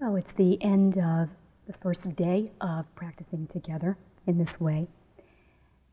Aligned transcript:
Well, 0.00 0.14
it's 0.14 0.32
the 0.34 0.62
end 0.62 0.96
of 0.98 1.28
the 1.66 1.72
first 1.82 2.14
day 2.14 2.52
of 2.60 2.86
practicing 2.94 3.48
together 3.48 3.96
in 4.28 4.38
this 4.38 4.60
way. 4.60 4.86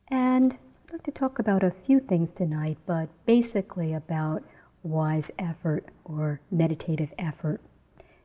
And 0.10 0.54
I'd 0.54 0.92
like 0.92 1.04
to 1.04 1.12
talk 1.12 1.40
about 1.40 1.64
a 1.64 1.74
few 1.88 2.00
things 2.00 2.30
tonight, 2.36 2.78
but 2.86 3.10
basically 3.26 3.94
about 3.94 4.44
wise 4.84 5.32
effort 5.40 5.86
or 6.04 6.40
meditative 6.52 7.10
effort, 7.18 7.60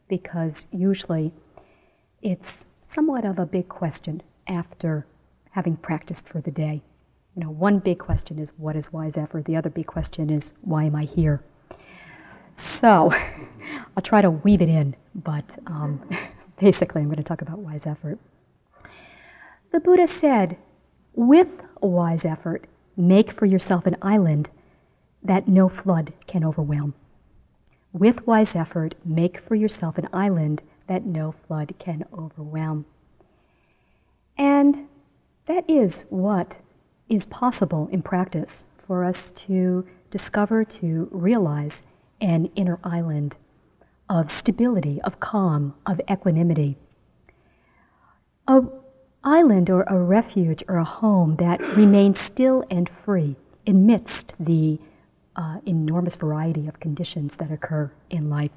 because 0.07 0.67
usually 0.71 1.33
it's 2.21 2.67
somewhat 2.87 3.25
of 3.25 3.39
a 3.39 3.47
big 3.47 3.67
question 3.71 4.23
after 4.49 5.07
having 5.51 5.77
practiced 5.77 6.29
for 6.29 6.43
the 6.43 6.51
day. 6.51 6.83
You 7.37 7.45
know, 7.45 7.51
one 7.51 7.79
big 7.79 7.99
question 7.99 8.39
is 8.39 8.51
what 8.59 8.77
is 8.77 8.93
wise 8.93 9.17
effort? 9.17 9.47
The 9.47 9.57
other 9.57 9.71
big 9.71 9.87
question 9.87 10.29
is 10.29 10.53
why 10.61 10.85
am 10.85 10.95
I 10.95 11.05
here? 11.05 11.43
So 12.57 13.11
I'll 13.97 14.03
try 14.03 14.23
to 14.23 14.31
weave 14.31 14.63
it 14.63 14.69
in, 14.69 14.95
but 15.15 15.45
um, 15.67 16.01
basically 16.61 17.03
I'm 17.03 17.09
going 17.09 17.17
to 17.17 17.23
talk 17.23 17.43
about 17.43 17.59
wise 17.59 17.83
effort. 17.87 18.19
The 19.73 19.81
Buddha 19.81 20.07
said, 20.07 20.57
with 21.15 21.49
wise 21.81 22.25
effort, 22.25 22.67
make 22.97 23.33
for 23.33 23.47
yourself 23.47 23.87
an 23.87 23.97
island 24.03 24.49
that 25.23 25.49
no 25.49 25.69
flood 25.69 26.13
can 26.27 26.45
overwhelm. 26.45 26.95
With 27.93 28.27
wise 28.27 28.55
effort, 28.55 28.95
make 29.05 29.41
for 29.41 29.55
yourself 29.55 29.99
an 29.99 30.09
island 30.13 30.63
that 30.87 31.05
no 31.05 31.33
flood 31.47 31.75
can 31.79 32.05
overwhelm. 32.17 32.85
And 34.39 34.89
that 35.47 35.69
is 35.69 36.05
what 36.09 36.57
is 37.09 37.27
possible 37.27 37.89
in 37.93 38.03
practice 38.03 38.65
for 38.87 39.05
us 39.05 39.33
to 39.33 39.87
discover, 40.11 40.65
to 40.65 41.09
realize 41.11 41.83
an 42.21 42.51
inner 42.55 42.79
island 42.85 43.37
of 44.11 44.31
stability, 44.31 45.01
of 45.03 45.19
calm, 45.21 45.73
of 45.87 46.01
equanimity. 46.11 46.77
A 48.49 48.61
island 49.23 49.71
or 49.71 49.83
a 49.83 49.99
refuge 49.99 50.65
or 50.67 50.77
a 50.77 50.85
home 50.85 51.37
that 51.37 51.61
remains 51.77 52.19
still 52.19 52.65
and 52.71 52.91
free 53.05 53.37
amidst 53.67 54.35
the 54.41 54.79
uh, 55.37 55.59
enormous 55.67 56.17
variety 56.17 56.67
of 56.67 56.81
conditions 56.81 57.37
that 57.37 57.53
occur 57.53 57.91
in 58.09 58.31
life. 58.31 58.51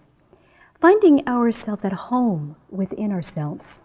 Finding 0.82 1.28
ourselves 1.28 1.84
at 1.86 1.94
home 1.94 2.56
within 2.70 3.12
ourselves 3.12 3.80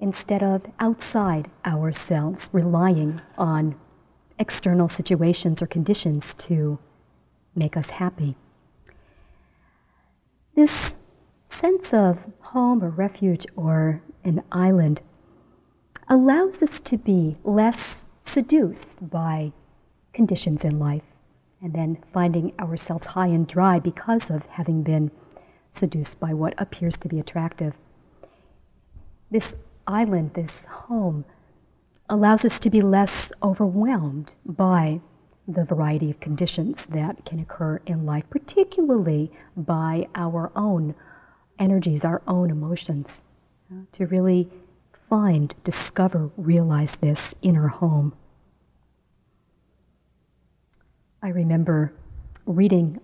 instead 0.00 0.42
of 0.42 0.62
outside 0.80 1.48
ourselves, 1.64 2.48
relying 2.52 3.20
on 3.38 3.74
external 4.38 4.88
situations 4.88 5.62
or 5.62 5.66
conditions 5.66 6.34
to 6.34 6.78
make 7.54 7.76
us 7.76 7.90
happy. 7.90 8.34
This 10.54 10.94
sense 11.50 11.94
of 11.94 12.18
home 12.40 12.84
or 12.84 12.90
refuge 12.90 13.46
or 13.56 14.02
an 14.24 14.42
island 14.52 15.00
allows 16.08 16.62
us 16.62 16.78
to 16.80 16.98
be 16.98 17.38
less 17.42 18.04
seduced 18.24 19.08
by 19.08 19.52
conditions 20.12 20.64
in 20.64 20.78
life 20.78 21.04
and 21.62 21.72
then 21.72 21.96
finding 22.12 22.52
ourselves 22.58 23.06
high 23.06 23.28
and 23.28 23.46
dry 23.46 23.78
because 23.78 24.28
of 24.28 24.44
having 24.46 24.82
been 24.82 25.10
seduced 25.70 26.20
by 26.20 26.34
what 26.34 26.54
appears 26.58 26.96
to 26.98 27.08
be 27.08 27.18
attractive. 27.18 27.74
This 29.30 29.54
island, 29.86 30.34
this 30.34 30.64
home, 30.68 31.24
allows 32.10 32.44
us 32.44 32.60
to 32.60 32.68
be 32.68 32.82
less 32.82 33.32
overwhelmed 33.42 34.34
by 34.44 35.00
the 35.48 35.64
variety 35.64 36.10
of 36.10 36.20
conditions 36.20 36.86
that 36.86 37.24
can 37.24 37.40
occur 37.40 37.80
in 37.86 38.06
life, 38.06 38.24
particularly 38.30 39.30
by 39.56 40.06
our 40.14 40.52
own 40.54 40.94
energies, 41.58 42.04
our 42.04 42.22
own 42.28 42.50
emotions, 42.50 43.22
uh, 43.70 43.76
to 43.92 44.06
really 44.06 44.48
find, 45.08 45.54
discover, 45.64 46.30
realize 46.36 46.96
this 46.96 47.34
inner 47.42 47.68
home. 47.68 48.14
I 51.22 51.28
remember 51.28 51.92
reading 52.46 53.00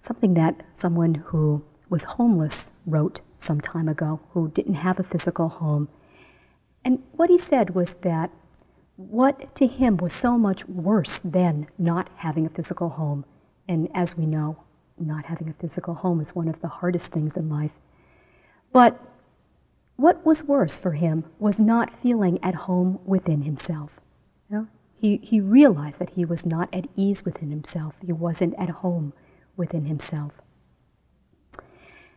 something 0.00 0.34
that 0.34 0.62
someone 0.78 1.14
who 1.14 1.62
was 1.88 2.02
homeless 2.02 2.70
wrote 2.86 3.20
some 3.38 3.60
time 3.60 3.88
ago, 3.88 4.20
who 4.30 4.50
didn't 4.50 4.74
have 4.74 4.98
a 4.98 5.04
physical 5.04 5.48
home. 5.48 5.88
And 6.84 7.02
what 7.12 7.30
he 7.30 7.38
said 7.38 7.74
was 7.74 7.94
that 8.02 8.30
what 8.96 9.54
to 9.56 9.66
him 9.66 9.96
was 9.96 10.12
so 10.12 10.36
much 10.38 10.66
worse 10.68 11.20
than 11.24 11.66
not 11.78 12.08
having 12.16 12.46
a 12.46 12.50
physical 12.50 12.88
home. 12.88 13.24
And 13.68 13.88
as 13.94 14.16
we 14.16 14.26
know, 14.26 14.56
not 14.98 15.24
having 15.24 15.48
a 15.48 15.54
physical 15.54 15.94
home 15.94 16.20
is 16.20 16.34
one 16.34 16.48
of 16.48 16.60
the 16.60 16.68
hardest 16.68 17.10
things 17.10 17.36
in 17.36 17.48
life. 17.48 17.72
But 18.72 19.00
what 19.96 20.24
was 20.24 20.44
worse 20.44 20.78
for 20.78 20.92
him 20.92 21.24
was 21.38 21.58
not 21.58 21.92
feeling 22.02 22.38
at 22.42 22.54
home 22.54 22.98
within 23.04 23.42
himself. 23.42 23.90
You 24.50 24.56
know? 24.56 24.66
he, 25.02 25.16
he 25.20 25.40
realized 25.40 25.98
that 25.98 26.10
he 26.10 26.24
was 26.24 26.46
not 26.46 26.68
at 26.72 26.86
ease 26.96 27.24
within 27.24 27.50
himself. 27.50 27.94
He 28.06 28.12
wasn't 28.12 28.54
at 28.56 28.70
home 28.70 29.12
within 29.56 29.84
himself. 29.84 30.32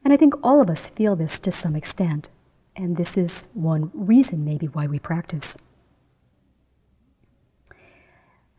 And 0.04 0.14
I 0.14 0.18
think 0.18 0.36
all 0.44 0.62
of 0.62 0.70
us 0.70 0.92
feel 0.92 1.16
this 1.16 1.40
to 1.40 1.52
some 1.52 1.76
extent. 1.76 2.30
And 2.76 2.96
this 2.96 3.18
is 3.18 3.48
one 3.54 3.90
reason, 3.94 4.46
maybe, 4.46 4.68
why 4.68 4.86
we 4.86 5.00
practice. 5.00 5.58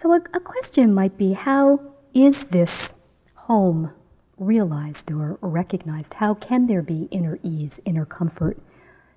So, 0.06 0.12
a, 0.12 0.20
a 0.34 0.40
question 0.40 0.94
might 0.94 1.18
be 1.18 1.32
how 1.32 1.80
is 2.14 2.44
this 2.44 2.92
home 3.34 3.90
realized 4.38 5.10
or 5.10 5.36
recognized? 5.40 6.14
How 6.14 6.34
can 6.34 6.68
there 6.68 6.80
be 6.80 7.08
inner 7.10 7.40
ease, 7.42 7.80
inner 7.86 8.04
comfort 8.04 8.56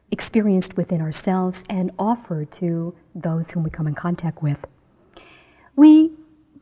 experienced 0.10 0.78
within 0.78 1.00
ourselves 1.00 1.64
and 1.70 1.92
offered 2.00 2.52
to 2.54 2.96
those 3.14 3.46
whom 3.52 3.66
we 3.66 3.70
come 3.70 3.86
in 3.86 3.94
contact 3.94 4.42
with? 4.42 4.58
We 5.76 6.12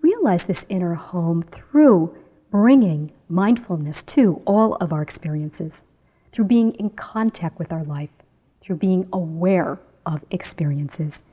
realize 0.02 0.44
this 0.44 0.66
inner 0.68 0.94
home 0.94 1.44
through 1.44 2.14
bringing 2.52 3.14
mindfulness 3.30 4.04
to 4.08 4.42
all 4.44 4.76
of 4.82 4.92
our 4.92 5.04
experiences, 5.04 5.72
through 6.34 6.46
being 6.46 6.74
in 6.74 6.90
contact 6.90 7.58
with 7.60 7.72
our 7.72 7.86
life, 7.86 8.12
through 8.60 8.76
being 8.76 9.08
aware 9.14 9.80
of 10.06 10.20
experiences. 10.32 11.24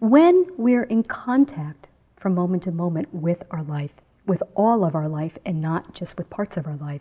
When 0.00 0.44
we're 0.56 0.82
in 0.82 1.04
contact 1.04 1.86
from 2.22 2.36
moment 2.36 2.62
to 2.62 2.70
moment 2.70 3.12
with 3.12 3.42
our 3.50 3.64
life, 3.64 3.90
with 4.28 4.40
all 4.54 4.84
of 4.84 4.94
our 4.94 5.08
life, 5.08 5.36
and 5.44 5.60
not 5.60 5.92
just 5.92 6.16
with 6.16 6.30
parts 6.30 6.56
of 6.56 6.68
our 6.68 6.76
life. 6.76 7.00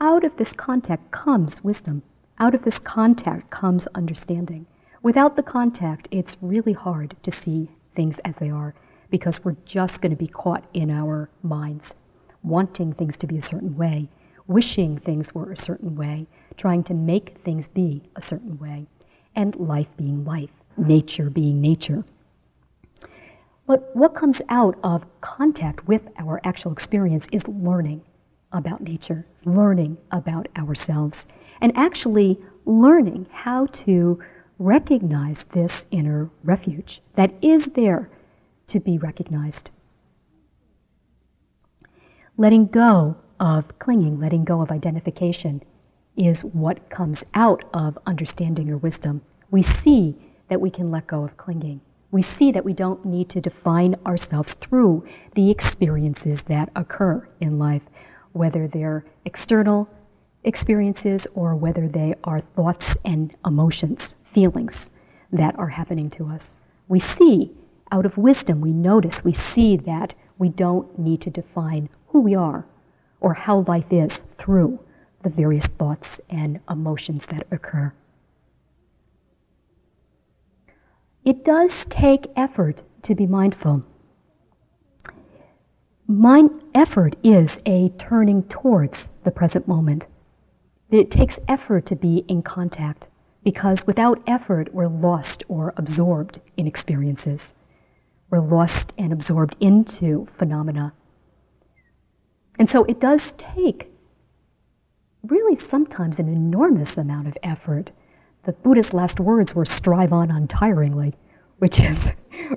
Out 0.00 0.22
of 0.22 0.36
this 0.36 0.52
contact 0.52 1.10
comes 1.10 1.64
wisdom. 1.64 2.04
Out 2.38 2.54
of 2.54 2.62
this 2.62 2.78
contact 2.78 3.50
comes 3.50 3.88
understanding. 3.96 4.64
Without 5.02 5.34
the 5.34 5.42
contact, 5.42 6.06
it's 6.12 6.36
really 6.40 6.72
hard 6.72 7.16
to 7.24 7.32
see 7.32 7.68
things 7.96 8.20
as 8.24 8.36
they 8.38 8.48
are 8.48 8.74
because 9.10 9.44
we're 9.44 9.56
just 9.64 10.00
going 10.00 10.10
to 10.10 10.16
be 10.16 10.28
caught 10.28 10.64
in 10.72 10.88
our 10.88 11.28
minds, 11.42 11.96
wanting 12.44 12.92
things 12.92 13.16
to 13.16 13.26
be 13.26 13.38
a 13.38 13.42
certain 13.42 13.76
way, 13.76 14.08
wishing 14.46 14.98
things 14.98 15.34
were 15.34 15.50
a 15.50 15.56
certain 15.56 15.96
way, 15.96 16.28
trying 16.56 16.84
to 16.84 16.94
make 16.94 17.38
things 17.44 17.66
be 17.66 18.00
a 18.14 18.22
certain 18.22 18.56
way, 18.60 18.86
and 19.34 19.56
life 19.56 19.88
being 19.96 20.24
life, 20.24 20.52
nature 20.76 21.28
being 21.28 21.60
nature. 21.60 22.04
But 23.68 23.94
what 23.94 24.14
comes 24.14 24.40
out 24.48 24.78
of 24.82 25.04
contact 25.20 25.86
with 25.86 26.00
our 26.18 26.40
actual 26.42 26.72
experience 26.72 27.28
is 27.32 27.46
learning 27.46 28.00
about 28.50 28.80
nature, 28.80 29.26
learning 29.44 29.98
about 30.10 30.48
ourselves, 30.56 31.26
and 31.60 31.76
actually 31.76 32.40
learning 32.64 33.26
how 33.30 33.66
to 33.66 34.18
recognize 34.58 35.44
this 35.52 35.84
inner 35.90 36.30
refuge 36.44 37.02
that 37.14 37.34
is 37.42 37.66
there 37.66 38.08
to 38.68 38.80
be 38.80 38.96
recognized. 38.96 39.70
Letting 42.38 42.68
go 42.68 43.16
of 43.38 43.78
clinging, 43.78 44.18
letting 44.18 44.44
go 44.44 44.62
of 44.62 44.70
identification 44.70 45.62
is 46.16 46.42
what 46.42 46.88
comes 46.88 47.22
out 47.34 47.66
of 47.74 47.98
understanding 48.06 48.70
or 48.70 48.78
wisdom. 48.78 49.20
We 49.50 49.62
see 49.62 50.16
that 50.48 50.62
we 50.62 50.70
can 50.70 50.90
let 50.90 51.06
go 51.06 51.22
of 51.22 51.36
clinging 51.36 51.82
we 52.10 52.22
see 52.22 52.50
that 52.52 52.64
we 52.64 52.72
don't 52.72 53.04
need 53.04 53.28
to 53.30 53.40
define 53.40 53.94
ourselves 54.06 54.54
through 54.54 55.06
the 55.34 55.50
experiences 55.50 56.42
that 56.44 56.70
occur 56.74 57.28
in 57.40 57.58
life, 57.58 57.82
whether 58.32 58.66
they're 58.66 59.04
external 59.24 59.88
experiences 60.44 61.26
or 61.34 61.54
whether 61.54 61.88
they 61.88 62.14
are 62.24 62.40
thoughts 62.40 62.96
and 63.04 63.36
emotions, 63.44 64.14
feelings 64.24 64.90
that 65.32 65.58
are 65.58 65.68
happening 65.68 66.08
to 66.08 66.26
us. 66.26 66.58
We 66.88 67.00
see, 67.00 67.52
out 67.92 68.06
of 68.06 68.16
wisdom, 68.16 68.60
we 68.60 68.72
notice, 68.72 69.22
we 69.22 69.34
see 69.34 69.76
that 69.78 70.14
we 70.38 70.48
don't 70.48 70.98
need 70.98 71.20
to 71.22 71.30
define 71.30 71.88
who 72.08 72.20
we 72.20 72.34
are 72.34 72.64
or 73.20 73.34
how 73.34 73.60
life 73.66 73.92
is 73.92 74.22
through 74.38 74.78
the 75.22 75.28
various 75.30 75.66
thoughts 75.66 76.20
and 76.30 76.60
emotions 76.70 77.26
that 77.26 77.46
occur. 77.50 77.92
It 81.28 81.44
does 81.44 81.84
take 81.90 82.32
effort 82.36 82.80
to 83.02 83.14
be 83.14 83.26
mindful. 83.26 83.84
Mind 86.06 86.50
effort 86.74 87.16
is 87.22 87.58
a 87.66 87.90
turning 87.98 88.44
towards 88.44 89.10
the 89.24 89.30
present 89.30 89.68
moment. 89.68 90.06
It 90.90 91.10
takes 91.10 91.38
effort 91.46 91.84
to 91.84 91.96
be 91.96 92.24
in 92.28 92.40
contact 92.40 93.08
because 93.44 93.86
without 93.86 94.22
effort, 94.26 94.72
we're 94.72 94.88
lost 94.88 95.44
or 95.48 95.74
absorbed 95.76 96.40
in 96.56 96.66
experiences. 96.66 97.54
We're 98.30 98.40
lost 98.40 98.94
and 98.96 99.12
absorbed 99.12 99.54
into 99.60 100.26
phenomena. 100.38 100.94
And 102.58 102.70
so 102.70 102.84
it 102.84 103.00
does 103.00 103.34
take 103.36 103.92
really 105.24 105.56
sometimes 105.56 106.18
an 106.18 106.28
enormous 106.30 106.96
amount 106.96 107.28
of 107.28 107.36
effort. 107.42 107.92
The 108.48 108.54
Buddha's 108.54 108.94
last 108.94 109.20
words 109.20 109.54
were 109.54 109.66
strive 109.66 110.10
on 110.10 110.30
untiringly, 110.30 111.12
which 111.58 111.78
is 111.80 111.98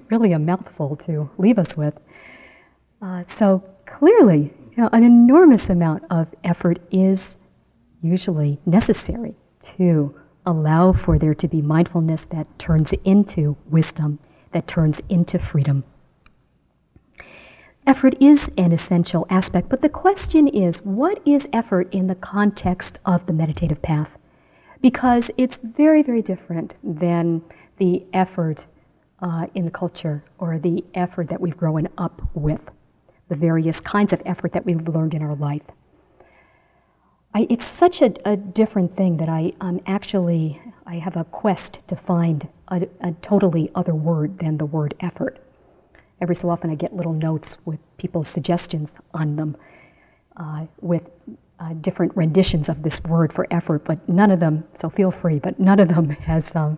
really 0.09 0.31
a 0.31 0.39
mouthful 0.39 0.95
to 1.05 1.29
leave 1.37 1.59
us 1.59 1.75
with. 1.75 1.93
Uh, 3.01 3.25
so 3.37 3.61
clearly, 3.85 4.53
you 4.69 4.77
know, 4.81 4.87
an 4.93 5.03
enormous 5.03 5.67
amount 5.67 6.05
of 6.09 6.33
effort 6.45 6.79
is 6.91 7.35
usually 8.01 8.57
necessary 8.65 9.35
to 9.75 10.15
allow 10.45 10.93
for 10.93 11.19
there 11.19 11.35
to 11.35 11.49
be 11.49 11.61
mindfulness 11.61 12.23
that 12.31 12.47
turns 12.57 12.93
into 13.03 13.57
wisdom, 13.69 14.17
that 14.53 14.67
turns 14.67 15.01
into 15.09 15.37
freedom. 15.37 15.83
Effort 17.85 18.15
is 18.21 18.49
an 18.57 18.71
essential 18.71 19.27
aspect, 19.29 19.67
but 19.67 19.81
the 19.81 19.89
question 19.89 20.47
is 20.47 20.77
what 20.83 21.19
is 21.27 21.49
effort 21.51 21.93
in 21.93 22.07
the 22.07 22.15
context 22.15 22.97
of 23.05 23.25
the 23.25 23.33
meditative 23.33 23.81
path? 23.81 24.07
Because 24.81 25.29
it's 25.37 25.57
very, 25.57 26.01
very 26.01 26.21
different 26.21 26.75
than 26.83 27.41
the 27.77 28.03
effort 28.13 28.65
uh, 29.21 29.45
in 29.53 29.65
the 29.65 29.71
culture 29.71 30.23
or 30.39 30.57
the 30.57 30.83
effort 30.95 31.29
that 31.29 31.39
we've 31.39 31.57
grown 31.57 31.87
up 31.97 32.21
with, 32.33 32.61
the 33.29 33.35
various 33.35 33.79
kinds 33.79 34.13
of 34.13 34.21
effort 34.25 34.51
that 34.53 34.65
we've 34.65 34.87
learned 34.87 35.13
in 35.13 35.21
our 35.21 35.35
life. 35.35 35.61
I, 37.33 37.47
it's 37.49 37.65
such 37.65 38.01
a, 38.01 38.13
a, 38.25 38.35
different 38.35 38.97
thing 38.97 39.15
that 39.17 39.29
I 39.29 39.53
um, 39.61 39.79
actually 39.87 40.61
I 40.85 40.95
have 40.95 41.15
a 41.15 41.23
quest 41.23 41.79
to 41.87 41.95
find 41.95 42.45
a, 42.67 42.85
a, 43.01 43.13
totally 43.21 43.71
other 43.73 43.95
word 43.95 44.37
than 44.39 44.57
the 44.57 44.65
word 44.65 44.95
effort. 44.99 45.39
Every 46.19 46.35
so 46.35 46.49
often, 46.49 46.69
I 46.69 46.75
get 46.75 46.93
little 46.93 47.13
notes 47.13 47.55
with 47.63 47.79
people's 47.97 48.27
suggestions 48.27 48.89
on 49.13 49.37
them, 49.37 49.55
uh, 50.35 50.65
with 50.81 51.03
uh, 51.61 51.73
different 51.81 52.15
renditions 52.17 52.69
of 52.69 52.81
this 52.81 53.03
word 53.03 53.31
for 53.31 53.45
effort, 53.51 53.85
but 53.85 54.09
none 54.09 54.31
of 54.31 54.39
them. 54.39 54.63
So 54.81 54.89
feel 54.89 55.11
free, 55.11 55.37
but 55.39 55.59
none 55.59 55.79
of 55.79 55.89
them 55.89 56.09
has 56.31 56.43
um, 56.55 56.77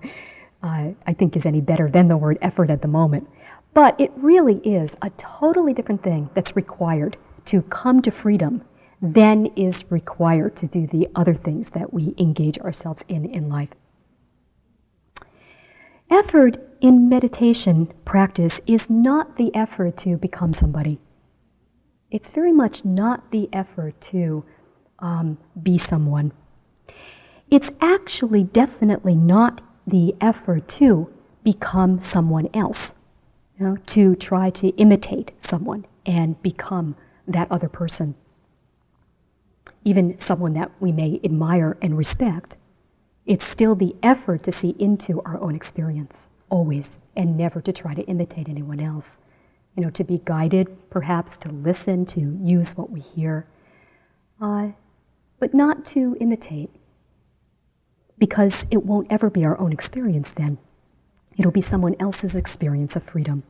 uh, 0.62 0.89
I 1.07 1.13
think 1.13 1.35
is 1.35 1.45
any 1.45 1.62
better 1.62 1.89
than 1.89 2.07
the 2.07 2.18
word 2.18 2.38
effort 2.41 2.69
at 2.69 2.81
the 2.81 2.88
moment. 2.88 3.27
But 3.74 4.00
it 4.00 4.12
really 4.18 4.57
is 4.57 4.91
a 5.01 5.09
totally 5.12 5.74
different 5.74 6.03
thing 6.03 6.30
that's 6.33 6.56
required 6.56 7.18
to 7.45 7.62
come 7.63 8.01
to 8.01 8.12
freedom 8.12 8.62
than 9.01 9.47
is 9.56 9.83
required 9.89 10.56
to 10.57 10.68
do 10.68 10.88
the 10.88 11.07
other 11.15 11.33
things 11.33 11.69
that 11.71 11.94
we 11.94 12.13
engage 12.18 12.57
ourselves 12.59 13.03
in 13.07 13.25
in 13.25 13.50
life. 13.50 13.69
Effort 16.09 16.57
in 16.81 17.09
meditation 17.09 17.91
practice 18.06 18.62
is 18.68 18.89
not 18.89 19.38
the 19.38 19.53
effort 19.56 19.97
to 19.97 20.18
become 20.18 20.53
somebody. 20.53 21.00
It's 22.12 22.29
very 22.29 22.51
much 22.53 22.86
not 22.86 23.31
the 23.31 23.50
effort 23.51 24.00
to 24.12 24.44
um, 25.03 25.38
be 25.61 25.77
someone. 25.77 26.31
It's 27.51 27.69
actually 27.81 28.45
definitely 28.45 29.15
not 29.15 29.61
the 29.85 30.15
effort 30.21 30.67
to 30.69 31.07
become 31.44 32.01
someone 32.01 32.50
else, 32.55 32.94
you 33.59 33.67
know, 33.67 33.77
to 33.88 34.15
try 34.15 34.50
to 34.51 34.69
imitate 34.69 35.31
someone 35.39 35.85
and 36.07 36.41
become 36.41 36.95
that 37.27 37.51
other 37.51 37.69
person 37.69 38.15
even 39.85 40.19
someone 40.19 40.53
that 40.53 40.71
we 40.79 40.91
may 40.91 41.19
admire 41.23 41.77
and 41.81 41.97
respect, 41.97 42.55
it's 43.25 43.45
still 43.45 43.75
the 43.75 43.95
effort 44.03 44.44
to 44.44 44.51
see 44.51 44.75
into 44.79 45.21
our 45.23 45.39
own 45.41 45.55
experience, 45.55 46.13
always, 46.50 46.97
and 47.15 47.38
never 47.38 47.61
to 47.61 47.73
try 47.73 47.94
to 47.94 48.03
imitate 48.03 48.50
anyone 48.50 48.79
else. 48.79 49.09
You 49.75 49.83
know, 49.83 49.89
to 49.91 50.03
be 50.03 50.21
guided, 50.25 50.89
perhaps 50.89 51.38
to 51.38 51.50
listen, 51.50 52.05
to 52.07 52.38
use 52.41 52.77
what 52.77 52.91
we 52.91 53.00
hear, 53.00 53.47
uh, 54.41 54.69
but 55.39 55.53
not 55.53 55.85
to 55.88 56.15
imitate, 56.19 56.69
because 58.18 58.65
it 58.71 58.85
won't 58.85 59.12
ever 59.12 59.30
be 59.30 59.45
our 59.45 59.59
own 59.59 59.71
experience 59.71 60.33
then. 60.33 60.57
It'll 61.38 61.51
be 61.51 61.62
someone 61.62 61.95
else's 62.00 62.35
experience 62.35 62.95
of 62.95 63.03
freedom. 63.03 63.44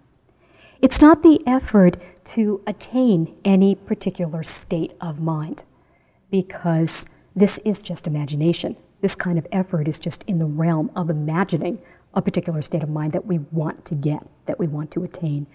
It's 0.82 1.02
not 1.02 1.22
the 1.22 1.40
effort 1.48 1.98
to 2.34 2.62
attain 2.68 3.36
any 3.46 3.76
particular 3.76 4.44
state 4.44 4.94
of 5.02 5.20
mind 5.20 5.64
because 6.32 7.06
this 7.36 7.60
is 7.66 7.82
just 7.82 8.08
imagination. 8.08 8.76
This 9.02 9.16
kind 9.16 9.38
of 9.38 9.48
effort 9.52 9.88
is 9.88 10.00
just 10.00 10.24
in 10.28 10.40
the 10.40 10.46
realm 10.46 10.90
of 10.96 11.10
imagining 11.10 11.80
a 12.14 12.22
particular 12.22 12.62
state 12.62 12.84
of 12.84 12.90
mind 12.90 13.14
that 13.14 13.26
we 13.26 13.40
want 13.52 13.86
to 13.86 13.96
get, 13.96 14.26
that 14.46 14.60
we 14.60 14.68
want 14.68 14.92
to 14.92 15.04
attain, 15.04 15.48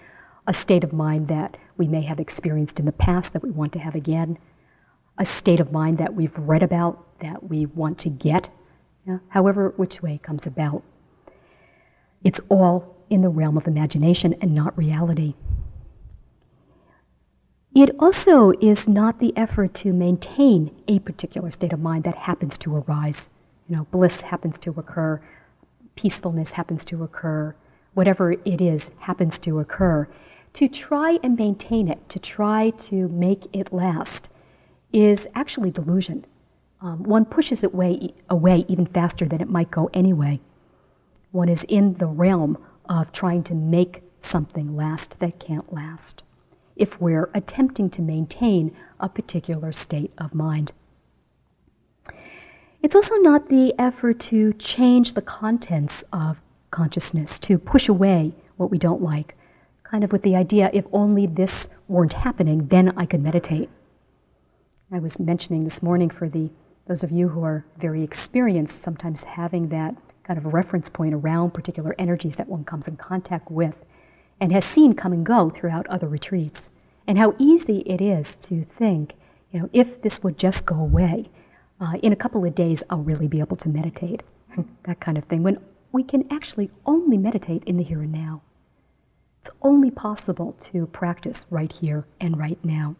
a 0.47 0.55
state 0.55 0.85
of 0.85 0.93
mind 0.93 1.29
that 1.29 1.57
we 1.77 1.87
may 1.87 2.03
have 2.03 2.21
experienced 2.21 2.79
in 2.79 2.87
the 2.87 2.93
past 2.93 3.33
that 3.33 3.43
we 3.43 3.51
want 3.51 3.73
to 3.73 3.79
have 3.79 3.95
again, 3.95 4.39
a 5.19 5.27
state 5.27 5.61
of 5.61 5.73
mind 5.73 5.99
that 5.99 6.15
we've 6.15 6.37
read 6.37 6.63
about 6.63 7.05
that 7.21 7.49
we 7.49 7.67
want 7.67 7.99
to 7.99 8.09
get, 8.09 8.49
however, 9.29 9.73
which 9.77 10.01
way 10.03 10.15
it 10.15 10.23
comes 10.23 10.47
about. 10.47 10.83
It's 12.25 12.41
all 12.49 12.97
in 13.11 13.23
the 13.23 13.29
realm 13.29 13.57
of 13.57 13.67
imagination 13.67 14.35
and 14.41 14.55
not 14.55 14.77
reality. 14.79 15.35
It 17.75 17.91
also 17.99 18.53
is 18.61 18.89
not 18.89 19.19
the 19.19 19.37
effort 19.37 19.75
to 19.75 19.93
maintain 19.93 20.71
a 20.89 20.99
particular 21.01 21.51
state 21.51 21.73
of 21.73 21.81
mind 21.81 22.05
that 22.05 22.17
happens 22.17 22.59
to 22.59 22.77
arise. 22.77 23.29
You 23.69 23.77
know, 23.77 23.87
bliss 23.91 24.21
happens 24.21 24.59
to 24.61 24.71
occur, 24.71 25.21
peacefulness 25.95 26.51
happens 26.51 26.85
to 26.87 27.05
occur, 27.05 27.55
whatever 27.95 28.33
it 28.33 28.61
is 28.61 28.91
happens 28.99 29.39
to 29.41 29.61
occur. 29.61 30.09
To 30.55 30.69
try 30.69 31.19
and 31.23 31.37
maintain 31.37 31.89
it, 31.89 32.09
to 32.09 32.19
try 32.19 32.71
to 32.71 33.09
make 33.09 33.45
it 33.55 33.73
last, 33.73 34.29
is 34.93 35.27
actually 35.35 35.71
delusion. 35.71 36.25
Um, 36.81 37.03
one 37.03 37.25
pushes 37.25 37.63
it 37.63 37.75
way, 37.75 38.15
away 38.31 38.65
even 38.69 38.87
faster 38.87 39.27
than 39.27 39.41
it 39.41 39.51
might 39.51 39.71
go 39.71 39.91
anyway. 39.93 40.41
One 41.33 41.49
is 41.49 41.65
in 41.69 41.95
the 41.95 42.07
realm 42.07 42.57
of 42.89 43.13
trying 43.13 43.43
to 43.45 43.55
make 43.55 44.03
something 44.21 44.77
last 44.77 45.19
that 45.19 45.39
can't 45.39 45.73
last 45.73 46.23
if 46.77 47.01
we're 47.01 47.29
attempting 47.35 47.91
to 47.91 48.03
maintain 48.03 48.75
a 49.01 49.09
particular 49.09 49.73
state 49.73 50.13
of 50.19 50.35
mind. 50.35 50.73
It's 52.83 52.95
also 52.95 53.17
not 53.17 53.49
the 53.49 53.75
effort 53.79 54.21
to 54.21 54.53
change 54.55 55.15
the 55.15 55.23
contents 55.23 56.05
of 56.13 56.41
consciousness, 56.71 57.39
to 57.41 57.59
push 57.59 57.89
away 57.89 58.33
what 58.57 58.71
we 58.71 58.79
don't 58.79 59.03
like, 59.03 59.37
kind 59.83 60.05
of 60.05 60.13
with 60.13 60.23
the 60.23 60.37
idea 60.37 60.71
if 60.73 60.85
only 60.93 61.27
this 61.27 61.67
weren't 61.89 62.13
happening, 62.13 62.69
then 62.69 62.97
I 62.97 63.07
could 63.07 63.23
meditate. 63.23 63.69
I 64.91 65.01
was 65.01 65.19
mentioning 65.19 65.65
this 65.65 65.83
morning 65.83 66.09
for 66.09 66.31
the 66.31 66.51
those 66.87 67.03
of 67.03 67.13
you 67.13 67.29
who 67.29 67.45
are 67.45 67.67
very 67.77 68.03
experienced, 68.03 68.81
sometimes 68.81 69.23
having 69.23 69.69
that 69.69 69.95
kind 70.23 70.39
of 70.39 70.55
reference 70.55 70.89
point 70.89 71.13
around 71.13 71.53
particular 71.53 71.95
energies 71.99 72.37
that 72.37 72.49
one 72.49 72.65
comes 72.65 72.89
in 72.89 72.97
contact 72.97 73.51
with 73.51 73.75
and 74.41 74.51
has 74.51 74.65
seen 74.65 74.95
come 74.95 75.13
and 75.13 75.27
go 75.27 75.51
throughout 75.51 75.87
other 75.89 76.09
retreats. 76.09 76.71
And 77.07 77.19
how 77.19 77.35
easy 77.39 77.81
it 77.81 78.01
is 78.01 78.37
to 78.43 78.65
think, 78.79 79.13
you 79.53 79.61
know, 79.61 79.69
if 79.75 80.01
this 80.01 80.23
would 80.23 80.39
just 80.39 80.65
go 80.65 80.77
away, 80.77 81.29
uh, 81.83 81.99
in 82.03 82.15
a 82.15 82.17
couple 82.17 82.43
of 82.43 82.55
days 82.55 82.83
I'll 82.89 83.03
really 83.03 83.29
be 83.29 83.41
able 83.41 83.59
to 83.59 83.69
meditate. 83.69 84.23
that 84.85 85.01
kind 85.01 85.19
of 85.19 85.25
thing. 85.25 85.43
When 85.43 85.59
we 85.93 86.03
can 86.03 86.27
actually 86.31 86.71
only 86.87 87.19
meditate 87.19 87.65
in 87.65 87.77
the 87.77 87.85
here 87.85 88.01
and 88.01 88.13
now. 88.13 88.41
It's 89.43 89.51
only 89.61 89.91
possible 89.91 90.57
to 90.73 90.87
practice 90.87 91.45
right 91.51 91.73
here 91.73 92.07
and 92.23 92.39
right 92.39 92.63
now. 92.65 92.97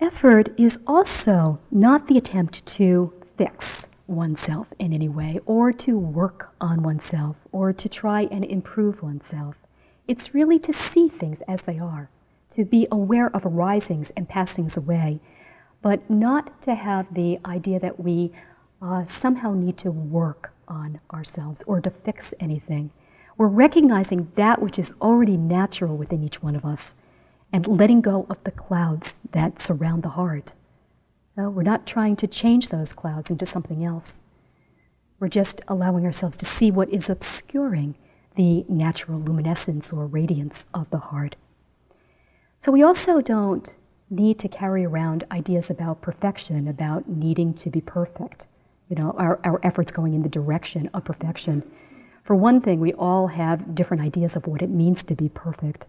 Effort 0.00 0.48
is 0.56 0.78
also 0.86 1.58
not 1.72 2.06
the 2.06 2.16
attempt 2.16 2.64
to 2.66 3.12
fix 3.36 3.88
oneself 4.06 4.68
in 4.78 4.92
any 4.92 5.08
way, 5.08 5.40
or 5.44 5.72
to 5.72 5.98
work 5.98 6.54
on 6.60 6.84
oneself, 6.84 7.34
or 7.50 7.72
to 7.72 7.88
try 7.88 8.22
and 8.30 8.44
improve 8.44 9.02
oneself. 9.02 9.56
It's 10.06 10.32
really 10.32 10.60
to 10.60 10.72
see 10.72 11.08
things 11.08 11.40
as 11.48 11.62
they 11.62 11.80
are, 11.80 12.08
to 12.54 12.64
be 12.64 12.86
aware 12.92 13.34
of 13.34 13.44
arisings 13.44 14.10
and 14.16 14.28
passings 14.28 14.76
away, 14.76 15.18
but 15.82 16.08
not 16.08 16.62
to 16.62 16.76
have 16.76 17.12
the 17.12 17.40
idea 17.44 17.80
that 17.80 17.98
we 17.98 18.32
uh, 18.80 19.04
somehow 19.06 19.52
need 19.52 19.76
to 19.78 19.90
work 19.90 20.52
on 20.68 21.00
ourselves 21.12 21.60
or 21.66 21.80
to 21.80 21.90
fix 21.90 22.32
anything. 22.38 22.90
We're 23.36 23.48
recognizing 23.48 24.30
that 24.36 24.62
which 24.62 24.78
is 24.78 24.92
already 25.02 25.36
natural 25.36 25.96
within 25.96 26.22
each 26.22 26.40
one 26.40 26.54
of 26.54 26.64
us 26.64 26.94
and 27.52 27.66
letting 27.66 28.00
go 28.00 28.26
of 28.28 28.36
the 28.44 28.50
clouds 28.50 29.14
that 29.32 29.60
surround 29.62 30.02
the 30.02 30.08
heart. 30.10 30.52
No, 31.36 31.50
we're 31.50 31.62
not 31.62 31.86
trying 31.86 32.16
to 32.16 32.26
change 32.26 32.68
those 32.68 32.92
clouds 32.92 33.30
into 33.30 33.46
something 33.46 33.84
else. 33.84 34.20
We're 35.20 35.28
just 35.28 35.60
allowing 35.68 36.04
ourselves 36.04 36.36
to 36.38 36.46
see 36.46 36.70
what 36.70 36.90
is 36.90 37.10
obscuring 37.10 37.94
the 38.36 38.64
natural 38.68 39.18
luminescence 39.18 39.92
or 39.92 40.06
radiance 40.06 40.66
of 40.74 40.88
the 40.90 40.98
heart. 40.98 41.36
So 42.60 42.72
we 42.72 42.82
also 42.82 43.20
don't 43.20 43.68
need 44.10 44.38
to 44.40 44.48
carry 44.48 44.84
around 44.84 45.24
ideas 45.30 45.70
about 45.70 46.00
perfection, 46.00 46.68
about 46.68 47.08
needing 47.08 47.54
to 47.54 47.70
be 47.70 47.80
perfect. 47.80 48.46
You 48.88 48.96
know, 48.96 49.14
our, 49.18 49.40
our 49.44 49.60
efforts 49.62 49.92
going 49.92 50.14
in 50.14 50.22
the 50.22 50.28
direction 50.28 50.88
of 50.94 51.04
perfection. 51.04 51.62
For 52.24 52.34
one 52.34 52.60
thing, 52.60 52.80
we 52.80 52.92
all 52.94 53.26
have 53.26 53.74
different 53.74 54.02
ideas 54.02 54.36
of 54.36 54.46
what 54.46 54.62
it 54.62 54.70
means 54.70 55.02
to 55.04 55.14
be 55.14 55.28
perfect. 55.28 55.86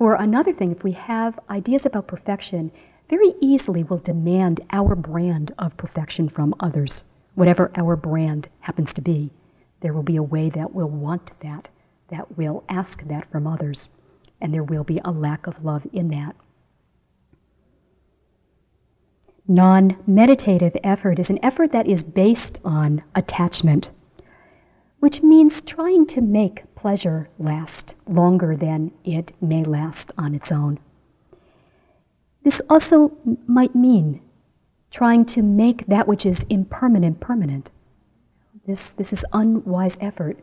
For 0.00 0.14
another 0.14 0.54
thing, 0.54 0.72
if 0.72 0.82
we 0.82 0.92
have 0.92 1.38
ideas 1.50 1.84
about 1.84 2.06
perfection, 2.06 2.72
very 3.10 3.34
easily 3.42 3.82
we'll 3.82 3.98
demand 3.98 4.62
our 4.70 4.94
brand 4.94 5.52
of 5.58 5.76
perfection 5.76 6.30
from 6.30 6.54
others, 6.58 7.04
whatever 7.34 7.70
our 7.76 7.96
brand 7.96 8.48
happens 8.60 8.94
to 8.94 9.02
be. 9.02 9.30
There 9.80 9.92
will 9.92 10.02
be 10.02 10.16
a 10.16 10.22
way 10.22 10.48
that 10.48 10.72
we'll 10.72 10.88
want 10.88 11.32
that, 11.42 11.68
that 12.08 12.38
will 12.38 12.64
ask 12.70 13.06
that 13.08 13.30
from 13.30 13.46
others, 13.46 13.90
and 14.40 14.54
there 14.54 14.64
will 14.64 14.84
be 14.84 15.02
a 15.04 15.10
lack 15.10 15.46
of 15.46 15.62
love 15.62 15.86
in 15.92 16.08
that. 16.08 16.34
Non 19.46 19.98
meditative 20.06 20.78
effort 20.82 21.18
is 21.18 21.28
an 21.28 21.44
effort 21.44 21.72
that 21.72 21.86
is 21.86 22.02
based 22.02 22.58
on 22.64 23.02
attachment, 23.14 23.90
which 25.00 25.22
means 25.22 25.60
trying 25.60 26.06
to 26.06 26.22
make 26.22 26.64
pleasure 26.80 27.28
last 27.38 27.94
longer 28.08 28.56
than 28.56 28.90
it 29.04 29.32
may 29.42 29.62
last 29.62 30.12
on 30.16 30.34
its 30.34 30.50
own. 30.50 30.78
This 32.42 32.62
also 32.70 33.12
might 33.46 33.74
mean 33.74 34.22
trying 34.90 35.26
to 35.26 35.42
make 35.42 35.86
that 35.86 36.08
which 36.08 36.24
is 36.24 36.46
impermanent 36.48 37.20
permanent. 37.20 37.68
This, 38.66 38.92
this 38.92 39.12
is 39.12 39.24
unwise 39.34 39.98
effort. 40.00 40.38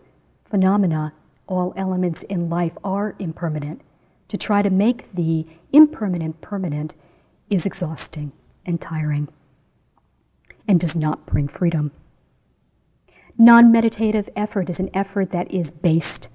Phenomena, 0.45 1.11
all 1.47 1.73
elements 1.75 2.21
in 2.23 2.49
life 2.49 2.77
are 2.83 3.15
impermanent. 3.17 3.81
To 4.29 4.37
try 4.37 4.61
to 4.61 4.69
make 4.69 5.13
the 5.15 5.45
impermanent 5.73 6.39
permanent 6.41 6.93
is 7.49 7.65
exhausting 7.65 8.31
and 8.65 8.79
tiring 8.79 9.27
and 10.67 10.79
does 10.79 10.95
not 10.95 11.25
bring 11.25 11.47
freedom. 11.47 11.91
Non 13.39 13.71
meditative 13.71 14.27
effort 14.35 14.67
is 14.67 14.79
an 14.79 14.89
effort 14.95 15.29
that 15.29 15.51
is 15.51 15.69
based 15.69 16.27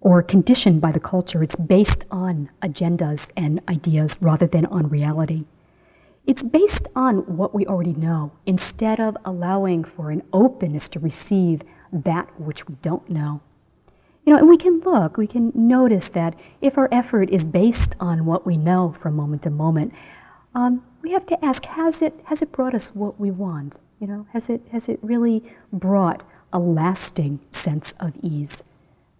or 0.00 0.20
conditioned 0.20 0.80
by 0.80 0.90
the 0.90 0.98
culture. 0.98 1.44
It's 1.44 1.54
based 1.54 2.04
on 2.10 2.50
agendas 2.60 3.28
and 3.36 3.60
ideas 3.68 4.16
rather 4.20 4.48
than 4.48 4.66
on 4.66 4.88
reality. 4.88 5.44
It's 6.26 6.42
based 6.42 6.88
on 6.96 7.18
what 7.36 7.54
we 7.54 7.66
already 7.66 7.92
know 7.92 8.32
instead 8.46 8.98
of 8.98 9.16
allowing 9.24 9.84
for 9.84 10.10
an 10.10 10.22
openness 10.32 10.88
to 10.90 10.98
receive 10.98 11.62
that 11.92 12.28
which 12.40 12.66
we 12.66 12.74
don't 12.82 13.08
know. 13.08 13.40
You 14.26 14.32
know, 14.32 14.40
and 14.40 14.48
we 14.48 14.58
can 14.58 14.80
look, 14.80 15.16
we 15.16 15.28
can 15.28 15.52
notice 15.54 16.08
that 16.10 16.34
if 16.60 16.76
our 16.76 16.88
effort 16.90 17.30
is 17.30 17.44
based 17.44 17.94
on 18.00 18.26
what 18.26 18.44
we 18.44 18.56
know 18.56 18.94
from 19.00 19.14
moment 19.14 19.42
to 19.42 19.50
moment, 19.50 19.94
um, 20.56 20.84
we 21.00 21.12
have 21.12 21.26
to 21.26 21.44
ask, 21.44 21.64
has 21.64 22.02
it, 22.02 22.18
has 22.24 22.42
it 22.42 22.50
brought 22.50 22.74
us 22.74 22.88
what 22.88 23.20
we 23.20 23.30
want? 23.30 23.76
You 24.00 24.06
know, 24.06 24.26
has 24.32 24.48
it, 24.48 24.62
has 24.70 24.88
it 24.88 25.00
really 25.02 25.42
brought 25.72 26.22
a 26.52 26.58
lasting 26.58 27.40
sense 27.52 27.94
of 27.98 28.12
ease? 28.22 28.62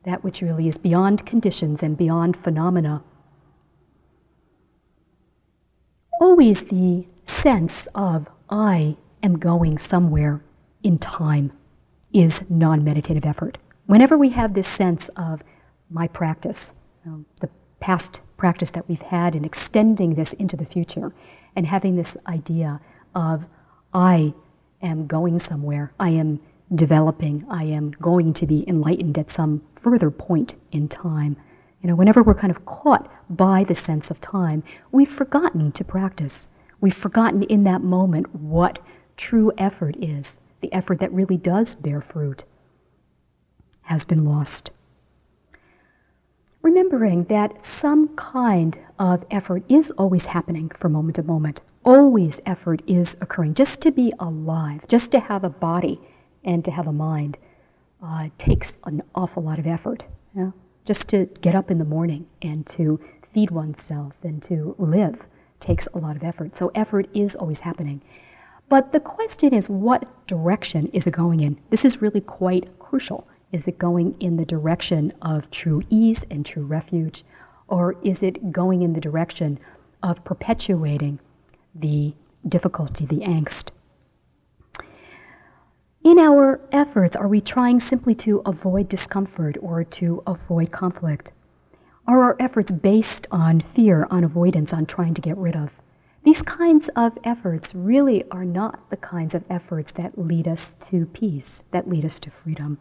That 0.05 0.23
which 0.23 0.41
really 0.41 0.69
is 0.69 0.79
beyond 0.79 1.27
conditions 1.27 1.83
and 1.83 1.97
beyond 1.97 2.37
phenomena. 2.37 3.03
Always 6.21 6.63
the 6.63 7.07
sense 7.27 7.89
of 7.95 8.29
I 8.49 8.97
am 9.23 9.39
going 9.39 9.79
somewhere 9.79 10.43
in 10.83 10.99
time 10.99 11.53
is 12.13 12.43
non 12.49 12.85
meditative 12.85 13.25
effort. 13.25 13.59
Whenever 13.87 14.17
we 14.17 14.29
have 14.31 14.55
this 14.55 14.69
sense 14.69 15.11
of 15.17 15.43
my 15.91 16.07
practice, 16.07 16.71
um, 17.05 17.27
the 17.41 17.49
past 17.81 18.21
practice 18.37 18.71
that 18.71 18.89
we've 18.89 19.03
had 19.03 19.35
and 19.35 19.45
extending 19.45 20.15
this 20.15 20.33
into 20.35 20.57
the 20.57 20.65
future 20.65 21.13
and 21.57 21.67
having 21.67 21.97
this 21.97 22.17
idea 22.29 22.81
of 23.15 23.45
I 23.93 24.33
am 24.83 25.07
going 25.07 25.39
somewhere, 25.39 25.93
I 25.99 26.11
am 26.11 26.41
developing, 26.75 27.45
I 27.49 27.65
am 27.65 27.91
going 27.93 28.35
to 28.35 28.47
be 28.47 28.69
enlightened 28.69 29.19
at 29.19 29.31
some 29.31 29.63
further 29.83 30.11
point 30.11 30.55
in 30.73 30.89
time. 30.89 31.37
You 31.83 31.89
know, 31.89 31.97
whenever 31.97 32.23
we're 32.23 32.35
kind 32.35 32.51
of 32.51 32.65
caught 32.67 33.11
by 33.31 33.65
the 33.65 33.75
sense 33.75 34.11
of 34.11 34.21
time, 34.21 34.63
we've 34.93 35.11
forgotten 35.11 35.73
to 35.73 35.85
practice. 35.85 36.49
We've 36.81 36.95
forgotten 36.95 37.43
in 37.45 37.65
that 37.65 37.83
moment 37.83 38.35
what 38.35 38.79
true 39.17 39.53
effort 39.59 39.97
is. 39.99 40.37
The 40.61 40.73
effort 40.73 41.01
that 41.01 41.13
really 41.13 41.37
does 41.37 41.75
bear 41.75 42.01
fruit 42.01 42.45
has 43.83 44.05
been 44.05 44.25
lost 44.25 44.71
remembering 46.63 47.25
that 47.25 47.65
some 47.65 48.09
kind 48.17 48.79
of 48.99 49.25
effort 49.31 49.63
is 49.69 49.91
always 49.93 50.27
happening 50.27 50.71
from 50.79 50.93
moment 50.93 51.17
to 51.17 51.23
moment. 51.23 51.61
Always 51.85 52.41
effort 52.47 52.83
is 52.87 53.17
occurring. 53.21 53.55
Just 53.55 53.81
to 53.83 53.91
be 53.91 54.13
alive, 54.19 54.87
just 54.89 55.11
to 55.13 55.21
have 55.21 55.45
a 55.45 55.51
body 55.51 56.01
and 56.45 56.65
to 56.65 56.71
have 56.71 56.87
a 56.87 56.93
mind 56.93 57.39
uh, 58.03 58.29
takes 58.39 58.79
an 58.85 59.03
awful 59.15 59.43
lot 59.43 59.59
of 59.59 59.67
effort. 59.67 60.05
Just 60.85 61.09
to 61.09 61.27
get 61.41 61.55
up 61.55 61.71
in 61.71 61.79
the 61.79 61.85
morning 61.85 62.27
and 62.43 62.67
to 62.69 63.01
feed 63.33 63.51
oneself 63.51 64.13
and 64.23 64.43
to 64.45 64.75
live 64.79 65.19
takes 65.61 65.89
a 65.95 65.99
lot 65.99 66.17
of 66.17 66.23
effort. 66.23 66.57
So 66.57 66.71
effort 66.75 67.09
is 67.15 67.35
always 67.35 67.61
happening. 67.61 68.01
But 68.69 68.93
the 68.93 69.01
question 69.01 69.55
is, 69.55 69.69
what 69.69 70.07
direction 70.27 70.89
is 70.93 71.07
it 71.07 71.13
going 71.13 71.41
in? 71.41 71.59
This 71.71 71.85
is 71.85 72.03
really 72.03 72.21
quite 72.21 72.79
crucial 72.79 73.27
is 73.51 73.67
it 73.67 73.79
going 73.79 74.15
in 74.21 74.37
the 74.37 74.45
direction 74.45 75.13
of 75.23 75.51
true 75.51 75.83
ease 75.89 76.25
and 76.31 76.45
true 76.45 76.65
refuge? 76.65 77.25
Or 77.67 77.97
is 78.03 78.23
it 78.23 78.53
going 78.53 78.83
in 78.83 78.93
the 78.93 79.01
direction 79.01 79.59
of 80.03 80.23
perpetuating 80.25 81.19
the 81.75 82.15
difficulty, 82.49 83.07
the 83.07 83.21
angst? 83.21 83.71
In 86.05 86.19
our 86.19 86.61
efforts, 86.73 87.17
are 87.17 87.29
we 87.29 87.41
trying 87.41 87.81
simply 87.81 88.15
to 88.17 88.41
avoid 88.47 88.89
discomfort 88.89 89.57
or 89.61 89.85
to 89.85 90.23
avoid 90.27 90.71
conflict? 90.71 91.33
Are 92.07 92.23
our 92.23 92.37
efforts 92.41 92.73
based 92.73 93.27
on 93.31 93.63
fear, 93.75 94.07
on 94.11 94.25
avoidance, 94.25 94.73
on 94.73 94.87
trying 94.87 95.13
to 95.15 95.21
get 95.21 95.37
rid 95.37 95.57
of? 95.57 95.71
These 96.25 96.43
kinds 96.43 96.89
of 96.97 97.19
efforts 97.25 97.75
really 97.75 98.25
are 98.31 98.45
not 98.45 98.89
the 98.91 98.97
kinds 98.97 99.35
of 99.35 99.45
efforts 99.51 99.93
that 99.93 100.19
lead 100.19 100.49
us 100.49 100.73
to 100.91 101.07
peace, 101.07 101.63
that 101.71 101.89
lead 101.89 102.05
us 102.05 102.19
to 102.21 102.31
freedom. 102.31 102.79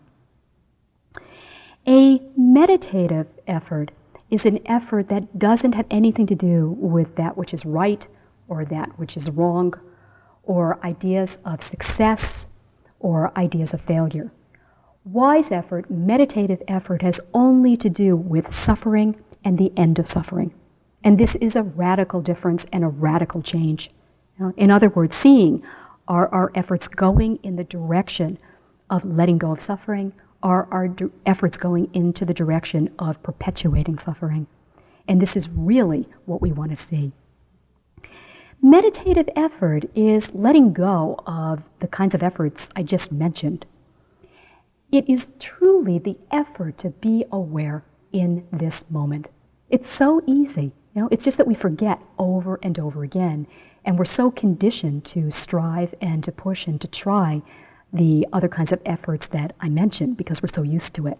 A 1.87 2.21
meditative 2.35 3.27
effort 3.47 3.91
is 4.29 4.45
an 4.45 4.59
effort 4.65 5.07
that 5.09 5.39
doesn't 5.39 5.73
have 5.73 5.85
anything 5.89 6.27
to 6.27 6.35
do 6.35 6.75
with 6.77 7.15
that 7.15 7.37
which 7.37 7.53
is 7.53 7.65
right 7.65 8.05
or 8.47 8.65
that 8.65 8.97
which 8.99 9.17
is 9.17 9.29
wrong 9.29 9.73
or 10.43 10.79
ideas 10.85 11.39
of 11.45 11.61
success 11.61 12.47
or 12.99 13.37
ideas 13.37 13.73
of 13.73 13.81
failure. 13.81 14.31
Wise 15.05 15.51
effort, 15.51 15.89
meditative 15.89 16.61
effort, 16.67 17.01
has 17.01 17.19
only 17.33 17.77
to 17.77 17.89
do 17.89 18.15
with 18.15 18.53
suffering 18.53 19.15
and 19.43 19.57
the 19.57 19.71
end 19.77 19.99
of 19.99 20.07
suffering. 20.07 20.53
And 21.03 21.17
this 21.17 21.35
is 21.35 21.55
a 21.55 21.63
radical 21.63 22.21
difference 22.21 22.65
and 22.73 22.83
a 22.83 22.89
radical 22.89 23.41
change. 23.41 23.91
In 24.57 24.71
other 24.71 24.89
words, 24.89 25.15
seeing 25.15 25.63
are 26.07 26.27
our 26.29 26.51
efforts 26.55 26.87
going 26.87 27.39
in 27.43 27.55
the 27.55 27.63
direction 27.63 28.37
of 28.89 29.03
letting 29.05 29.37
go 29.37 29.51
of 29.51 29.61
suffering 29.61 30.13
are 30.43 30.67
our 30.71 30.93
efforts 31.25 31.57
going 31.57 31.89
into 31.93 32.25
the 32.25 32.33
direction 32.33 32.89
of 32.99 33.21
perpetuating 33.23 33.99
suffering. 33.99 34.47
And 35.07 35.21
this 35.21 35.35
is 35.35 35.49
really 35.49 36.07
what 36.25 36.41
we 36.41 36.51
want 36.51 36.71
to 36.71 36.75
see. 36.75 37.11
Meditative 38.61 39.29
effort 39.35 39.85
is 39.95 40.33
letting 40.33 40.73
go 40.73 41.19
of 41.27 41.61
the 41.79 41.87
kinds 41.87 42.15
of 42.15 42.23
efforts 42.23 42.69
I 42.75 42.81
just 42.81 43.11
mentioned. 43.11 43.65
It 44.91 45.07
is 45.07 45.27
truly 45.39 45.99
the 45.99 46.17
effort 46.31 46.77
to 46.79 46.89
be 46.89 47.23
aware 47.31 47.83
in 48.13 48.47
this 48.51 48.83
moment. 48.89 49.27
It's 49.69 49.91
so 49.91 50.21
easy. 50.25 50.71
You 50.95 51.01
know, 51.01 51.07
it's 51.11 51.23
just 51.23 51.37
that 51.37 51.47
we 51.47 51.53
forget 51.53 52.01
over 52.17 52.59
and 52.63 52.79
over 52.79 53.03
again. 53.03 53.45
And 53.85 53.97
we're 53.97 54.05
so 54.05 54.31
conditioned 54.31 55.05
to 55.05 55.29
strive 55.29 55.93
and 56.01 56.23
to 56.23 56.31
push 56.31 56.65
and 56.65 56.81
to 56.81 56.87
try 56.87 57.43
the 57.93 58.27
other 58.33 58.49
kinds 58.49 58.71
of 58.71 58.81
efforts 58.85 59.27
that 59.27 59.55
I 59.61 59.69
mentioned 59.69 60.17
because 60.17 60.41
we're 60.41 60.47
so 60.47 60.63
used 60.63 60.95
to 60.95 61.07
it. 61.07 61.19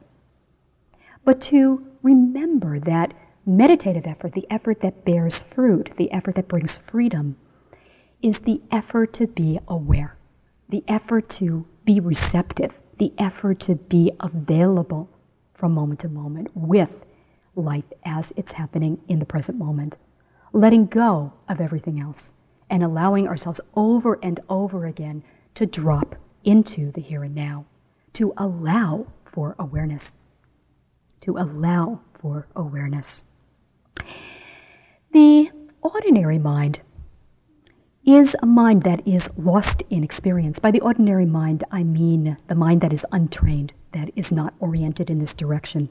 But 1.23 1.39
to 1.41 1.85
remember 2.01 2.79
that 2.79 3.13
meditative 3.47 4.05
effort, 4.05 4.33
the 4.33 4.45
effort 4.49 4.81
that 4.81 5.05
bears 5.05 5.43
fruit, 5.43 5.89
the 5.97 6.11
effort 6.11 6.35
that 6.35 6.49
brings 6.49 6.79
freedom, 6.79 7.37
is 8.21 8.39
the 8.39 8.61
effort 8.71 9.13
to 9.13 9.25
be 9.27 9.57
aware, 9.69 10.17
the 10.69 10.83
effort 10.87 11.29
to 11.29 11.65
be 11.85 11.99
receptive, 11.99 12.73
the 12.97 13.13
effort 13.17 13.59
to 13.61 13.75
be 13.75 14.11
available 14.19 15.09
from 15.53 15.73
moment 15.73 16.01
to 16.01 16.09
moment 16.09 16.49
with 16.55 16.89
life 17.55 17.85
as 18.05 18.33
it's 18.35 18.51
happening 18.51 18.99
in 19.07 19.19
the 19.19 19.25
present 19.25 19.57
moment, 19.57 19.95
letting 20.53 20.85
go 20.85 21.31
of 21.47 21.61
everything 21.61 21.99
else 21.99 22.31
and 22.69 22.83
allowing 22.83 23.27
ourselves 23.27 23.61
over 23.75 24.19
and 24.21 24.39
over 24.49 24.85
again 24.85 25.23
to 25.55 25.65
drop 25.65 26.15
into 26.43 26.91
the 26.91 27.01
here 27.01 27.23
and 27.23 27.33
now, 27.33 27.65
to 28.13 28.33
allow 28.37 29.07
for 29.25 29.55
awareness, 29.57 30.13
to 31.21 31.37
allow 31.37 31.99
for 32.19 32.47
awareness. 32.55 33.23
The 35.13 35.49
ordinary 35.81 36.39
mind 36.39 36.79
is 38.05 38.35
a 38.41 38.45
mind 38.45 38.83
that 38.83 39.05
is 39.05 39.29
lost 39.37 39.83
in 39.89 40.03
experience. 40.03 40.59
By 40.59 40.71
the 40.71 40.79
ordinary 40.79 41.25
mind, 41.25 41.63
I 41.71 41.83
mean 41.83 42.37
the 42.47 42.55
mind 42.55 42.81
that 42.81 42.93
is 42.93 43.05
untrained, 43.11 43.73
that 43.93 44.09
is 44.15 44.31
not 44.31 44.53
oriented 44.59 45.09
in 45.09 45.19
this 45.19 45.33
direction. 45.33 45.89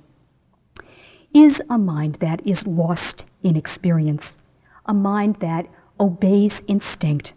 Is 1.34 1.60
a 1.68 1.76
mind 1.76 2.16
that 2.20 2.46
is 2.46 2.66
lost 2.66 3.26
in 3.42 3.56
experience, 3.56 4.34
a 4.86 4.94
mind 4.94 5.36
that 5.40 5.66
obeys 6.00 6.62
instinct 6.66 7.34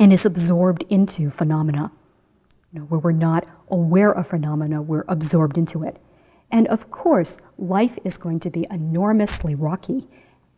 and 0.00 0.12
is 0.12 0.24
absorbed 0.24 0.84
into 0.88 1.30
phenomena. 1.30 1.92
You 2.72 2.80
know, 2.80 2.86
where 2.86 3.00
we're 3.00 3.12
not 3.12 3.46
aware 3.68 4.12
of 4.12 4.26
phenomena, 4.26 4.82
we're 4.82 5.04
absorbed 5.08 5.58
into 5.58 5.84
it. 5.84 5.98
And 6.52 6.68
of 6.68 6.90
course, 6.90 7.38
life 7.58 7.98
is 8.04 8.18
going 8.18 8.40
to 8.40 8.50
be 8.50 8.66
enormously 8.70 9.54
rocky 9.54 10.06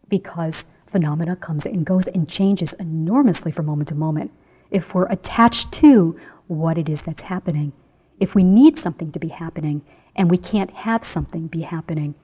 because 0.08 0.66
phenomena 0.88 1.36
comes 1.36 1.66
and 1.66 1.86
goes 1.86 2.06
and 2.08 2.28
changes 2.28 2.72
enormously 2.74 3.52
from 3.52 3.66
moment 3.66 3.88
to 3.88 3.94
moment. 3.94 4.32
If 4.70 4.92
we're 4.92 5.06
attached 5.06 5.72
to 5.74 6.18
what 6.48 6.78
it 6.78 6.88
is 6.88 7.02
that's 7.02 7.22
happening, 7.22 7.72
if 8.20 8.34
we 8.34 8.42
need 8.42 8.78
something 8.78 9.12
to 9.12 9.18
be 9.20 9.28
happening 9.28 9.82
and 10.16 10.30
we 10.30 10.36
can't 10.36 10.70
have 10.70 11.04
something 11.04 11.46
be 11.46 11.62
happening, 11.62 12.14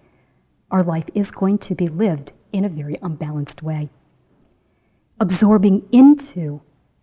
our 0.70 0.82
life 0.82 1.06
is 1.14 1.30
going 1.30 1.58
to 1.58 1.74
be 1.74 1.88
lived 1.88 2.32
in 2.52 2.64
a 2.64 2.68
very 2.68 2.98
unbalanced 3.02 3.62
way. 3.62 3.88
Absorbing 5.20 5.86
into 5.92 6.60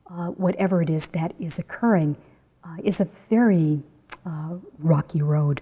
uh, 0.09 0.27
whatever 0.27 0.81
it 0.81 0.89
is 0.89 1.07
that 1.07 1.33
is 1.39 1.59
occurring 1.59 2.15
uh, 2.63 2.77
is 2.83 3.00
a 3.00 3.07
very 3.29 3.81
uh, 4.25 4.55
rocky 4.79 5.21
road. 5.21 5.62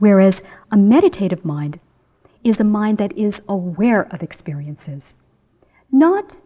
Whereas 0.00 0.42
a 0.70 0.76
meditative 0.78 1.44
mind 1.44 1.78
is 2.42 2.58
a 2.58 2.64
mind 2.64 2.98
that 2.98 3.16
is 3.16 3.42
aware 3.48 4.12
of 4.12 4.22
experiences, 4.22 5.16
not 5.92 6.38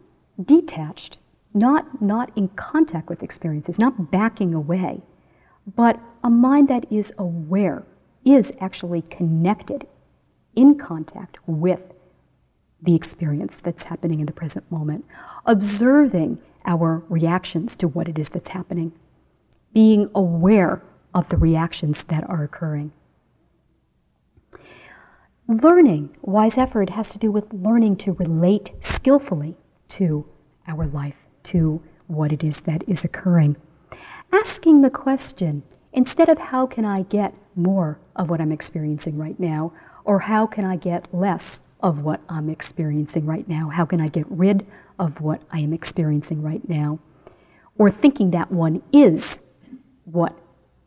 detached, 0.44 1.18
not, 1.54 2.02
not 2.02 2.30
in 2.36 2.48
contact 2.48 3.08
with 3.08 3.22
experiences, 3.22 3.78
not 3.78 4.10
backing 4.10 4.54
away, 4.54 5.00
but 5.76 6.00
a 6.24 6.30
mind 6.30 6.66
that 6.66 6.90
is 6.92 7.12
aware, 7.18 7.84
is 8.24 8.50
actually 8.60 9.02
connected, 9.02 9.86
in 10.56 10.76
contact 10.76 11.38
with 11.46 11.80
the 12.82 12.94
experience 12.94 13.60
that's 13.60 13.84
happening 13.84 14.18
in 14.18 14.26
the 14.26 14.32
present 14.32 14.68
moment, 14.70 15.04
observing 15.46 16.38
our 16.66 17.04
reactions 17.08 17.76
to 17.76 17.86
what 17.88 18.08
it 18.08 18.18
is 18.18 18.28
that's 18.28 18.48
happening, 18.48 18.92
being 19.72 20.10
aware 20.16 20.82
of 21.14 21.28
the 21.28 21.36
reactions 21.36 22.02
that 22.04 22.28
are 22.28 22.42
occurring. 22.42 22.90
Learning, 25.46 26.08
wise 26.22 26.56
effort, 26.56 26.88
has 26.88 27.08
to 27.10 27.18
do 27.18 27.30
with 27.30 27.44
learning 27.52 27.96
to 27.96 28.12
relate 28.12 28.70
skillfully 28.82 29.54
to 29.88 30.24
our 30.68 30.86
life, 30.86 31.16
to 31.42 31.82
what 32.06 32.32
it 32.32 32.42
is 32.42 32.60
that 32.62 32.82
is 32.88 33.04
occurring. 33.04 33.54
Asking 34.32 34.80
the 34.80 34.88
question, 34.88 35.62
instead 35.92 36.30
of 36.30 36.38
how 36.38 36.66
can 36.66 36.86
I 36.86 37.02
get 37.02 37.34
more 37.56 37.98
of 38.16 38.30
what 38.30 38.40
I'm 38.40 38.52
experiencing 38.52 39.18
right 39.18 39.38
now, 39.38 39.70
or 40.04 40.18
how 40.18 40.46
can 40.46 40.64
I 40.64 40.76
get 40.76 41.12
less 41.14 41.60
of 41.80 42.00
what 42.00 42.22
I'm 42.30 42.48
experiencing 42.48 43.26
right 43.26 43.46
now? 43.46 43.68
How 43.68 43.84
can 43.84 44.00
I 44.00 44.08
get 44.08 44.24
rid 44.30 44.66
of 44.98 45.20
what 45.20 45.42
I 45.52 45.60
am 45.60 45.74
experiencing 45.74 46.42
right 46.42 46.66
now? 46.70 46.98
Or 47.76 47.90
thinking 47.90 48.30
that 48.30 48.50
one 48.50 48.82
is 48.94 49.40
what 50.04 50.34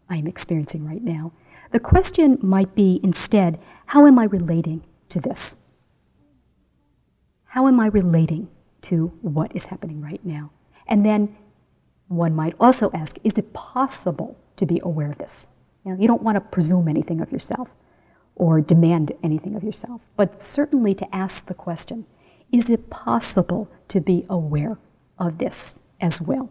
I 0.09 0.15
am 0.15 0.25
experiencing 0.25 0.83
right 0.83 1.03
now. 1.03 1.31
The 1.71 1.79
question 1.79 2.39
might 2.41 2.73
be 2.75 2.99
instead, 3.03 3.59
how 3.87 4.05
am 4.05 4.19
I 4.19 4.25
relating 4.25 4.83
to 5.09 5.19
this? 5.21 5.55
How 7.45 7.67
am 7.67 7.79
I 7.79 7.87
relating 7.87 8.49
to 8.83 9.07
what 9.21 9.55
is 9.55 9.65
happening 9.65 10.01
right 10.01 10.23
now? 10.25 10.51
And 10.87 11.05
then 11.05 11.35
one 12.09 12.35
might 12.35 12.53
also 12.59 12.91
ask, 12.93 13.17
is 13.23 13.33
it 13.37 13.53
possible 13.53 14.37
to 14.57 14.65
be 14.65 14.81
aware 14.83 15.11
of 15.11 15.17
this? 15.17 15.47
You, 15.85 15.95
you 15.97 16.07
don't 16.07 16.21
want 16.21 16.35
to 16.35 16.41
presume 16.41 16.89
anything 16.89 17.21
of 17.21 17.31
yourself 17.31 17.69
or 18.35 18.59
demand 18.59 19.13
anything 19.23 19.55
of 19.55 19.63
yourself, 19.63 20.01
but 20.17 20.43
certainly 20.43 20.93
to 20.93 21.15
ask 21.15 21.45
the 21.45 21.53
question, 21.53 22.05
is 22.51 22.69
it 22.69 22.89
possible 22.89 23.69
to 23.87 24.01
be 24.01 24.25
aware 24.29 24.77
of 25.17 25.37
this 25.37 25.79
as 26.01 26.19
well? 26.19 26.49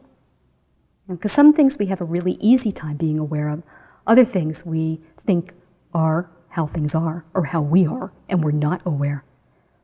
Because 1.07 1.33
some 1.33 1.53
things 1.53 1.79
we 1.79 1.87
have 1.87 2.01
a 2.01 2.05
really 2.05 2.39
easy 2.41 2.73
time 2.73 2.97
being 2.97 3.19
aware 3.19 3.51
of, 3.51 3.63
other 4.07 4.25
things 4.25 4.65
we 4.65 5.01
think 5.27 5.53
are 5.93 6.31
how 6.57 6.67
things 6.67 6.95
are 6.95 7.23
or 7.35 7.45
how 7.45 7.61
we 7.61 7.87
are, 7.87 8.11
and 8.31 8.43
we're 8.43 8.51
not 8.51 8.81
aware. 8.87 9.23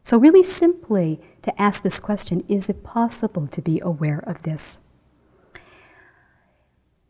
So, 0.04 0.16
really 0.16 0.42
simply 0.42 1.20
to 1.42 1.60
ask 1.60 1.82
this 1.82 2.00
question 2.00 2.42
is 2.48 2.70
it 2.70 2.82
possible 2.82 3.46
to 3.48 3.60
be 3.60 3.78
aware 3.80 4.24
of 4.26 4.42
this? 4.42 4.80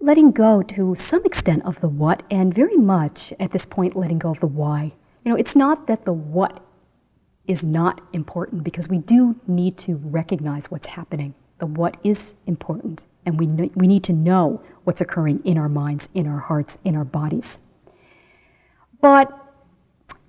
Letting 0.00 0.32
go 0.32 0.62
to 0.62 0.96
some 0.96 1.24
extent 1.24 1.64
of 1.64 1.80
the 1.80 1.88
what, 1.88 2.24
and 2.28 2.52
very 2.52 2.76
much 2.76 3.32
at 3.38 3.52
this 3.52 3.64
point 3.64 3.94
letting 3.94 4.18
go 4.18 4.32
of 4.32 4.40
the 4.40 4.48
why. 4.48 4.92
You 5.24 5.30
know, 5.30 5.38
it's 5.38 5.54
not 5.54 5.86
that 5.86 6.04
the 6.04 6.12
what 6.12 6.58
is 7.46 7.62
not 7.62 8.00
important 8.12 8.64
because 8.64 8.88
we 8.88 8.98
do 8.98 9.36
need 9.46 9.78
to 9.78 9.94
recognize 10.02 10.64
what's 10.72 10.88
happening. 10.88 11.34
The 11.60 11.66
what 11.66 11.96
is 12.02 12.34
important, 12.48 13.04
and 13.26 13.38
we, 13.38 13.46
we 13.76 13.86
need 13.86 14.02
to 14.04 14.12
know 14.12 14.60
what's 14.82 15.00
occurring 15.00 15.40
in 15.44 15.56
our 15.56 15.68
minds, 15.68 16.08
in 16.14 16.26
our 16.26 16.40
hearts, 16.40 16.78
in 16.84 16.96
our 16.96 17.04
bodies. 17.04 17.58
But 19.00 19.38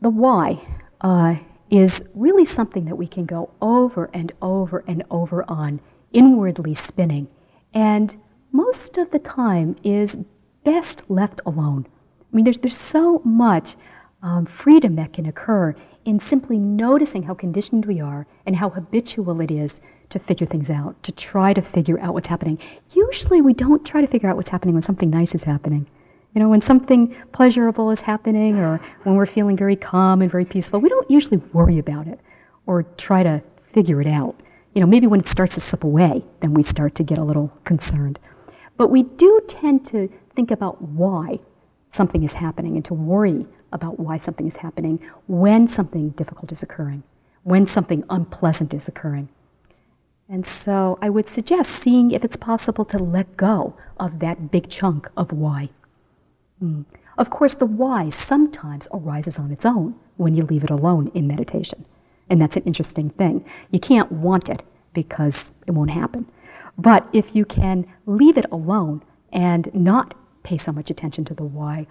the 0.03 0.09
why 0.09 0.61
uh, 1.01 1.35
is 1.69 2.03
really 2.13 2.45
something 2.45 2.85
that 2.85 2.95
we 2.95 3.07
can 3.07 3.25
go 3.25 3.49
over 3.61 4.09
and 4.13 4.33
over 4.41 4.83
and 4.87 5.01
over 5.09 5.49
on, 5.49 5.79
inwardly 6.11 6.75
spinning, 6.75 7.25
and 7.73 8.15
most 8.51 8.97
of 8.97 9.09
the 9.11 9.19
time 9.19 9.75
is 9.83 10.17
best 10.65 11.01
left 11.07 11.39
alone. 11.45 11.87
I 12.21 12.35
mean, 12.35 12.43
there's, 12.43 12.57
there's 12.57 12.77
so 12.77 13.21
much 13.23 13.75
um, 14.21 14.45
freedom 14.45 14.95
that 14.97 15.13
can 15.13 15.25
occur 15.25 15.73
in 16.05 16.19
simply 16.19 16.57
noticing 16.57 17.23
how 17.23 17.33
conditioned 17.33 17.85
we 17.85 18.01
are 18.01 18.27
and 18.45 18.55
how 18.55 18.69
habitual 18.69 19.39
it 19.39 19.51
is 19.51 19.79
to 20.09 20.19
figure 20.19 20.45
things 20.45 20.69
out, 20.69 21.01
to 21.03 21.13
try 21.13 21.53
to 21.53 21.61
figure 21.61 21.99
out 22.01 22.13
what's 22.13 22.27
happening. 22.27 22.59
Usually, 22.91 23.41
we 23.41 23.53
don't 23.53 23.85
try 23.85 24.01
to 24.01 24.07
figure 24.07 24.29
out 24.29 24.35
what's 24.35 24.49
happening 24.49 24.75
when 24.75 24.83
something 24.83 25.09
nice 25.09 25.33
is 25.33 25.43
happening. 25.43 25.87
You 26.34 26.41
know, 26.41 26.50
when 26.50 26.62
something 26.62 27.15
pleasurable 27.32 27.91
is 27.91 28.02
happening 28.02 28.58
or 28.58 28.82
when 29.04 29.15
we're 29.15 29.28
feeling 29.28 29.56
very 29.56 29.76
calm 29.76 30.22
and 30.22 30.32
very 30.32 30.46
peaceful, 30.46 30.80
we 30.80 30.89
don't 30.89 31.10
usually 31.10 31.38
worry 31.54 31.78
about 31.78 32.08
it 32.08 32.19
or 32.65 32.84
try 32.98 33.22
to 33.22 33.41
figure 33.72 34.02
it 34.02 34.08
out. 34.08 34.36
You 34.74 34.82
know, 34.82 34.88
maybe 34.88 35.06
when 35.06 35.19
it 35.19 35.30
starts 35.30 35.54
to 35.54 35.60
slip 35.60 35.84
away, 35.84 36.24
then 36.41 36.56
we 36.56 36.63
start 36.63 36.96
to 36.96 37.04
get 37.04 37.19
a 37.19 37.24
little 37.24 37.52
concerned. 37.65 38.17
But 38.78 38.88
we 38.88 39.04
do 39.04 39.41
tend 39.48 39.86
to 39.88 40.10
think 40.36 40.50
about 40.50 40.82
why 40.82 41.39
something 41.91 42.24
is 42.24 42.34
happening 42.34 42.76
and 42.76 42.86
to 42.86 42.96
worry 42.96 43.46
about 43.72 44.00
why 44.00 44.17
something 44.17 44.48
is 44.48 44.56
happening 44.56 45.00
when 45.28 45.67
something 45.67 46.10
difficult 46.12 46.52
is 46.52 46.63
occurring, 46.63 47.04
when 47.43 47.67
something 47.67 48.04
unpleasant 48.10 48.74
is 48.74 48.88
occurring. 48.88 49.30
And 50.30 50.46
so 50.48 50.98
I 51.02 51.10
would 51.10 51.30
suggest 51.30 51.69
seeing 51.69 52.10
if 52.10 52.26
it's 52.26 52.38
possible 52.38 52.86
to 52.86 52.98
let 52.98 53.38
go 53.38 53.76
of 54.00 54.17
that 54.19 54.50
big 54.50 54.69
chunk 54.69 55.08
of 55.15 55.32
why. 55.32 55.69
Mm. 56.63 56.86
Of 57.17 57.30
course, 57.30 57.56
the 57.56 57.65
why 57.65 58.10
sometimes 58.10 58.88
arises 58.93 59.38
on 59.38 59.52
its 59.52 59.65
own 59.65 59.95
when 60.17 60.34
you 60.34 60.43
leave 60.43 60.63
it 60.63 60.69
alone 60.69 61.12
in 61.13 61.28
meditation. 61.28 61.84
And 62.30 62.41
that's 62.41 62.56
an 62.56 62.63
interesting 62.63 63.10
thing. 63.12 63.43
You 63.71 63.80
can't 63.80 64.12
want 64.12 64.49
it 64.49 64.63
because 64.93 65.52
it 65.67 65.71
won't 65.71 65.91
happen. 65.91 66.26
But 66.78 67.08
if 67.13 67.36
you 67.36 67.45
can 67.45 67.86
leave 68.06 68.38
it 68.38 68.45
alone 68.52 69.04
and 69.34 69.69
not 69.73 70.13
pay 70.43 70.58
so 70.58 70.71
much 70.71 70.89
attention 70.89 71.26
to 71.26 71.34
the 71.34 71.43
why, 71.43 71.86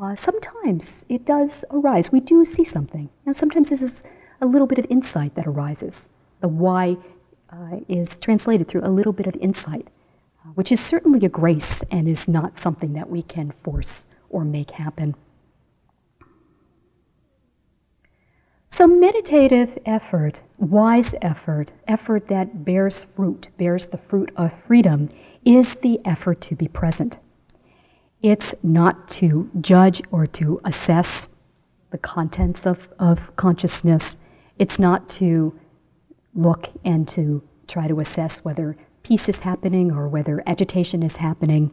uh, 0.00 0.14
sometimes 0.16 1.04
it 1.08 1.24
does 1.24 1.64
arise. 1.70 2.12
We 2.12 2.20
do 2.20 2.44
see 2.44 2.64
something. 2.64 3.08
And 3.26 3.34
sometimes 3.34 3.70
this 3.70 3.82
is 3.82 4.02
a 4.40 4.46
little 4.46 4.66
bit 4.66 4.78
of 4.78 4.86
insight 4.90 5.34
that 5.34 5.46
arises. 5.46 6.08
The 6.40 6.48
why 6.48 6.96
uh, 7.50 7.80
is 7.88 8.16
translated 8.20 8.68
through 8.68 8.84
a 8.84 8.88
little 8.88 9.12
bit 9.12 9.26
of 9.26 9.34
insight, 9.36 9.88
uh, 10.44 10.50
which 10.50 10.70
is 10.72 10.80
certainly 10.80 11.24
a 11.26 11.28
grace 11.28 11.82
and 11.90 12.06
is 12.06 12.28
not 12.28 12.58
something 12.58 12.92
that 12.92 13.10
we 13.10 13.22
can 13.22 13.52
force 13.64 14.06
or 14.30 14.44
make 14.44 14.70
happen. 14.70 15.14
So, 18.70 18.86
meditative 18.86 19.78
effort, 19.84 20.40
wise 20.58 21.14
effort, 21.20 21.70
effort 21.86 22.28
that 22.28 22.64
bears 22.64 23.04
fruit, 23.14 23.48
bears 23.58 23.86
the 23.86 23.98
fruit 23.98 24.32
of 24.36 24.52
freedom, 24.66 25.10
is 25.44 25.74
the 25.82 26.00
effort 26.06 26.40
to 26.42 26.54
be 26.54 26.68
present. 26.68 27.18
It's 28.22 28.54
not 28.62 29.08
to 29.10 29.50
judge 29.60 30.02
or 30.12 30.26
to 30.28 30.60
assess 30.64 31.26
the 31.90 31.98
contents 31.98 32.66
of, 32.66 32.88
of 32.98 33.18
consciousness. 33.36 34.18
It's 34.58 34.78
not 34.78 35.08
to 35.10 35.52
look 36.34 36.68
and 36.84 37.08
to 37.08 37.42
try 37.66 37.88
to 37.88 38.00
assess 38.00 38.38
whether 38.38 38.76
peace 39.02 39.28
is 39.28 39.36
happening 39.36 39.90
or 39.90 40.08
whether 40.08 40.42
agitation 40.46 41.02
is 41.02 41.16
happening. 41.16 41.70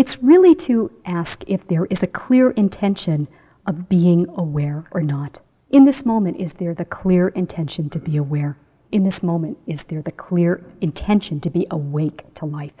It's 0.00 0.22
really 0.22 0.54
to 0.66 0.90
ask 1.04 1.44
if 1.46 1.68
there 1.68 1.84
is 1.86 2.02
a 2.02 2.06
clear 2.06 2.52
intention 2.52 3.28
of 3.66 3.88
being 3.88 4.26
aware 4.36 4.84
or 4.92 5.02
not. 5.02 5.40
In 5.70 5.84
this 5.84 6.06
moment, 6.06 6.38
is 6.38 6.54
there 6.54 6.74
the 6.74 6.86
clear 6.86 7.28
intention 7.28 7.90
to 7.90 7.98
be 7.98 8.16
aware? 8.16 8.56
in 8.92 9.04
this 9.04 9.22
moment 9.22 9.56
is 9.66 9.84
there 9.84 10.02
the 10.02 10.12
clear 10.12 10.64
intention 10.80 11.40
to 11.40 11.50
be 11.50 11.66
awake 11.70 12.22
to 12.34 12.44
life, 12.44 12.72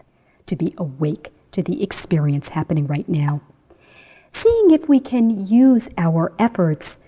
to 0.46 0.56
be 0.56 0.74
awake 0.78 1.32
to 1.52 1.62
the 1.62 1.82
experience 1.82 2.48
happening 2.48 2.86
right 2.86 3.08
now. 3.08 3.40
Seeing 4.32 4.70
if 4.70 4.88
we 4.88 5.00
can 5.00 5.46
use 5.46 5.88
our 5.98 6.32
efforts 6.38 6.98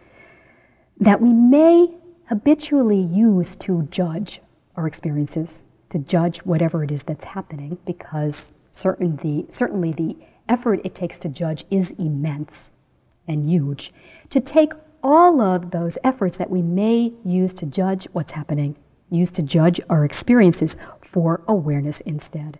that 1.00 1.20
we 1.20 1.32
may 1.32 1.88
habitually 2.28 3.00
use 3.00 3.56
to 3.56 3.82
judge 3.90 4.40
our 4.76 4.86
experiences, 4.86 5.62
to 5.90 5.98
judge 5.98 6.38
whatever 6.38 6.84
it 6.84 6.90
is 6.90 7.02
that's 7.02 7.24
happening, 7.24 7.76
because 7.86 8.50
certain 8.72 9.16
the, 9.16 9.46
certainly 9.48 9.92
the 9.92 10.16
effort 10.48 10.80
it 10.84 10.94
takes 10.94 11.18
to 11.18 11.28
judge 11.28 11.64
is 11.70 11.90
immense 11.98 12.70
and 13.28 13.48
huge. 13.48 13.92
To 14.30 14.40
take 14.40 14.72
all 15.02 15.40
of 15.40 15.70
those 15.70 15.98
efforts 16.04 16.36
that 16.36 16.50
we 16.50 16.62
may 16.62 17.12
use 17.24 17.52
to 17.54 17.66
judge 17.66 18.06
what's 18.12 18.32
happening, 18.32 18.76
use 19.10 19.30
to 19.32 19.42
judge 19.42 19.80
our 19.90 20.04
experiences 20.04 20.76
for 21.02 21.42
awareness 21.48 22.00
instead. 22.00 22.58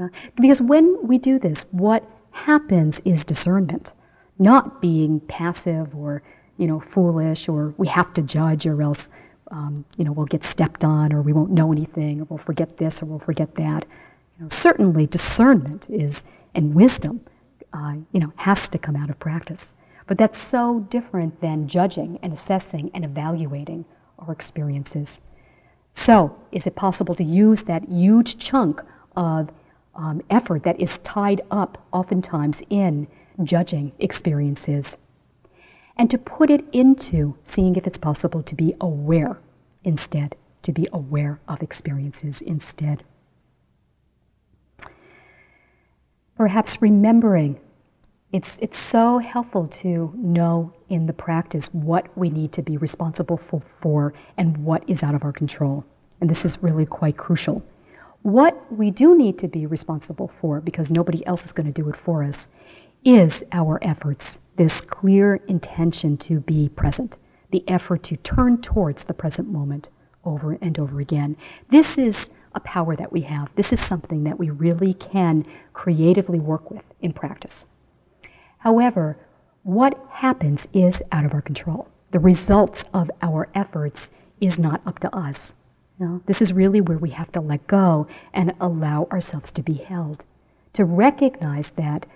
Uh, 0.00 0.08
because 0.40 0.60
when 0.60 0.96
we 1.06 1.18
do 1.18 1.38
this, 1.38 1.64
what 1.70 2.04
happens 2.32 3.00
is 3.04 3.24
discernment, 3.24 3.92
not 4.38 4.80
being 4.82 5.20
passive 5.20 5.94
or 5.94 6.22
you 6.58 6.66
know 6.66 6.80
foolish 6.80 7.48
or 7.48 7.74
we 7.76 7.86
have 7.86 8.12
to 8.14 8.22
judge 8.22 8.66
or 8.66 8.80
else 8.82 9.10
um, 9.50 9.84
you 9.96 10.04
know 10.04 10.12
we'll 10.12 10.26
get 10.26 10.44
stepped 10.44 10.84
on 10.84 11.12
or 11.12 11.22
we 11.22 11.32
won't 11.32 11.50
know 11.50 11.72
anything 11.72 12.20
or 12.20 12.24
we'll 12.24 12.38
forget 12.38 12.76
this 12.76 13.02
or 13.02 13.06
we'll 13.06 13.18
forget 13.18 13.54
that. 13.54 13.86
You 14.38 14.44
know, 14.44 14.48
certainly 14.50 15.06
discernment 15.06 15.86
is 15.88 16.24
and 16.54 16.74
wisdom, 16.74 17.20
uh, 17.72 17.94
you 18.12 18.20
know, 18.20 18.32
has 18.36 18.68
to 18.68 18.78
come 18.78 18.96
out 18.96 19.08
of 19.08 19.18
practice. 19.18 19.72
But 20.06 20.18
that's 20.18 20.40
so 20.40 20.80
different 20.90 21.40
than 21.40 21.68
judging 21.68 22.18
and 22.22 22.32
assessing 22.32 22.90
and 22.94 23.04
evaluating 23.04 23.84
our 24.18 24.32
experiences. 24.32 25.20
So, 25.94 26.36
is 26.52 26.66
it 26.66 26.76
possible 26.76 27.14
to 27.14 27.24
use 27.24 27.62
that 27.64 27.88
huge 27.88 28.38
chunk 28.38 28.82
of 29.16 29.50
um, 29.94 30.20
effort 30.28 30.62
that 30.64 30.78
is 30.78 30.98
tied 30.98 31.40
up 31.50 31.78
oftentimes 31.92 32.62
in 32.68 33.08
judging 33.42 33.92
experiences 33.98 34.98
and 35.96 36.10
to 36.10 36.18
put 36.18 36.50
it 36.50 36.64
into 36.72 37.34
seeing 37.44 37.76
if 37.76 37.86
it's 37.86 37.98
possible 37.98 38.42
to 38.42 38.54
be 38.54 38.74
aware 38.82 39.38
instead, 39.84 40.36
to 40.62 40.72
be 40.72 40.86
aware 40.92 41.40
of 41.48 41.62
experiences 41.62 42.42
instead? 42.42 43.02
Perhaps 46.36 46.82
remembering 46.82 47.58
it's, 48.32 48.58
it's 48.60 48.78
so 48.78 49.18
helpful 49.18 49.68
to 49.68 50.12
know 50.16 50.72
in 50.90 51.06
the 51.06 51.12
practice 51.12 51.66
what 51.72 52.08
we 52.18 52.28
need 52.28 52.52
to 52.52 52.62
be 52.62 52.76
responsible 52.76 53.38
for, 53.38 53.62
for 53.80 54.12
and 54.36 54.56
what 54.58 54.82
is 54.88 55.02
out 55.02 55.14
of 55.14 55.24
our 55.24 55.32
control. 55.32 55.84
And 56.20 56.28
this 56.28 56.44
is 56.44 56.62
really 56.62 56.84
quite 56.84 57.16
crucial. 57.16 57.62
What 58.22 58.70
we 58.72 58.90
do 58.90 59.16
need 59.16 59.38
to 59.38 59.48
be 59.48 59.66
responsible 59.66 60.30
for, 60.40 60.60
because 60.60 60.90
nobody 60.90 61.24
else 61.26 61.44
is 61.44 61.52
going 61.52 61.72
to 61.72 61.82
do 61.82 61.88
it 61.88 61.96
for 61.96 62.24
us, 62.24 62.48
is 63.04 63.42
our 63.52 63.78
efforts, 63.82 64.40
this 64.56 64.80
clear 64.80 65.36
intention 65.46 66.16
to 66.18 66.40
be 66.40 66.68
present, 66.70 67.16
the 67.52 67.62
effort 67.68 68.02
to 68.02 68.16
turn 68.18 68.60
towards 68.60 69.04
the 69.04 69.14
present 69.14 69.48
moment 69.48 69.90
over 70.24 70.58
and 70.60 70.78
over 70.78 71.00
again. 71.00 71.36
This 71.70 71.96
is 71.98 72.30
a 72.56 72.60
power 72.60 72.96
that 72.96 73.12
we 73.12 73.20
have. 73.20 73.48
This 73.54 73.72
is 73.72 73.80
something 73.80 74.24
that 74.24 74.38
we 74.38 74.50
really 74.50 74.94
can 74.94 75.46
creatively 75.74 76.40
work 76.40 76.70
with 76.70 76.82
in 77.02 77.12
practice. 77.12 77.66
However, 78.58 79.16
what 79.62 79.98
happens 80.10 80.66
is 80.72 81.02
out 81.12 81.24
of 81.24 81.34
our 81.34 81.42
control. 81.42 81.86
The 82.12 82.18
results 82.18 82.84
of 82.94 83.10
our 83.20 83.48
efforts 83.54 84.10
is 84.40 84.58
not 84.58 84.80
up 84.86 84.98
to 85.00 85.14
us. 85.14 85.52
You 86.00 86.06
know, 86.06 86.22
this 86.26 86.40
is 86.40 86.52
really 86.52 86.80
where 86.80 86.98
we 86.98 87.10
have 87.10 87.30
to 87.32 87.40
let 87.40 87.66
go 87.66 88.06
and 88.32 88.54
allow 88.60 89.06
ourselves 89.12 89.52
to 89.52 89.62
be 89.62 89.74
held. 89.74 90.24
To 90.74 90.84
recognize 90.84 91.70
that 91.72 92.06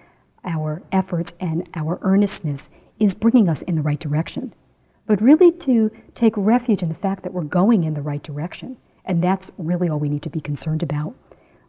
our 0.45 0.83
efforts 0.93 1.33
and 1.41 1.69
our 1.75 1.99
earnestness 2.03 2.71
is 2.99 3.15
bringing 3.15 3.49
us 3.49 3.63
in 3.63 3.75
the 3.77 3.83
right 3.83 4.01
direction. 4.01 4.55
But 5.07 5.21
really 5.21 5.53
to 5.53 5.91
take 6.15 6.35
refuge 6.37 6.83
in 6.83 6.89
the 6.89 6.95
fact 6.95 7.23
that 7.25 7.33
we're 7.33 7.43
going 7.43 7.85
in 7.85 7.95
the 7.95 8.03
right 8.03 8.23
direction. 8.23 8.77
And 9.05 9.23
that's 9.23 9.51
really 9.59 9.89
all 9.89 9.99
we 9.99 10.09
need 10.09 10.23
to 10.23 10.31
be 10.31 10.41
concerned 10.41 10.83
about. 10.83 11.15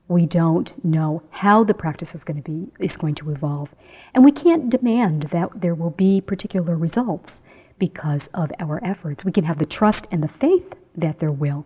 We 0.07 0.25
don't 0.25 0.83
know 0.83 1.23
how 1.29 1.63
the 1.63 1.73
practice 1.73 2.13
is 2.13 2.23
going 2.23 2.41
to 2.41 2.43
be 2.43 2.67
is 2.83 2.97
going 2.97 3.15
to 3.15 3.31
evolve. 3.31 3.69
And 4.13 4.25
we 4.25 4.31
can't 4.31 4.69
demand 4.69 5.29
that 5.31 5.49
there 5.55 5.75
will 5.75 5.91
be 5.91 6.19
particular 6.19 6.75
results 6.75 7.41
because 7.79 8.27
of 8.33 8.51
our 8.59 8.83
efforts. 8.83 9.23
We 9.23 9.31
can 9.31 9.45
have 9.45 9.57
the 9.57 9.65
trust 9.65 10.07
and 10.11 10.21
the 10.21 10.27
faith 10.27 10.73
that 10.97 11.19
there 11.19 11.31
will. 11.31 11.65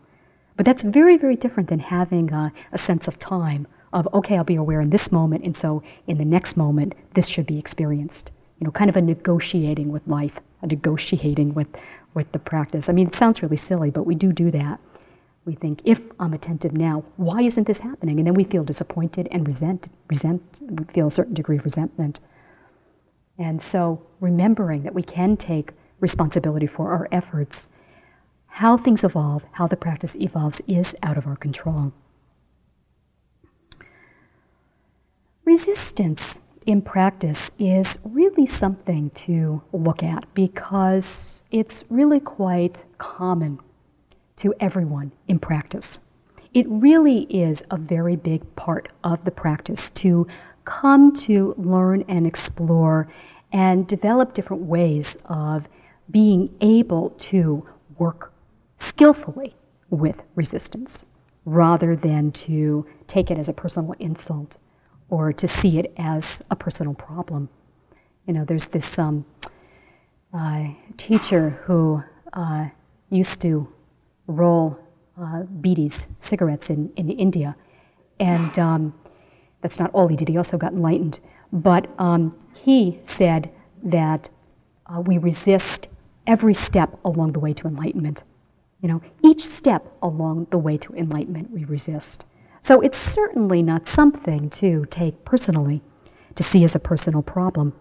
But 0.58 0.66
that's 0.66 0.84
very 0.84 1.18
very 1.18 1.36
different 1.36 1.70
than 1.70 1.80
having 1.80 2.32
a, 2.32 2.54
a 2.72 2.78
sense 2.78 3.08
of 3.08 3.18
time 3.18 3.68
of 3.94 4.08
okay 4.14 4.38
i'll 4.38 4.44
be 4.44 4.56
aware 4.56 4.82
in 4.82 4.90
this 4.92 5.12
moment 5.12 5.44
and 5.44 5.56
so 5.58 5.82
in 6.08 6.18
the 6.18 6.26
next 6.26 6.56
moment 6.56 6.94
this 7.16 7.28
should 7.28 7.48
be 7.48 7.58
experienced. 7.58 8.32
You 8.60 8.66
know 8.66 8.72
kind 8.72 8.90
of 8.90 8.96
a 8.96 9.02
negotiating 9.02 9.92
with 9.92 10.08
life 10.08 10.40
a 10.62 10.68
negotiating 10.68 11.54
with 11.56 11.68
with 12.14 12.32
the 12.32 12.40
practice. 12.40 12.90
I 12.90 12.94
mean 12.94 13.08
it 13.08 13.16
sounds 13.16 13.42
really 13.42 13.58
silly 13.58 13.90
but 13.90 14.06
we 14.06 14.14
do 14.14 14.32
do 14.32 14.52
that 14.52 14.80
we 15.46 15.54
think, 15.56 15.82
if 15.86 16.00
I'm 16.20 16.34
attentive 16.34 16.74
now, 16.74 17.04
why 17.18 17.42
isn't 17.44 17.68
this 17.68 17.78
happening? 17.78 18.18
And 18.18 18.28
then 18.28 18.34
we 18.34 18.44
feel 18.44 18.64
disappointed 18.64 19.28
and 19.32 19.48
resent, 19.48 19.88
resent, 20.10 20.42
we 20.60 20.84
feel 20.86 21.08
a 21.08 21.12
certain 21.12 21.36
degree 21.36 21.58
of 21.58 21.66
resentment. 21.66 22.20
And 23.38 23.62
so 23.62 24.02
remembering 24.20 24.84
that 24.84 24.94
we 24.96 25.04
can 25.04 25.38
take 25.38 25.72
responsibility 26.00 26.68
for 26.68 26.92
our 26.92 27.08
efforts, 27.12 27.70
how 28.48 28.78
things 28.78 29.04
evolve, 29.04 29.44
how 29.52 29.68
the 29.68 29.76
practice 29.76 30.16
evolves 30.16 30.62
is 30.68 30.96
out 31.04 31.18
of 31.18 31.28
our 31.28 31.36
control. 31.36 31.94
Resistance 35.44 36.40
in 36.66 36.82
practice 36.82 37.52
is 37.60 38.00
really 38.04 38.48
something 38.48 39.12
to 39.12 39.62
look 39.74 40.02
at 40.02 40.26
because 40.34 41.44
it's 41.52 41.84
really 41.90 42.20
quite 42.20 42.78
common 42.98 43.60
to 44.38 44.54
everyone 44.60 45.12
in 45.28 45.40
practice. 45.40 46.00
It 46.54 46.66
really 46.70 47.24
is 47.24 47.64
a 47.72 47.78
very 47.78 48.16
big 48.16 48.56
part 48.56 48.90
of 49.04 49.24
the 49.26 49.32
practice 49.32 49.92
to 49.92 50.28
come 50.64 51.14
to 51.14 51.54
learn 51.58 52.04
and 52.08 52.26
explore 52.26 53.08
and 53.52 53.88
develop 53.88 54.34
different 54.34 54.64
ways 54.64 55.18
of 55.26 55.68
being 56.12 56.54
able 56.62 57.12
to 57.12 57.66
work 57.98 58.34
skillfully 58.80 59.56
with 59.90 60.16
resistance 60.36 61.06
rather 61.46 61.96
than 61.96 62.32
to 62.32 62.86
take 63.08 63.32
it 63.32 63.38
as 63.38 63.50
a 63.50 63.54
personal 63.54 63.94
insult 64.00 64.58
or 65.10 65.32
to 65.32 65.48
see 65.48 65.78
it 65.78 65.94
as 65.98 66.42
a 66.52 66.56
personal 66.56 66.94
problem. 66.94 67.48
You 68.28 68.34
know, 68.34 68.46
there's 68.46 68.68
this 68.68 68.98
um, 68.98 69.26
uh, 70.34 70.66
teacher 70.98 71.52
who 71.66 72.04
uh, 72.34 72.68
used 73.10 73.42
to 73.42 73.68
roll 74.28 74.78
uh, 75.22 75.44
cigarettes 76.20 76.70
in, 76.70 76.92
in 76.96 77.10
India. 77.10 77.56
And 78.20 78.58
um, 78.60 78.94
that's 79.62 79.80
not 79.80 79.92
all 79.92 80.08
he 80.08 80.16
did, 80.16 80.28
he 80.28 80.38
also 80.38 80.58
got 80.58 80.74
enlightened. 80.74 81.20
But 81.52 81.88
um, 82.00 82.36
he 82.54 83.00
said 83.06 83.50
that 83.84 84.30
uh, 84.88 85.02
we 85.02 85.18
resist 85.18 85.88
every 86.28 86.54
step 86.54 87.00
along 87.06 87.34
the 87.34 87.40
way 87.40 87.54
to 87.54 87.68
enlightenment. 87.68 88.24
You 88.82 88.90
know, 88.90 89.02
each 89.24 89.48
step 89.48 89.92
along 90.02 90.48
the 90.52 90.58
way 90.58 90.78
to 90.78 90.94
enlightenment 90.94 91.52
we 91.52 91.66
resist. 91.66 92.26
So 92.62 92.82
it's 92.82 92.98
certainly 92.98 93.62
not 93.62 93.88
something 93.88 94.50
to 94.52 94.86
take 94.90 95.24
personally, 95.24 95.82
to 96.36 96.44
see 96.44 96.64
as 96.64 96.76
a 96.76 96.80
personal 96.80 97.22
problem. 97.22 97.74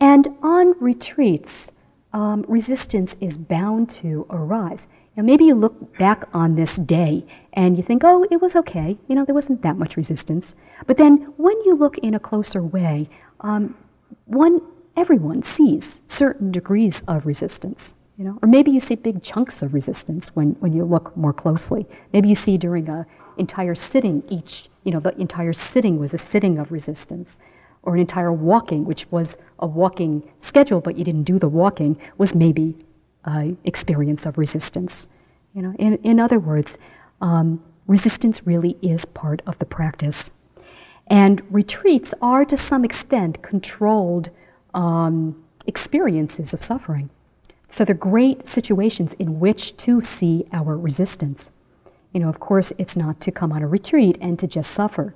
And 0.00 0.28
on 0.42 0.74
retreats, 0.80 1.70
um, 2.12 2.44
resistance 2.48 3.16
is 3.20 3.38
bound 3.38 3.90
to 3.90 4.26
arise. 4.30 4.86
Now, 5.16 5.22
maybe 5.22 5.44
you 5.44 5.54
look 5.54 5.98
back 5.98 6.26
on 6.32 6.54
this 6.54 6.74
day 6.76 7.24
and 7.52 7.76
you 7.76 7.82
think, 7.82 8.02
oh, 8.02 8.26
it 8.30 8.40
was 8.40 8.56
okay. 8.56 8.96
You 9.08 9.14
know, 9.14 9.26
there 9.26 9.34
wasn't 9.34 9.60
that 9.62 9.76
much 9.76 9.96
resistance. 9.96 10.54
But 10.86 10.96
then 10.96 11.32
when 11.36 11.56
you 11.64 11.76
look 11.76 11.98
in 11.98 12.14
a 12.14 12.20
closer 12.20 12.62
way, 12.62 13.10
um, 13.40 13.76
one, 14.24 14.62
everyone 14.96 15.42
sees 15.42 16.00
certain 16.08 16.50
degrees 16.50 17.02
of 17.08 17.26
resistance. 17.26 17.94
You 18.16 18.24
know, 18.24 18.38
or 18.42 18.48
maybe 18.48 18.70
you 18.70 18.80
see 18.80 18.94
big 18.94 19.22
chunks 19.22 19.62
of 19.62 19.74
resistance 19.74 20.28
when, 20.34 20.50
when 20.60 20.72
you 20.72 20.84
look 20.84 21.14
more 21.16 21.32
closely. 21.32 21.86
Maybe 22.12 22.28
you 22.28 22.34
see 22.34 22.56
during 22.56 22.88
an 22.88 23.04
entire 23.36 23.74
sitting 23.74 24.22
each, 24.28 24.70
you 24.84 24.92
know, 24.92 25.00
the 25.00 25.18
entire 25.18 25.52
sitting 25.52 25.98
was 25.98 26.14
a 26.14 26.18
sitting 26.18 26.58
of 26.58 26.72
resistance. 26.72 27.38
Or 27.82 27.94
an 27.94 28.00
entire 28.00 28.32
walking, 28.32 28.84
which 28.84 29.10
was 29.10 29.36
a 29.58 29.66
walking 29.66 30.22
schedule, 30.38 30.80
but 30.80 30.96
you 30.96 31.04
didn't 31.04 31.24
do 31.24 31.38
the 31.38 31.48
walking, 31.48 31.98
was 32.16 32.34
maybe 32.34 32.76
uh, 33.24 33.48
experience 33.64 34.26
of 34.26 34.38
resistance. 34.38 35.06
You 35.54 35.62
know, 35.62 35.74
in, 35.78 35.96
in 36.02 36.20
other 36.20 36.38
words, 36.38 36.78
um, 37.20 37.62
resistance 37.86 38.46
really 38.46 38.76
is 38.82 39.04
part 39.04 39.42
of 39.46 39.58
the 39.58 39.64
practice. 39.64 40.30
And 41.08 41.42
retreats 41.50 42.14
are, 42.22 42.44
to 42.44 42.56
some 42.56 42.84
extent, 42.84 43.42
controlled 43.42 44.30
um, 44.74 45.42
experiences 45.66 46.52
of 46.54 46.62
suffering. 46.62 47.10
So 47.70 47.84
they're 47.84 47.94
great 47.94 48.46
situations 48.46 49.12
in 49.18 49.40
which 49.40 49.76
to 49.78 50.02
see 50.02 50.46
our 50.52 50.76
resistance. 50.76 51.50
You 52.12 52.20
know, 52.20 52.28
of 52.28 52.40
course, 52.40 52.72
it's 52.78 52.96
not 52.96 53.20
to 53.22 53.32
come 53.32 53.52
on 53.52 53.62
a 53.62 53.68
retreat 53.68 54.18
and 54.20 54.38
to 54.38 54.46
just 54.46 54.72
suffer. 54.72 55.14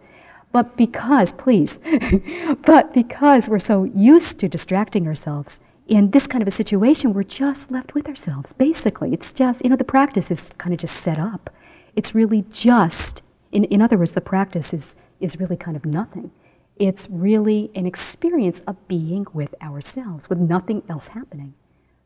But 0.52 0.76
because, 0.76 1.32
please, 1.32 1.78
but 2.64 2.94
because 2.94 3.48
we're 3.48 3.58
so 3.58 3.84
used 3.84 4.38
to 4.38 4.48
distracting 4.48 5.06
ourselves, 5.06 5.60
in 5.86 6.10
this 6.10 6.26
kind 6.26 6.42
of 6.42 6.48
a 6.48 6.56
situation, 6.56 7.12
we're 7.12 7.22
just 7.22 7.70
left 7.70 7.94
with 7.94 8.06
ourselves, 8.08 8.52
basically. 8.58 9.12
It's 9.12 9.32
just, 9.32 9.62
you 9.62 9.70
know, 9.70 9.76
the 9.76 9.84
practice 9.84 10.30
is 10.30 10.50
kind 10.58 10.74
of 10.74 10.80
just 10.80 11.02
set 11.02 11.18
up. 11.18 11.50
It's 11.94 12.14
really 12.14 12.44
just, 12.50 13.22
in, 13.52 13.64
in 13.64 13.80
other 13.80 13.96
words, 13.96 14.12
the 14.12 14.20
practice 14.20 14.72
is, 14.72 14.96
is 15.20 15.38
really 15.38 15.56
kind 15.56 15.76
of 15.76 15.84
nothing. 15.84 16.30
It's 16.76 17.08
really 17.08 17.70
an 17.74 17.86
experience 17.86 18.60
of 18.66 18.76
being 18.88 19.26
with 19.32 19.54
ourselves, 19.62 20.28
with 20.28 20.38
nothing 20.38 20.82
else 20.88 21.06
happening. 21.06 21.54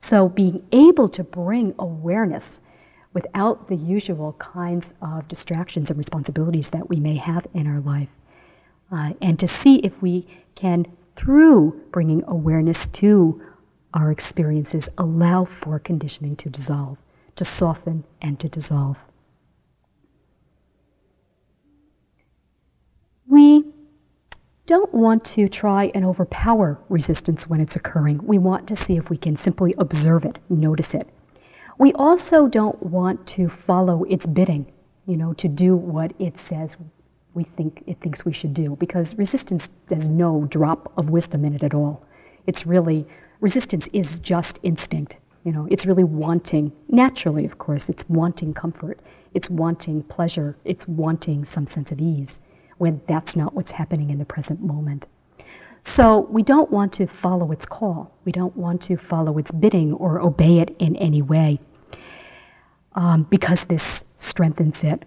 So 0.03 0.29
being 0.29 0.63
able 0.73 1.09
to 1.09 1.25
bring 1.25 1.75
awareness 1.79 2.61
without 3.15 3.67
the 3.69 3.77
usual 3.77 4.35
kinds 4.35 4.93
of 5.03 5.27
distractions 5.27 5.91
and 5.91 5.99
responsibilities 5.99 6.69
that 6.71 6.89
we 6.89 7.01
may 7.01 7.17
have 7.17 7.47
in 7.55 7.67
our 7.67 7.81
life, 7.81 8.09
uh, 8.93 9.13
and 9.23 9.39
to 9.41 9.49
see 9.49 9.77
if 9.77 10.01
we 10.01 10.27
can, 10.55 10.87
through 11.17 11.81
bringing 11.91 12.23
awareness 12.29 12.87
to 12.89 13.43
our 13.95 14.11
experiences, 14.11 14.89
allow 14.99 15.45
for 15.45 15.79
conditioning 15.79 16.37
to 16.37 16.49
dissolve, 16.49 16.99
to 17.37 17.45
soften 17.45 18.05
and 18.23 18.39
to 18.41 18.49
dissolve. 18.49 18.97
We 23.27 23.65
don't 24.67 24.93
want 24.95 25.25
to 25.25 25.49
try 25.49 25.91
and 25.95 26.05
overpower 26.05 26.79
resistance 26.89 27.49
when 27.49 27.61
it's 27.61 27.77
occurring. 27.77 28.21
We 28.25 28.39
want 28.39 28.69
to 28.69 28.77
see 28.77 28.97
if 28.97 29.11
we 29.11 29.17
can 29.17 29.37
simply 29.37 29.75
observe 29.79 30.25
it, 30.25 30.39
notice 30.49 30.95
it. 30.95 31.09
We 31.79 31.93
also 31.95 32.47
don't 32.47 32.81
want 32.83 33.27
to 33.29 33.49
follow 33.49 34.05
its 34.05 34.27
bidding, 34.27 34.71
you 35.07 35.17
know, 35.17 35.33
to 35.35 35.49
do 35.49 35.77
what 35.77 36.13
it 36.19 36.39
says 36.39 36.77
we 37.35 37.45
think 37.45 37.85
it 37.87 38.01
thinks 38.01 38.25
we 38.25 38.33
should 38.33 38.55
do, 38.55 38.77
because 38.81 39.15
resistance 39.15 39.69
has 39.89 40.09
no 40.09 40.47
drop 40.51 40.93
of 40.97 41.11
wisdom 41.11 41.45
in 41.45 41.55
it 41.55 41.63
at 41.63 41.75
all. 41.75 42.05
It's 42.47 42.67
really 42.67 43.07
resistance 43.41 43.89
is 43.93 44.19
just 44.19 44.59
instinct. 44.63 45.17
You 45.45 45.53
know, 45.53 45.67
it's 45.71 45.87
really 45.87 46.05
wanting, 46.05 46.73
naturally, 46.89 47.45
of 47.45 47.59
course, 47.59 47.89
it's 47.89 48.05
wanting 48.09 48.53
comfort, 48.53 49.01
it's 49.33 49.49
wanting 49.49 50.03
pleasure, 50.05 50.57
it's 50.65 50.87
wanting 50.87 51.45
some 51.45 51.67
sense 51.67 51.93
of 51.93 52.01
ease, 52.01 52.41
when 52.79 53.01
that's 53.09 53.37
not 53.37 53.55
what's 53.55 53.71
happening 53.71 54.11
in 54.11 54.19
the 54.19 54.25
present 54.25 54.61
moment. 54.63 55.07
So 55.85 56.27
we 56.31 56.43
don't 56.43 56.71
want 56.71 56.93
to 56.95 57.07
follow 57.07 57.53
its 57.53 57.65
call. 57.65 58.13
We 58.27 58.33
don't 58.33 58.55
want 58.55 58.83
to 58.83 58.97
follow 58.97 59.39
its 59.39 59.51
bidding 59.51 59.95
or 59.95 60.21
obey 60.21 60.59
it 60.59 60.77
in 60.79 60.95
any 60.97 61.23
way 61.23 61.59
um, 62.95 63.27
because 63.31 63.65
this 63.65 64.05
strengthens 64.19 64.85
it. 64.85 65.05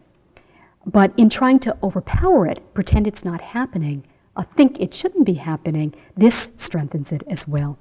But 0.85 1.13
in 1.17 1.29
trying 1.29 1.59
to 1.59 1.77
overpower 1.83 2.47
it, 2.47 2.73
pretend 2.73 3.07
it's 3.07 3.23
not 3.23 3.39
happening, 3.39 4.03
uh, 4.35 4.43
think 4.57 4.79
it 4.79 4.93
shouldn't 4.93 5.25
be 5.25 5.35
happening, 5.35 5.93
this 6.17 6.49
strengthens 6.57 7.11
it 7.11 7.23
as 7.27 7.47
well. 7.47 7.77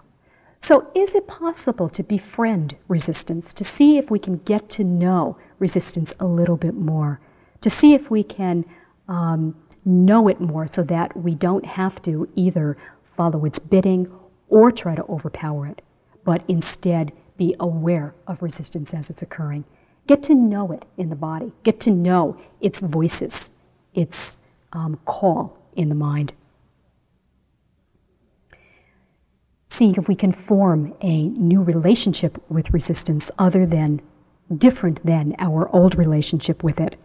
So, 0.65 0.87
is 0.95 1.17
it 1.17 1.27
possible 1.27 1.89
to 1.89 2.05
befriend 2.05 2.77
resistance, 2.87 3.53
to 3.55 3.65
see 3.65 3.99
if 3.99 4.13
we 4.13 4.21
can 4.21 4.37
get 4.39 4.69
to 4.71 4.85
know 4.85 5.37
resistance 5.59 6.15
a 6.21 6.25
little 6.25 6.57
bit 6.57 6.75
more, 6.75 7.21
to 7.63 7.69
see 7.69 7.95
if 7.95 8.13
we 8.13 8.23
can 8.23 8.65
um, 9.09 9.57
know 9.85 10.29
it 10.29 10.41
more 10.41 10.69
so 10.73 10.85
that 10.85 11.17
we 11.17 11.35
don't 11.35 11.67
have 11.67 12.01
to 12.03 12.29
either 12.37 12.77
follow 13.17 13.45
its 13.45 13.59
bidding 13.59 14.09
or 14.51 14.71
try 14.71 14.95
to 14.95 15.05
overpower 15.07 15.67
it, 15.67 15.83
but 16.23 16.45
instead 16.47 17.11
be 17.37 17.57
aware 17.59 18.15
of 18.29 18.41
resistance 18.41 18.95
as 18.95 19.11
it's 19.11 19.23
occurring? 19.23 19.65
Get 20.07 20.23
to 20.25 20.35
know 20.35 20.71
it 20.71 20.85
in 20.97 21.09
the 21.11 21.17
body, 21.17 21.53
get 21.65 21.81
to 21.81 21.91
know 21.91 22.37
its 22.61 22.79
voices, 22.79 23.51
its 23.95 24.39
um, 24.75 24.97
call 25.07 25.59
in 25.75 25.89
the 25.89 25.97
mind. 25.97 26.33
Seeing 29.73 29.95
if 29.97 30.07
we 30.07 30.15
can 30.15 30.33
form 30.33 30.95
a 31.01 31.29
new 31.29 31.63
relationship 31.63 32.43
with 32.51 32.73
resistance 32.73 33.31
other 33.39 33.65
than, 33.67 34.01
different 34.59 35.05
than 35.05 35.35
our 35.39 35.69
old 35.75 35.97
relationship 35.97 36.63
with 36.63 36.79
it. 36.79 36.97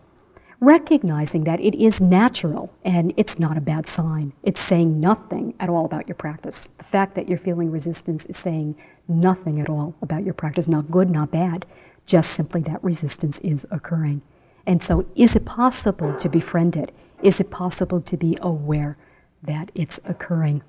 Recognizing 0.60 1.44
that 1.46 1.62
it 1.62 1.76
is 1.82 2.02
natural 2.02 2.74
and 2.84 3.14
it's 3.16 3.40
not 3.40 3.58
a 3.58 3.62
bad 3.62 3.88
sign. 3.88 4.34
It's 4.44 4.60
saying 4.60 5.00
nothing 5.00 5.54
at 5.60 5.70
all 5.70 5.86
about 5.86 6.08
your 6.08 6.16
practice. 6.16 6.68
The 6.78 6.84
fact 6.84 7.16
that 7.16 7.30
you're 7.30 7.38
feeling 7.38 7.72
resistance 7.72 8.26
is 8.26 8.38
saying 8.38 8.76
nothing 9.08 9.62
at 9.62 9.70
all 9.70 9.96
about 10.02 10.26
your 10.26 10.34
practice, 10.34 10.68
not 10.68 10.92
good, 10.92 11.10
not 11.10 11.32
bad, 11.32 11.66
just 12.06 12.32
simply 12.32 12.62
that 12.62 12.84
resistance 12.84 13.40
is 13.40 13.66
occurring. 13.72 14.22
And 14.66 14.84
so, 14.84 15.06
is 15.16 15.36
it 15.36 15.46
possible 15.46 16.14
to 16.16 16.28
befriend 16.28 16.76
it? 16.76 16.92
Is 17.24 17.40
it 17.40 17.50
possible 17.52 18.02
to 18.02 18.18
be 18.18 18.38
aware 18.42 18.98
that 19.44 19.72
it's 19.76 20.00
occurring? 20.06 20.64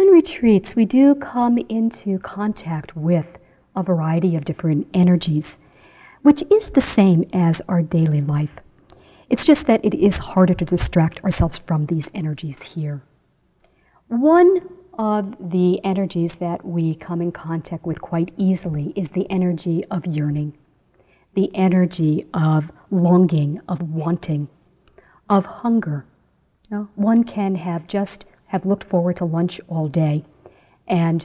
On 0.00 0.06
retreats, 0.06 0.74
we 0.74 0.86
do 0.86 1.14
come 1.16 1.58
into 1.68 2.18
contact 2.20 2.96
with 2.96 3.26
a 3.76 3.82
variety 3.82 4.34
of 4.34 4.46
different 4.46 4.86
energies, 4.94 5.58
which 6.22 6.42
is 6.50 6.70
the 6.70 6.80
same 6.80 7.28
as 7.34 7.60
our 7.68 7.82
daily 7.82 8.22
life. 8.22 8.60
It's 9.28 9.44
just 9.44 9.66
that 9.66 9.84
it 9.84 9.92
is 9.92 10.16
harder 10.16 10.54
to 10.54 10.64
distract 10.64 11.22
ourselves 11.22 11.58
from 11.58 11.84
these 11.84 12.08
energies 12.14 12.56
here. 12.62 13.02
One 14.08 14.62
of 14.98 15.36
the 15.50 15.84
energies 15.84 16.34
that 16.36 16.64
we 16.64 16.94
come 16.94 17.20
in 17.20 17.30
contact 17.30 17.84
with 17.84 18.00
quite 18.00 18.32
easily 18.38 18.94
is 18.96 19.10
the 19.10 19.30
energy 19.30 19.84
of 19.90 20.06
yearning, 20.06 20.54
the 21.34 21.54
energy 21.54 22.24
of 22.32 22.72
longing, 22.90 23.60
of 23.68 23.82
wanting, 23.82 24.48
of 25.28 25.44
hunger. 25.44 26.06
You 26.70 26.78
know, 26.78 26.88
one 26.94 27.22
can 27.22 27.54
have 27.54 27.86
just 27.86 28.24
have 28.50 28.66
looked 28.66 28.82
forward 28.82 29.14
to 29.14 29.24
lunch 29.24 29.60
all 29.68 29.86
day 29.86 30.24
and 30.88 31.24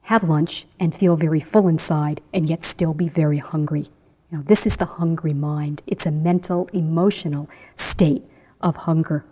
have 0.00 0.28
lunch 0.28 0.66
and 0.80 0.92
feel 0.92 1.14
very 1.14 1.38
full 1.38 1.68
inside 1.68 2.20
and 2.34 2.48
yet 2.48 2.64
still 2.64 2.92
be 2.92 3.08
very 3.08 3.38
hungry. 3.38 3.88
You 4.28 4.38
know, 4.38 4.44
this 4.44 4.66
is 4.66 4.74
the 4.74 4.84
hungry 4.84 5.32
mind. 5.32 5.82
It's 5.86 6.04
a 6.04 6.10
mental, 6.10 6.68
emotional 6.72 7.48
state 7.76 8.24
of 8.60 8.74
hunger. 8.74 9.24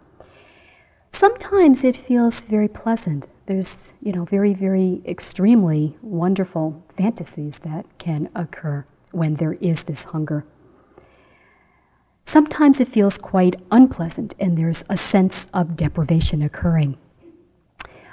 Sometimes 1.13 1.83
it 1.83 1.97
feels 1.97 2.43
very 2.43 2.69
pleasant. 2.69 3.25
There's, 3.47 3.93
you 4.01 4.13
know, 4.13 4.25
very, 4.25 4.55
very 4.55 5.03
extremely 5.05 5.97
wonderful 6.03 6.81
fantasies 6.97 7.59
that 7.65 7.87
can 7.99 8.29
occur 8.37 8.85
when 9.11 9.35
there 9.35 9.55
is 9.55 9.83
this 9.83 10.05
hunger. 10.05 10.45
Sometimes 12.25 12.79
it 12.79 12.93
feels 12.93 13.19
quite 13.19 13.61
unpleasant 13.73 14.37
and 14.39 14.57
there's 14.57 14.85
a 14.89 14.97
sense 14.97 15.49
of 15.53 15.77
deprivation 15.77 16.43
occurring. 16.43 16.97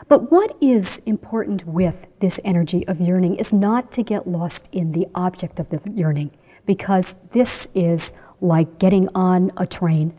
But 0.07 0.31
what 0.31 0.55
is 0.61 0.99
important 1.05 1.65
with 1.65 1.95
this 2.19 2.39
energy 2.43 2.87
of 2.87 2.99
yearning 2.99 3.35
is 3.35 3.53
not 3.53 3.91
to 3.93 4.03
get 4.03 4.27
lost 4.27 4.69
in 4.71 4.91
the 4.91 5.07
object 5.15 5.59
of 5.59 5.69
the 5.69 5.81
yearning, 5.91 6.31
because 6.65 7.15
this 7.31 7.67
is 7.73 8.13
like 8.41 8.79
getting 8.79 9.07
on 9.15 9.51
a 9.57 9.65
train 9.65 10.13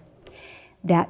that 0.85 1.09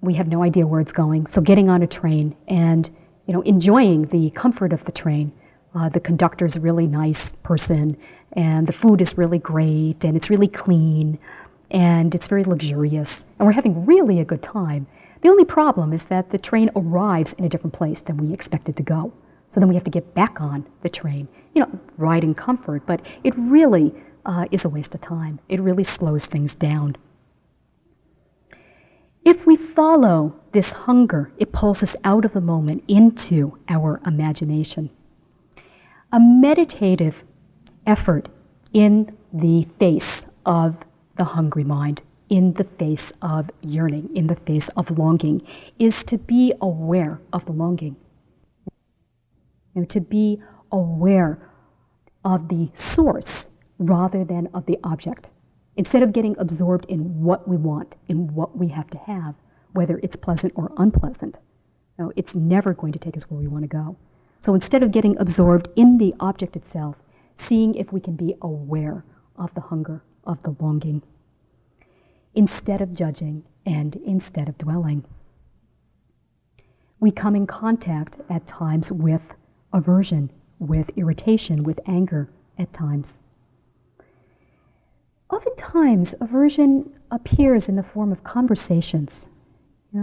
we 0.00 0.14
have 0.14 0.28
no 0.28 0.42
idea 0.42 0.66
where 0.66 0.80
it's 0.80 0.92
going. 0.92 1.26
So 1.26 1.40
getting 1.40 1.68
on 1.68 1.82
a 1.82 1.86
train 1.86 2.36
and 2.48 2.88
you 3.26 3.34
know 3.34 3.42
enjoying 3.42 4.06
the 4.06 4.30
comfort 4.30 4.72
of 4.72 4.84
the 4.84 4.92
train. 4.92 5.32
Uh, 5.74 5.88
the 5.90 6.00
conductor's 6.00 6.56
a 6.56 6.60
really 6.60 6.86
nice 6.86 7.30
person, 7.42 7.96
and 8.32 8.66
the 8.66 8.72
food 8.72 9.00
is 9.02 9.18
really 9.18 9.38
great, 9.38 10.02
and 10.02 10.16
it's 10.16 10.30
really 10.30 10.48
clean, 10.48 11.18
and 11.70 12.14
it's 12.14 12.26
very 12.26 12.42
luxurious, 12.42 13.26
and 13.38 13.46
we're 13.46 13.52
having 13.52 13.84
really 13.84 14.18
a 14.18 14.24
good 14.24 14.42
time. 14.42 14.86
The 15.20 15.28
only 15.28 15.44
problem 15.44 15.92
is 15.92 16.04
that 16.04 16.30
the 16.30 16.38
train 16.38 16.70
arrives 16.76 17.32
in 17.34 17.44
a 17.44 17.48
different 17.48 17.74
place 17.74 18.00
than 18.00 18.16
we 18.16 18.32
expected 18.32 18.76
to 18.76 18.82
go. 18.82 19.12
So 19.50 19.60
then 19.60 19.68
we 19.68 19.74
have 19.74 19.84
to 19.84 19.90
get 19.90 20.14
back 20.14 20.40
on 20.40 20.66
the 20.82 20.88
train. 20.88 21.26
You 21.54 21.62
know, 21.62 21.80
ride 21.96 22.22
in 22.22 22.34
comfort, 22.34 22.82
but 22.86 23.00
it 23.24 23.34
really 23.36 23.94
uh, 24.26 24.44
is 24.50 24.64
a 24.64 24.68
waste 24.68 24.94
of 24.94 25.00
time. 25.00 25.40
It 25.48 25.60
really 25.60 25.84
slows 25.84 26.26
things 26.26 26.54
down. 26.54 26.96
If 29.24 29.44
we 29.46 29.56
follow 29.56 30.34
this 30.52 30.70
hunger, 30.70 31.32
it 31.38 31.52
pulls 31.52 31.82
us 31.82 31.96
out 32.04 32.24
of 32.24 32.32
the 32.32 32.40
moment 32.40 32.84
into 32.88 33.58
our 33.68 34.00
imagination. 34.06 34.90
A 36.12 36.20
meditative 36.20 37.14
effort 37.86 38.28
in 38.72 39.16
the 39.32 39.66
face 39.78 40.24
of 40.46 40.76
the 41.16 41.24
hungry 41.24 41.64
mind 41.64 42.02
in 42.28 42.52
the 42.54 42.64
face 42.64 43.12
of 43.22 43.50
yearning, 43.62 44.10
in 44.14 44.26
the 44.26 44.36
face 44.36 44.68
of 44.76 44.90
longing, 44.98 45.46
is 45.78 46.04
to 46.04 46.18
be 46.18 46.52
aware 46.60 47.20
of 47.32 47.44
the 47.46 47.52
longing. 47.52 47.96
You 49.74 49.82
know, 49.82 49.84
to 49.86 50.00
be 50.00 50.42
aware 50.72 51.38
of 52.24 52.48
the 52.48 52.70
source 52.74 53.48
rather 53.78 54.24
than 54.24 54.48
of 54.54 54.66
the 54.66 54.78
object. 54.84 55.28
Instead 55.76 56.02
of 56.02 56.12
getting 56.12 56.36
absorbed 56.38 56.84
in 56.86 57.22
what 57.22 57.46
we 57.48 57.56
want, 57.56 57.94
in 58.08 58.34
what 58.34 58.58
we 58.58 58.68
have 58.68 58.90
to 58.90 58.98
have, 58.98 59.34
whether 59.72 60.00
it's 60.02 60.16
pleasant 60.16 60.52
or 60.56 60.72
unpleasant, 60.78 61.38
you 61.98 62.04
know, 62.04 62.12
it's 62.16 62.34
never 62.34 62.74
going 62.74 62.92
to 62.92 62.98
take 62.98 63.16
us 63.16 63.24
where 63.30 63.38
we 63.38 63.46
want 63.46 63.62
to 63.62 63.68
go. 63.68 63.96
So 64.40 64.54
instead 64.54 64.82
of 64.82 64.92
getting 64.92 65.16
absorbed 65.18 65.68
in 65.76 65.98
the 65.98 66.14
object 66.20 66.56
itself, 66.56 66.96
seeing 67.38 67.74
if 67.74 67.92
we 67.92 68.00
can 68.00 68.16
be 68.16 68.34
aware 68.42 69.04
of 69.36 69.54
the 69.54 69.60
hunger, 69.60 70.02
of 70.24 70.42
the 70.42 70.54
longing, 70.60 71.02
instead 72.38 72.80
of 72.80 72.94
judging 72.94 73.42
and 73.66 73.96
instead 74.06 74.48
of 74.48 74.56
dwelling. 74.58 75.04
We 77.00 77.10
come 77.10 77.34
in 77.34 77.48
contact 77.48 78.16
at 78.30 78.46
times 78.46 78.92
with 78.92 79.22
aversion, 79.72 80.30
with 80.60 80.88
irritation, 80.96 81.64
with 81.64 81.80
anger 81.86 82.30
at 82.56 82.72
times. 82.72 83.22
Oftentimes, 85.30 86.14
aversion 86.20 86.88
appears 87.10 87.68
in 87.68 87.74
the 87.74 87.82
form 87.82 88.12
of 88.12 88.22
conversations. 88.22 89.26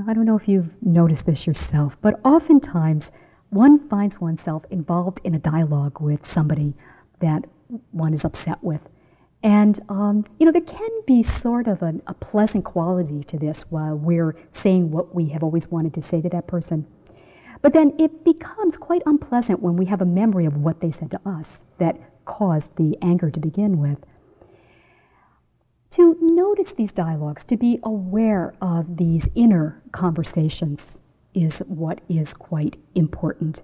I 0.06 0.13
don't 0.13 0.26
know 0.26 0.38
if 0.38 0.50
you've 0.50 0.74
noticed 0.82 1.26
this 1.26 1.48
yourself, 1.48 1.95
but 2.02 2.19
oftentimes 2.26 3.12
one 3.52 3.88
finds 3.88 4.19
oneself 4.19 4.65
involved 4.71 5.21
in 5.24 5.36
a 5.36 5.39
dialogue 5.39 6.02
with 6.02 6.28
somebody 6.28 6.74
that 7.21 7.45
one 7.91 8.13
is 8.13 8.26
upset 8.26 8.62
with. 8.62 8.82
And, 9.46 9.80
um, 9.90 10.26
you 10.40 10.46
know, 10.48 10.52
there 10.52 10.60
can 10.60 10.90
be 11.06 11.22
sort 11.22 11.68
of 11.68 11.84
a 11.84 12.14
pleasant 12.16 12.66
quality 12.66 13.24
to 13.26 13.38
this 13.38 13.62
while 13.70 13.96
we're 13.96 14.36
saying 14.54 14.90
what 14.90 15.14
we 15.14 15.30
have 15.30 15.44
always 15.44 15.68
wanted 15.70 15.94
to 15.94 16.02
say 16.02 16.20
to 16.20 16.30
that 16.30 16.48
person. 16.48 16.88
But 17.62 17.72
then 17.72 17.94
it 18.00 18.26
becomes 18.26 18.76
quite 18.76 19.04
unpleasant 19.06 19.62
when 19.62 19.76
we 19.76 19.86
have 19.86 20.02
a 20.02 20.06
memory 20.06 20.48
of 20.48 20.58
what 20.58 20.82
they 20.82 20.90
said 20.90 21.12
to 21.12 21.20
us 21.28 21.62
that 21.78 21.96
caused 22.26 22.76
the 22.76 22.98
anger 23.04 23.30
to 23.30 23.40
begin 23.40 23.78
with. 23.78 24.00
To 25.92 26.18
notice 26.20 26.72
these 26.72 26.92
dialogues, 26.92 27.44
to 27.44 27.56
be 27.56 27.80
aware 27.84 28.56
of 28.64 28.98
these 28.98 29.30
inner 29.36 29.80
conversations, 29.92 30.98
is 31.36 31.60
what 31.68 32.02
is 32.10 32.34
quite 32.34 32.78
important. 32.96 33.62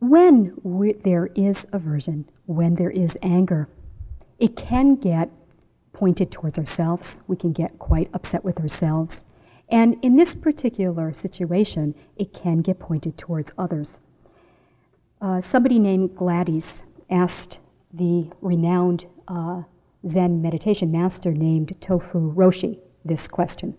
When 0.00 0.54
we, 0.64 0.94
there 0.94 1.26
is 1.36 1.68
aversion, 1.72 2.28
when 2.48 2.74
there 2.74 2.90
is 2.90 3.16
anger, 3.22 3.68
it 4.38 4.56
can 4.56 4.96
get 4.96 5.30
pointed 5.92 6.30
towards 6.30 6.58
ourselves. 6.58 7.20
We 7.26 7.36
can 7.36 7.52
get 7.52 7.78
quite 7.78 8.08
upset 8.14 8.42
with 8.42 8.58
ourselves. 8.58 9.24
And 9.68 9.96
in 10.02 10.16
this 10.16 10.34
particular 10.34 11.12
situation, 11.12 11.94
it 12.16 12.32
can 12.32 12.62
get 12.62 12.78
pointed 12.78 13.18
towards 13.18 13.52
others. 13.58 13.98
Uh, 15.20 15.42
somebody 15.42 15.78
named 15.78 16.16
Gladys 16.16 16.82
asked 17.10 17.58
the 17.92 18.30
renowned 18.40 19.04
uh, 19.26 19.62
Zen 20.08 20.40
meditation 20.40 20.90
master 20.90 21.32
named 21.32 21.76
Tofu 21.80 22.32
Roshi 22.32 22.78
this 23.04 23.28
question. 23.28 23.76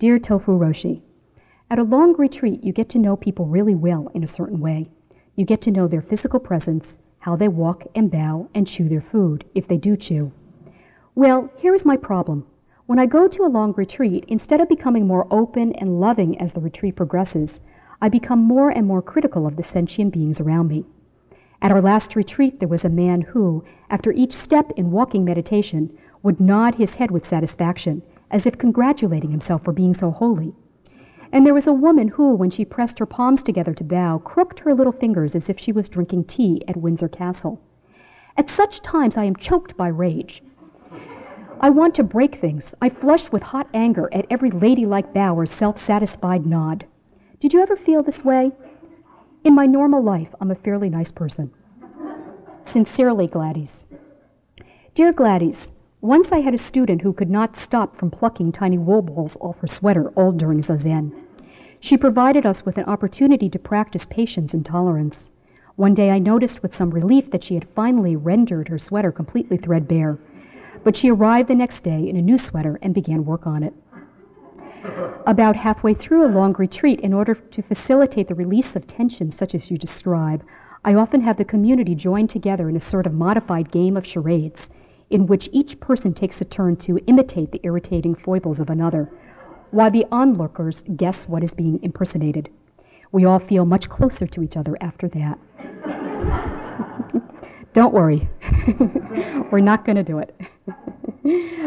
Dear 0.00 0.18
Tofu 0.18 0.58
Roshi, 0.58 1.02
at 1.70 1.78
a 1.78 1.84
long 1.84 2.14
retreat, 2.16 2.64
you 2.64 2.72
get 2.72 2.88
to 2.90 2.98
know 2.98 3.16
people 3.16 3.46
really 3.46 3.74
well 3.74 4.10
in 4.14 4.24
a 4.24 4.28
certain 4.28 4.58
way. 4.58 4.90
You 5.36 5.44
get 5.44 5.62
to 5.62 5.70
know 5.70 5.86
their 5.86 6.02
physical 6.02 6.40
presence, 6.40 6.98
how 7.24 7.34
they 7.34 7.48
walk 7.48 7.86
and 7.94 8.10
bow 8.10 8.46
and 8.54 8.66
chew 8.66 8.86
their 8.86 9.00
food, 9.00 9.46
if 9.54 9.66
they 9.66 9.78
do 9.78 9.96
chew. 9.96 10.30
Well, 11.14 11.48
here 11.56 11.74
is 11.74 11.82
my 11.82 11.96
problem. 11.96 12.44
When 12.84 12.98
I 12.98 13.06
go 13.06 13.28
to 13.28 13.44
a 13.44 13.48
long 13.48 13.72
retreat, 13.78 14.26
instead 14.28 14.60
of 14.60 14.68
becoming 14.68 15.06
more 15.06 15.26
open 15.30 15.72
and 15.76 15.98
loving 15.98 16.38
as 16.38 16.52
the 16.52 16.60
retreat 16.60 16.96
progresses, 16.96 17.62
I 18.02 18.10
become 18.10 18.40
more 18.40 18.68
and 18.68 18.86
more 18.86 19.00
critical 19.00 19.46
of 19.46 19.56
the 19.56 19.62
sentient 19.62 20.12
beings 20.12 20.38
around 20.38 20.68
me. 20.68 20.84
At 21.62 21.72
our 21.72 21.80
last 21.80 22.14
retreat, 22.14 22.60
there 22.60 22.68
was 22.68 22.84
a 22.84 22.90
man 22.90 23.22
who, 23.22 23.64
after 23.88 24.12
each 24.12 24.34
step 24.34 24.70
in 24.76 24.90
walking 24.90 25.24
meditation, 25.24 25.96
would 26.22 26.40
nod 26.40 26.74
his 26.74 26.96
head 26.96 27.10
with 27.10 27.26
satisfaction, 27.26 28.02
as 28.30 28.44
if 28.44 28.58
congratulating 28.58 29.30
himself 29.30 29.64
for 29.64 29.72
being 29.72 29.94
so 29.94 30.10
holy. 30.10 30.52
And 31.34 31.44
there 31.44 31.52
was 31.52 31.66
a 31.66 31.72
woman 31.72 32.06
who, 32.06 32.36
when 32.36 32.50
she 32.50 32.64
pressed 32.64 33.00
her 33.00 33.06
palms 33.06 33.42
together 33.42 33.74
to 33.74 33.82
bow, 33.82 34.18
crooked 34.18 34.60
her 34.60 34.72
little 34.72 34.92
fingers 34.92 35.34
as 35.34 35.50
if 35.50 35.58
she 35.58 35.72
was 35.72 35.88
drinking 35.88 36.24
tea 36.24 36.62
at 36.68 36.76
Windsor 36.76 37.08
Castle. 37.08 37.60
At 38.36 38.48
such 38.48 38.82
times 38.82 39.16
I 39.16 39.24
am 39.24 39.34
choked 39.34 39.76
by 39.76 39.88
rage. 39.88 40.44
I 41.60 41.70
want 41.70 41.92
to 41.96 42.04
break 42.04 42.40
things. 42.40 42.72
I 42.80 42.88
flush 42.88 43.32
with 43.32 43.42
hot 43.42 43.68
anger 43.74 44.08
at 44.12 44.26
every 44.30 44.52
ladylike 44.52 45.12
bow 45.12 45.34
or 45.34 45.44
self 45.44 45.76
satisfied 45.76 46.46
nod. 46.46 46.86
Did 47.40 47.52
you 47.52 47.60
ever 47.60 47.74
feel 47.74 48.04
this 48.04 48.24
way? 48.24 48.52
In 49.42 49.56
my 49.56 49.66
normal 49.66 50.04
life, 50.04 50.32
I'm 50.40 50.52
a 50.52 50.54
fairly 50.54 50.88
nice 50.88 51.10
person. 51.10 51.50
Sincerely, 52.64 53.26
Gladys. 53.26 53.84
Dear 54.94 55.12
Gladys, 55.12 55.72
once 56.00 56.30
I 56.30 56.42
had 56.42 56.54
a 56.54 56.58
student 56.58 57.02
who 57.02 57.12
could 57.12 57.30
not 57.30 57.56
stop 57.56 57.96
from 57.96 58.10
plucking 58.10 58.52
tiny 58.52 58.78
wool 58.78 59.02
balls 59.02 59.36
off 59.40 59.58
her 59.58 59.66
sweater 59.66 60.10
all 60.10 60.30
during 60.30 60.62
Zazen. 60.62 61.23
She 61.84 61.98
provided 61.98 62.46
us 62.46 62.64
with 62.64 62.78
an 62.78 62.86
opportunity 62.86 63.50
to 63.50 63.58
practice 63.58 64.06
patience 64.06 64.54
and 64.54 64.64
tolerance. 64.64 65.30
One 65.76 65.92
day 65.92 66.10
I 66.10 66.18
noticed 66.18 66.62
with 66.62 66.74
some 66.74 66.88
relief 66.88 67.30
that 67.30 67.44
she 67.44 67.52
had 67.52 67.68
finally 67.76 68.16
rendered 68.16 68.68
her 68.68 68.78
sweater 68.78 69.12
completely 69.12 69.58
threadbare. 69.58 70.16
But 70.82 70.96
she 70.96 71.10
arrived 71.10 71.50
the 71.50 71.54
next 71.54 71.82
day 71.84 72.08
in 72.08 72.16
a 72.16 72.22
new 72.22 72.38
sweater 72.38 72.78
and 72.80 72.94
began 72.94 73.26
work 73.26 73.46
on 73.46 73.62
it. 73.62 73.74
About 75.26 75.56
halfway 75.56 75.92
through 75.92 76.24
a 76.24 76.32
long 76.32 76.54
retreat, 76.54 77.00
in 77.00 77.12
order 77.12 77.34
to 77.34 77.60
facilitate 77.60 78.28
the 78.28 78.34
release 78.34 78.74
of 78.74 78.86
tension 78.86 79.30
such 79.30 79.54
as 79.54 79.70
you 79.70 79.76
describe, 79.76 80.42
I 80.86 80.94
often 80.94 81.20
have 81.20 81.36
the 81.36 81.44
community 81.44 81.94
join 81.94 82.28
together 82.28 82.70
in 82.70 82.76
a 82.76 82.80
sort 82.80 83.04
of 83.04 83.12
modified 83.12 83.70
game 83.70 83.98
of 83.98 84.06
charades, 84.06 84.70
in 85.10 85.26
which 85.26 85.50
each 85.52 85.78
person 85.80 86.14
takes 86.14 86.40
a 86.40 86.46
turn 86.46 86.76
to 86.76 87.04
imitate 87.06 87.52
the 87.52 87.60
irritating 87.62 88.14
foibles 88.14 88.58
of 88.58 88.70
another, 88.70 89.10
while 89.74 89.90
the 89.90 90.06
onlookers 90.12 90.84
guess 90.96 91.24
what 91.24 91.42
is 91.42 91.52
being 91.52 91.80
impersonated. 91.82 92.48
We 93.10 93.24
all 93.24 93.40
feel 93.40 93.64
much 93.64 93.88
closer 93.88 94.26
to 94.26 94.42
each 94.42 94.56
other 94.56 94.76
after 94.80 95.08
that. 95.08 95.38
Don't 97.72 97.92
worry, 97.92 98.28
we're 99.50 99.58
not 99.58 99.84
going 99.84 99.96
to 99.96 100.04
do 100.04 100.20
it. 100.20 100.32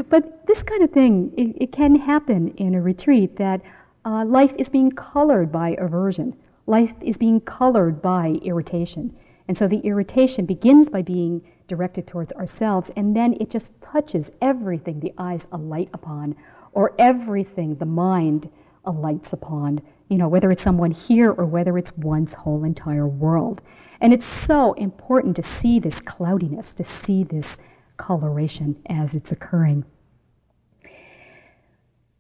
but 0.10 0.48
this 0.48 0.64
kind 0.64 0.84
of 0.84 0.92
thing, 0.92 1.34
it, 1.36 1.64
it, 1.64 1.74
can 1.74 1.98
happen 1.98 2.54
in 2.56 2.76
a 2.76 2.82
retreat 2.82 3.36
that 3.36 3.62
uh, 4.06 4.24
life 4.24 4.54
is 4.58 4.70
being 4.70 4.92
colored 4.92 5.52
by 5.52 5.76
aversion. 5.78 6.34
Life 6.66 6.94
is 7.02 7.18
being 7.18 7.42
colored 7.42 8.02
by 8.02 8.40
irritation. 8.42 9.14
And 9.50 9.58
so 9.58 9.68
the 9.68 9.80
irritation 9.80 10.46
begins 10.46 10.88
by 10.88 11.02
being 11.02 11.42
directed 11.68 12.08
towards 12.08 12.32
ourselves, 12.34 12.90
and 12.96 13.14
then 13.14 13.34
it 13.42 13.50
just 13.50 13.74
touches 13.82 14.32
everything 14.42 15.02
the 15.02 15.14
eyes 15.18 15.46
alight 15.52 15.90
upon, 15.94 16.38
or 16.78 16.94
everything 17.00 17.74
the 17.74 17.86
mind 17.88 18.48
alights 18.86 19.34
upon, 19.34 19.82
you 20.10 20.16
know, 20.16 20.28
whether 20.28 20.52
it's 20.52 20.62
someone 20.62 20.92
here 20.92 21.32
or 21.32 21.44
whether 21.44 21.76
it's 21.76 21.92
one's 21.98 22.36
whole 22.36 22.64
entire 22.64 23.08
world. 23.08 23.62
And 24.00 24.14
it's 24.14 24.28
so 24.28 24.74
important 24.74 25.36
to 25.38 25.42
see 25.42 25.80
this 25.80 26.00
cloudiness, 26.02 26.76
to 26.76 26.84
see 26.84 27.24
this 27.24 27.58
coloration 27.98 28.76
as 28.90 29.16
it's 29.16 29.32
occurring. 29.32 29.86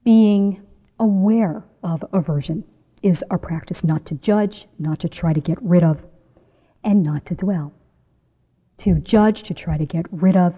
Being 0.03 0.65
aware 0.99 1.63
of 1.83 2.03
aversion 2.11 2.63
is 3.03 3.23
our 3.29 3.37
practice 3.37 3.83
not 3.83 4.07
to 4.07 4.15
judge, 4.15 4.67
not 4.79 4.99
to 5.01 5.07
try 5.07 5.33
to 5.33 5.39
get 5.39 5.61
rid 5.61 5.83
of, 5.83 6.01
and 6.83 7.03
not 7.03 7.27
to 7.27 7.35
dwell. 7.35 7.73
To 8.79 8.95
judge, 8.95 9.43
to 9.43 9.53
try 9.53 9.77
to 9.77 9.85
get 9.85 10.07
rid 10.11 10.35
of, 10.35 10.55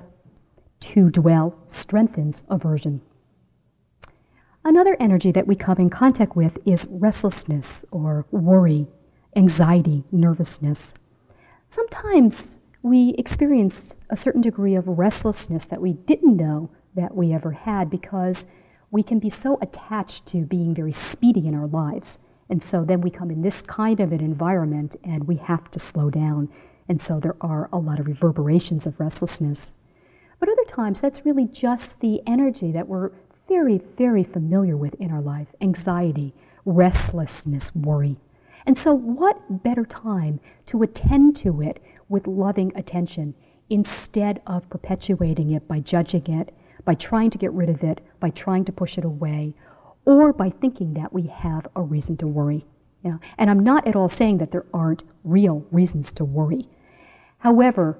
to 0.79 1.09
dwell 1.09 1.53
strengthens 1.67 2.43
aversion. 2.49 3.01
Another 4.69 4.95
energy 4.99 5.31
that 5.31 5.47
we 5.47 5.55
come 5.55 5.79
in 5.79 5.89
contact 5.89 6.35
with 6.35 6.55
is 6.63 6.85
restlessness 6.91 7.83
or 7.89 8.27
worry, 8.29 8.85
anxiety, 9.35 10.03
nervousness. 10.11 10.93
Sometimes 11.71 12.55
we 12.83 13.15
experience 13.17 13.95
a 14.11 14.15
certain 14.15 14.41
degree 14.41 14.75
of 14.75 14.87
restlessness 14.87 15.65
that 15.65 15.81
we 15.81 15.93
didn't 15.93 16.37
know 16.37 16.69
that 16.93 17.15
we 17.15 17.33
ever 17.33 17.49
had 17.49 17.89
because 17.89 18.45
we 18.91 19.01
can 19.01 19.17
be 19.17 19.31
so 19.31 19.57
attached 19.63 20.27
to 20.27 20.45
being 20.45 20.75
very 20.75 20.93
speedy 20.93 21.47
in 21.47 21.55
our 21.55 21.65
lives. 21.69 22.19
And 22.51 22.63
so 22.63 22.85
then 22.85 23.01
we 23.01 23.09
come 23.09 23.31
in 23.31 23.41
this 23.41 23.63
kind 23.63 23.99
of 23.99 24.11
an 24.11 24.21
environment 24.21 24.95
and 25.03 25.23
we 25.23 25.37
have 25.37 25.71
to 25.71 25.79
slow 25.79 26.11
down. 26.11 26.47
And 26.87 27.01
so 27.01 27.19
there 27.19 27.37
are 27.41 27.69
a 27.73 27.79
lot 27.79 27.99
of 27.99 28.05
reverberations 28.05 28.85
of 28.85 28.99
restlessness. 28.99 29.73
But 30.39 30.49
other 30.49 30.65
times, 30.65 31.01
that's 31.01 31.25
really 31.25 31.47
just 31.47 31.99
the 32.01 32.21
energy 32.27 32.71
that 32.71 32.87
we're 32.87 33.09
very, 33.49 33.81
very 33.97 34.23
familiar 34.23 34.77
with 34.77 34.93
in 34.95 35.11
our 35.11 35.21
life 35.21 35.47
anxiety, 35.59 36.33
restlessness, 36.65 37.75
worry. 37.75 38.15
And 38.65 38.77
so, 38.77 38.93
what 38.93 39.63
better 39.63 39.83
time 39.83 40.39
to 40.67 40.83
attend 40.83 41.35
to 41.37 41.61
it 41.61 41.81
with 42.07 42.27
loving 42.27 42.71
attention 42.75 43.33
instead 43.69 44.41
of 44.47 44.69
perpetuating 44.69 45.51
it 45.51 45.67
by 45.67 45.79
judging 45.79 46.25
it, 46.27 46.53
by 46.85 46.93
trying 46.95 47.29
to 47.31 47.37
get 47.37 47.51
rid 47.53 47.69
of 47.69 47.83
it, 47.83 47.99
by 48.19 48.29
trying 48.29 48.65
to 48.65 48.71
push 48.71 48.97
it 48.97 49.05
away, 49.05 49.55
or 50.05 50.31
by 50.31 50.49
thinking 50.49 50.93
that 50.93 51.11
we 51.11 51.23
have 51.23 51.67
a 51.75 51.81
reason 51.81 52.15
to 52.17 52.27
worry. 52.27 52.65
And 53.03 53.49
I'm 53.49 53.59
not 53.59 53.87
at 53.87 53.95
all 53.95 54.09
saying 54.09 54.39
that 54.39 54.51
there 54.51 54.65
aren't 54.73 55.03
real 55.23 55.65
reasons 55.71 56.11
to 56.13 56.25
worry. 56.25 56.67
However, 57.39 57.97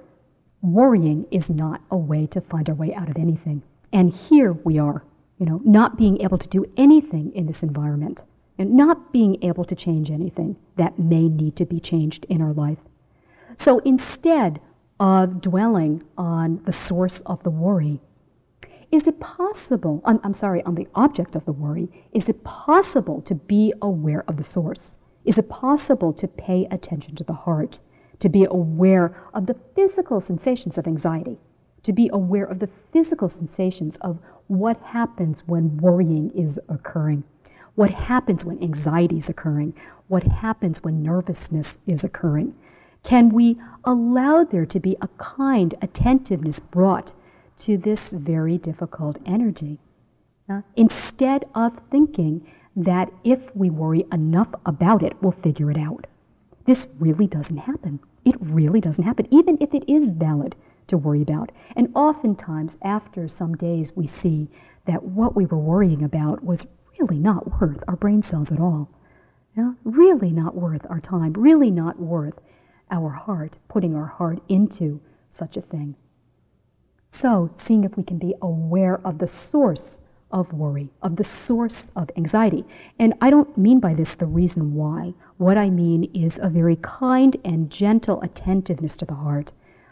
worrying 0.62 1.26
is 1.32 1.50
not 1.50 1.82
a 1.90 1.98
way 1.98 2.28
to 2.28 2.42
find 2.42 2.68
our 2.68 2.76
way 2.76 2.94
out 2.94 3.10
of 3.10 3.18
anything. 3.18 3.64
And 3.94 4.14
here 4.14 4.54
we 4.54 4.78
are, 4.78 5.04
you 5.40 5.46
know, 5.46 5.62
not 5.64 5.98
being 5.98 6.22
able 6.22 6.38
to 6.38 6.48
do 6.50 6.66
anything 6.78 7.32
in 7.34 7.46
this 7.48 7.64
environment. 7.64 8.22
and 8.60 8.74
not 8.76 9.14
being 9.14 9.42
able 9.42 9.64
to 9.64 9.74
change 9.74 10.12
anything 10.12 10.58
that 10.76 11.00
may 11.00 11.30
need 11.30 11.56
to 11.56 11.66
be 11.66 11.80
changed 11.80 12.26
in 12.28 12.42
our 12.42 12.52
life. 12.52 12.78
So 13.58 13.80
instead 13.80 14.60
of 15.00 15.40
dwelling 15.42 16.04
on 16.18 16.62
the 16.66 16.74
source 16.74 17.22
of 17.22 17.42
the 17.44 17.50
worry, 17.50 18.02
is 18.92 19.08
it 19.08 19.20
possible, 19.22 20.02
I'm, 20.04 20.20
I'm, 20.26 20.34
sorry, 20.34 20.62
on 20.64 20.76
the 20.76 20.88
object 20.94 21.36
of 21.36 21.46
the 21.46 21.54
worry, 21.54 21.90
is 22.12 22.28
it 22.28 22.44
possible 22.44 23.22
to 23.22 23.36
be 23.36 23.74
aware 23.82 24.26
of 24.28 24.36
the 24.36 24.44
source? 24.44 24.98
Is 25.24 25.38
it 25.38 25.48
possible 25.48 26.12
to 26.14 26.28
pay 26.28 26.68
attention 26.70 27.16
to 27.16 27.24
the 27.24 27.34
heart, 27.34 27.80
to 28.20 28.28
be 28.28 28.44
aware 28.44 29.16
of 29.34 29.46
the 29.46 29.56
physical 29.76 30.20
sensations 30.20 30.78
of 30.78 30.86
anxiety, 30.86 31.38
to 31.84 31.94
be 31.94 32.10
aware 32.14 32.46
of 32.46 32.60
the 32.60 32.70
physical 32.92 33.30
sensations 33.30 33.98
of 34.02 34.20
what 34.48 34.80
happens 34.82 35.44
when 35.46 35.78
worrying 35.78 36.32
is 36.32 36.60
occurring? 36.70 37.24
what 37.80 37.92
happens 37.92 38.44
when 38.44 38.62
anxiety 38.62 39.18
is 39.20 39.30
occurring, 39.30 39.74
what 40.10 40.24
happens 40.24 40.84
when 40.84 41.02
nervousness 41.02 41.80
is 41.88 42.04
occurring. 42.04 42.54
Can 43.04 43.30
we 43.30 43.58
allow 43.86 44.44
there 44.44 44.66
to 44.66 44.82
be 44.82 44.98
a 45.02 45.08
kind 45.18 45.74
attentiveness 45.82 46.60
brought 46.60 47.14
to 47.60 47.78
this 47.78 48.12
very 48.12 48.58
difficult 48.58 49.18
energy? 49.26 49.80
Uh, 50.50 50.60
instead 50.76 51.46
of 51.56 51.72
thinking 51.90 52.46
that 52.76 53.10
if 53.24 53.40
we 53.56 53.70
worry 53.70 54.06
enough 54.12 54.50
about 54.66 55.02
it, 55.02 55.16
we'll 55.22 55.32
figure 55.32 55.72
it 55.72 55.78
out. 55.78 56.06
This 56.66 56.86
really 57.00 57.28
doesn't 57.28 57.60
happen. 57.60 58.02
It 58.26 58.36
really 58.42 58.82
doesn't 58.82 59.06
happen, 59.06 59.26
even 59.32 59.58
if 59.62 59.74
it 59.74 59.90
is 59.90 60.10
valid 60.10 60.54
to 60.90 60.98
worry 60.98 61.22
about. 61.22 61.52
And 61.76 61.90
oftentimes, 61.96 62.78
after 62.82 63.28
some 63.28 63.56
days, 63.56 63.96
we 63.96 64.08
see 64.08 64.50
that 64.86 65.04
what 65.04 65.36
we 65.36 65.46
were 65.46 65.58
worrying 65.58 66.04
about 66.04 66.44
was 66.44 66.66
really 67.00 67.20
not 67.20 67.60
worth 67.60 67.84
our 67.88 67.96
brain 67.96 68.22
cells 68.22 68.52
at 68.52 68.60
all. 68.60 68.90
Yeah? 69.56 69.74
Really 69.84 70.32
not 70.32 70.56
worth 70.56 70.86
our 70.90 71.00
time, 71.00 71.34
really 71.34 71.72
not 71.72 72.00
worth 72.00 72.40
our 72.92 73.10
heart, 73.10 73.58
putting 73.68 73.96
our 73.96 74.06
heart 74.06 74.40
into 74.50 75.00
such 75.30 75.58
a 75.58 75.62
thing. 75.62 75.96
So, 77.12 77.50
seeing 77.58 77.84
if 77.84 77.98
we 77.98 78.04
can 78.04 78.18
be 78.18 78.36
aware 78.42 79.00
of 79.06 79.18
the 79.18 79.28
source 79.28 80.00
of 80.32 80.54
worry, 80.54 80.90
of 81.02 81.16
the 81.16 81.24
source 81.24 81.92
of 81.96 82.10
anxiety. 82.16 82.64
And 83.00 83.14
I 83.20 83.30
don't 83.30 83.58
mean 83.58 83.80
by 83.80 83.94
this 83.94 84.16
the 84.16 84.28
reason 84.28 84.76
why. 84.76 85.14
What 85.38 85.58
I 85.58 85.70
mean 85.70 86.04
is 86.14 86.40
a 86.42 86.50
very 86.50 86.76
kind 86.78 87.36
and 87.44 87.70
gentle 87.70 88.22
attentiveness 88.22 88.96
to 88.98 89.06
the 89.06 89.16
heart, 89.16 89.52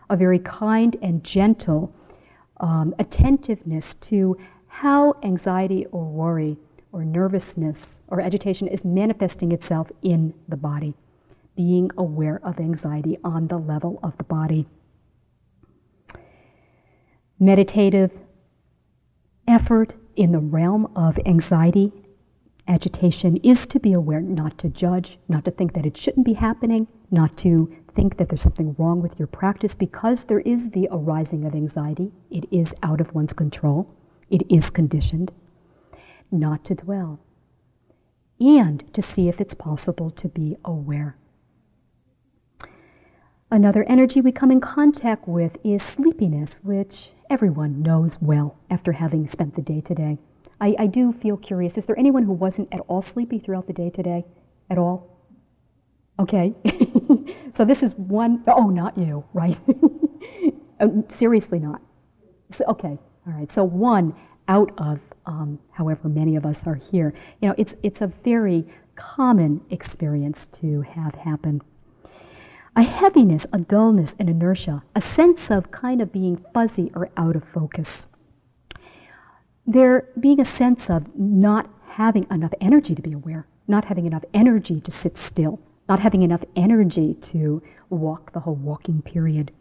a 0.10 0.16
very 0.16 0.40
kind 0.40 0.96
and 1.02 1.24
gentle 1.24 1.94
um, 2.60 2.94
attentiveness 3.00 3.96
to 3.96 4.38
how 4.68 5.16
anxiety 5.24 5.86
or 5.92 6.06
worry 6.06 6.58
or 6.92 7.04
nervousness 7.04 8.02
or 8.08 8.22
agitation 8.22 8.68
is 8.68 8.86
manifesting 8.86 9.52
itself 9.52 9.92
in 10.02 10.34
the 10.48 10.58
body, 10.58 10.94
being 11.56 11.90
aware 11.98 12.40
of 12.44 12.60
anxiety 12.60 13.18
on 13.24 13.48
the 13.48 13.58
level 13.58 14.00
of 14.04 14.18
the 14.18 14.24
body. 14.24 14.66
Meditative 17.40 18.12
effort 19.48 19.96
in 20.16 20.32
the 20.32 20.40
realm 20.40 20.92
of 20.96 21.20
anxiety, 21.26 21.92
agitation 22.68 23.38
is 23.38 23.66
to 23.68 23.80
be 23.80 23.94
aware, 23.94 24.22
not 24.22 24.58
to 24.58 24.70
judge, 24.70 25.18
not 25.30 25.46
to 25.46 25.52
think 25.52 25.74
that 25.74 25.86
it 25.86 25.98
shouldn't 25.98 26.26
be 26.26 26.34
happening, 26.34 26.88
not 27.12 27.38
to 27.38 27.74
think 27.98 28.18
that 28.18 28.30
there's 28.30 28.44
something 28.44 28.76
wrong 28.78 29.02
with 29.02 29.18
your 29.18 29.28
practice 29.28 29.74
because 29.74 30.26
there 30.26 30.42
is 30.42 30.70
the 30.70 30.88
arising 30.92 31.46
of 31.46 31.56
anxiety. 31.56 32.12
It 32.30 32.46
is 32.52 32.72
out 32.84 33.02
of 33.02 33.14
one's 33.16 33.34
control, 33.34 33.92
it 34.30 34.44
is 34.50 34.70
conditioned 34.70 35.32
not 36.30 36.64
to 36.66 36.76
dwell, 36.76 37.20
and 38.40 38.84
to 38.94 39.02
see 39.02 39.30
if 39.30 39.42
it's 39.42 39.56
possible 39.56 40.12
to 40.12 40.28
be 40.28 40.56
aware. 40.64 41.18
Another 43.50 43.84
energy 43.86 44.22
we 44.22 44.32
come 44.32 44.52
in 44.52 44.62
contact 44.62 45.28
with 45.28 45.58
is 45.64 45.82
sleepiness, 45.82 46.60
which 46.62 47.10
everyone 47.32 47.82
knows 47.82 48.20
well 48.22 48.58
after 48.70 48.92
having 48.92 49.28
spent 49.28 49.56
the 49.56 49.62
day 49.64 49.82
today. 49.82 50.20
I, 50.62 50.76
I 50.78 50.86
do 50.86 51.14
feel 51.14 51.38
curious. 51.38 51.80
Is 51.80 51.88
there 51.88 51.98
anyone 51.98 52.24
who 52.24 52.34
wasn't 52.34 52.72
at 52.72 52.82
all 52.82 53.02
sleepy 53.02 53.40
throughout 53.40 53.66
the 53.66 53.74
day 53.74 53.90
today? 53.90 54.24
At 54.70 54.78
all? 54.78 55.17
Okay. 56.20 56.54
so 57.56 57.66
this 57.66 57.84
is 57.84 57.94
one, 57.94 58.44
oh, 58.48 58.70
not 58.70 58.98
you, 58.98 59.24
right? 59.34 59.58
Um, 60.80 61.06
seriously 61.10 61.60
not. 61.60 61.82
So, 62.52 62.64
okay, 62.70 62.98
all 63.26 63.34
right. 63.34 63.52
So 63.52 63.64
one 63.64 64.16
out 64.48 64.72
of 64.78 65.00
um, 65.26 65.60
however 65.72 66.08
many 66.08 66.36
of 66.36 66.46
us 66.46 66.66
are 66.66 66.76
here. 66.76 67.14
You 67.42 67.50
know, 67.50 67.56
it's, 67.58 67.76
it's 67.84 68.02
a 68.02 68.08
very 68.24 68.66
common 68.96 69.62
experience 69.70 70.48
to 70.62 70.82
have 70.82 71.16
happen. 71.16 71.62
A 72.76 72.84
heaviness, 72.84 73.46
a 73.52 73.58
dullness, 73.58 74.16
an 74.20 74.30
inertia, 74.30 74.84
a 74.96 75.02
sense 75.02 75.50
of 75.50 75.72
kind 75.72 76.02
of 76.02 76.12
being 76.12 76.44
fuzzy 76.54 76.92
or 76.94 77.10
out 77.18 77.36
of 77.36 77.44
focus. 77.44 78.06
There 79.66 80.10
being 80.20 80.40
a 80.40 80.46
sense 80.46 80.90
of 80.90 81.08
not 81.18 81.70
having 81.90 82.26
enough 82.30 82.54
energy 82.62 82.96
to 82.96 83.02
be 83.02 83.14
aware, 83.14 83.48
not 83.68 83.86
having 83.86 84.06
enough 84.06 84.24
energy 84.34 84.80
to 84.80 84.92
sit 84.92 85.18
still, 85.18 85.60
not 85.90 86.00
having 86.00 86.24
enough 86.24 86.44
energy 86.56 87.16
to 87.16 87.62
walk 87.90 88.34
the 88.34 88.40
whole 88.40 88.56
walking 88.56 89.02
period. 89.02 89.52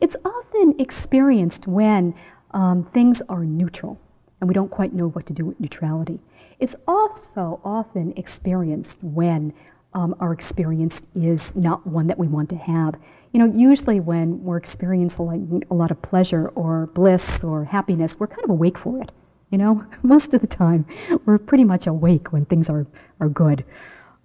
It's 0.00 0.16
often 0.24 0.74
experienced 0.78 1.66
when 1.66 2.14
um, 2.52 2.88
things 2.92 3.22
are 3.28 3.44
neutral 3.44 3.98
and 4.40 4.48
we 4.48 4.54
don't 4.54 4.70
quite 4.70 4.92
know 4.92 5.08
what 5.08 5.26
to 5.26 5.32
do 5.32 5.44
with 5.44 5.58
neutrality. 5.60 6.20
It's 6.60 6.76
also 6.86 7.60
often 7.64 8.12
experienced 8.16 8.98
when 9.02 9.52
um, 9.94 10.14
our 10.20 10.32
experience 10.32 11.02
is 11.14 11.54
not 11.54 11.86
one 11.86 12.06
that 12.08 12.18
we 12.18 12.26
want 12.26 12.48
to 12.50 12.56
have. 12.56 12.94
You 13.32 13.46
know, 13.46 13.52
usually 13.56 14.00
when 14.00 14.42
we're 14.42 14.56
experiencing 14.56 15.62
a 15.70 15.74
lot 15.74 15.90
of 15.90 16.00
pleasure 16.02 16.48
or 16.48 16.86
bliss 16.88 17.24
or 17.42 17.64
happiness, 17.64 18.16
we're 18.18 18.26
kind 18.26 18.44
of 18.44 18.50
awake 18.50 18.78
for 18.78 19.00
it. 19.00 19.10
You 19.50 19.58
know, 19.58 19.84
most 20.02 20.34
of 20.34 20.40
the 20.40 20.46
time 20.46 20.84
we're 21.24 21.38
pretty 21.38 21.64
much 21.64 21.86
awake 21.86 22.32
when 22.32 22.44
things 22.44 22.68
are, 22.68 22.86
are 23.20 23.28
good. 23.28 23.64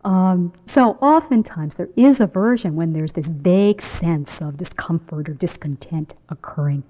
Um, 0.04 0.54
so 0.68 0.92
oftentimes 1.02 1.76
there 1.76 1.90
is 1.96 2.20
aversion 2.20 2.76
when 2.76 2.94
there's 2.94 3.14
this 3.14 3.28
vague 3.28 3.82
sense 3.82 4.42
of 4.42 4.58
discomfort 4.58 5.30
or 5.30 5.34
discontent 5.34 6.16
occurring. 6.30 6.84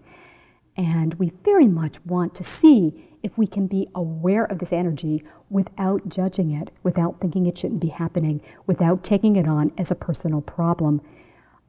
And 0.76 1.14
we 1.16 1.32
very 1.44 1.68
much 1.68 1.98
want 2.06 2.34
to 2.36 2.44
see 2.44 3.08
if 3.22 3.38
we 3.38 3.46
can 3.46 3.68
be 3.68 3.88
aware 3.96 4.46
of 4.46 4.60
this 4.60 4.74
energy 4.74 5.24
without 5.50 6.10
judging 6.10 6.52
it, 6.52 6.72
without 6.82 7.22
thinking 7.22 7.46
it 7.46 7.58
shouldn't 7.58 7.80
be 7.80 7.88
happening, 7.90 8.42
without 8.66 9.04
taking 9.04 9.36
it 9.36 9.48
on 9.48 9.72
as 9.78 9.92
a 9.92 9.96
personal 9.96 10.42
problem, 10.42 11.00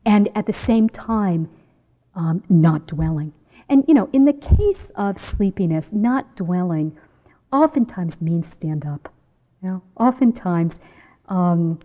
and 0.07 0.28
at 0.34 0.47
the 0.47 0.53
same 0.53 0.88
time, 0.88 1.49
um, 2.14 2.42
not 2.49 2.86
dwelling. 2.86 3.32
And, 3.68 3.84
you 3.86 3.95
know, 3.95 4.09
in 4.12 4.24
the 4.24 4.32
case 4.32 4.90
of 4.97 5.18
sleepiness, 5.18 5.92
not 5.92 6.36
dwelling 6.36 6.97
oftentimes 7.53 8.20
means 8.20 8.49
stand 8.49 8.84
up. 8.84 9.12
You 9.62 9.68
know, 9.68 9.82
oftentimes, 9.97 10.80
um, 11.28 11.78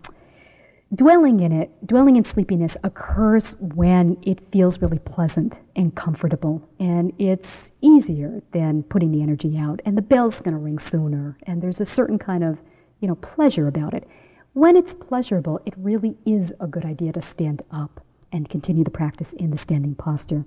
Dwelling 0.92 1.38
in 1.38 1.52
it, 1.52 1.70
dwelling 1.86 2.16
in 2.16 2.24
sleepiness 2.24 2.76
occurs 2.82 3.54
when 3.60 4.16
it 4.22 4.40
feels 4.50 4.82
really 4.82 4.98
pleasant 4.98 5.56
and 5.76 5.94
comfortable, 5.94 6.68
and 6.80 7.12
it's 7.16 7.70
easier 7.80 8.42
than 8.50 8.82
putting 8.82 9.12
the 9.12 9.22
energy 9.22 9.56
out, 9.56 9.80
and 9.84 9.96
the 9.96 10.02
bell's 10.02 10.40
going 10.40 10.52
to 10.52 10.58
ring 10.58 10.80
sooner, 10.80 11.38
and 11.44 11.62
there's 11.62 11.80
a 11.80 11.86
certain 11.86 12.18
kind 12.18 12.42
of, 12.42 12.58
you 12.98 13.06
know, 13.06 13.14
pleasure 13.14 13.68
about 13.68 13.94
it. 13.94 14.08
When 14.54 14.74
it's 14.74 14.92
pleasurable, 14.92 15.60
it 15.64 15.74
really 15.76 16.16
is 16.26 16.52
a 16.58 16.66
good 16.66 16.84
idea 16.84 17.12
to 17.12 17.22
stand 17.22 17.62
up 17.70 18.04
and 18.32 18.48
continue 18.48 18.82
the 18.82 18.90
practice 18.90 19.32
in 19.34 19.52
the 19.52 19.58
standing 19.58 19.94
posture. 19.94 20.44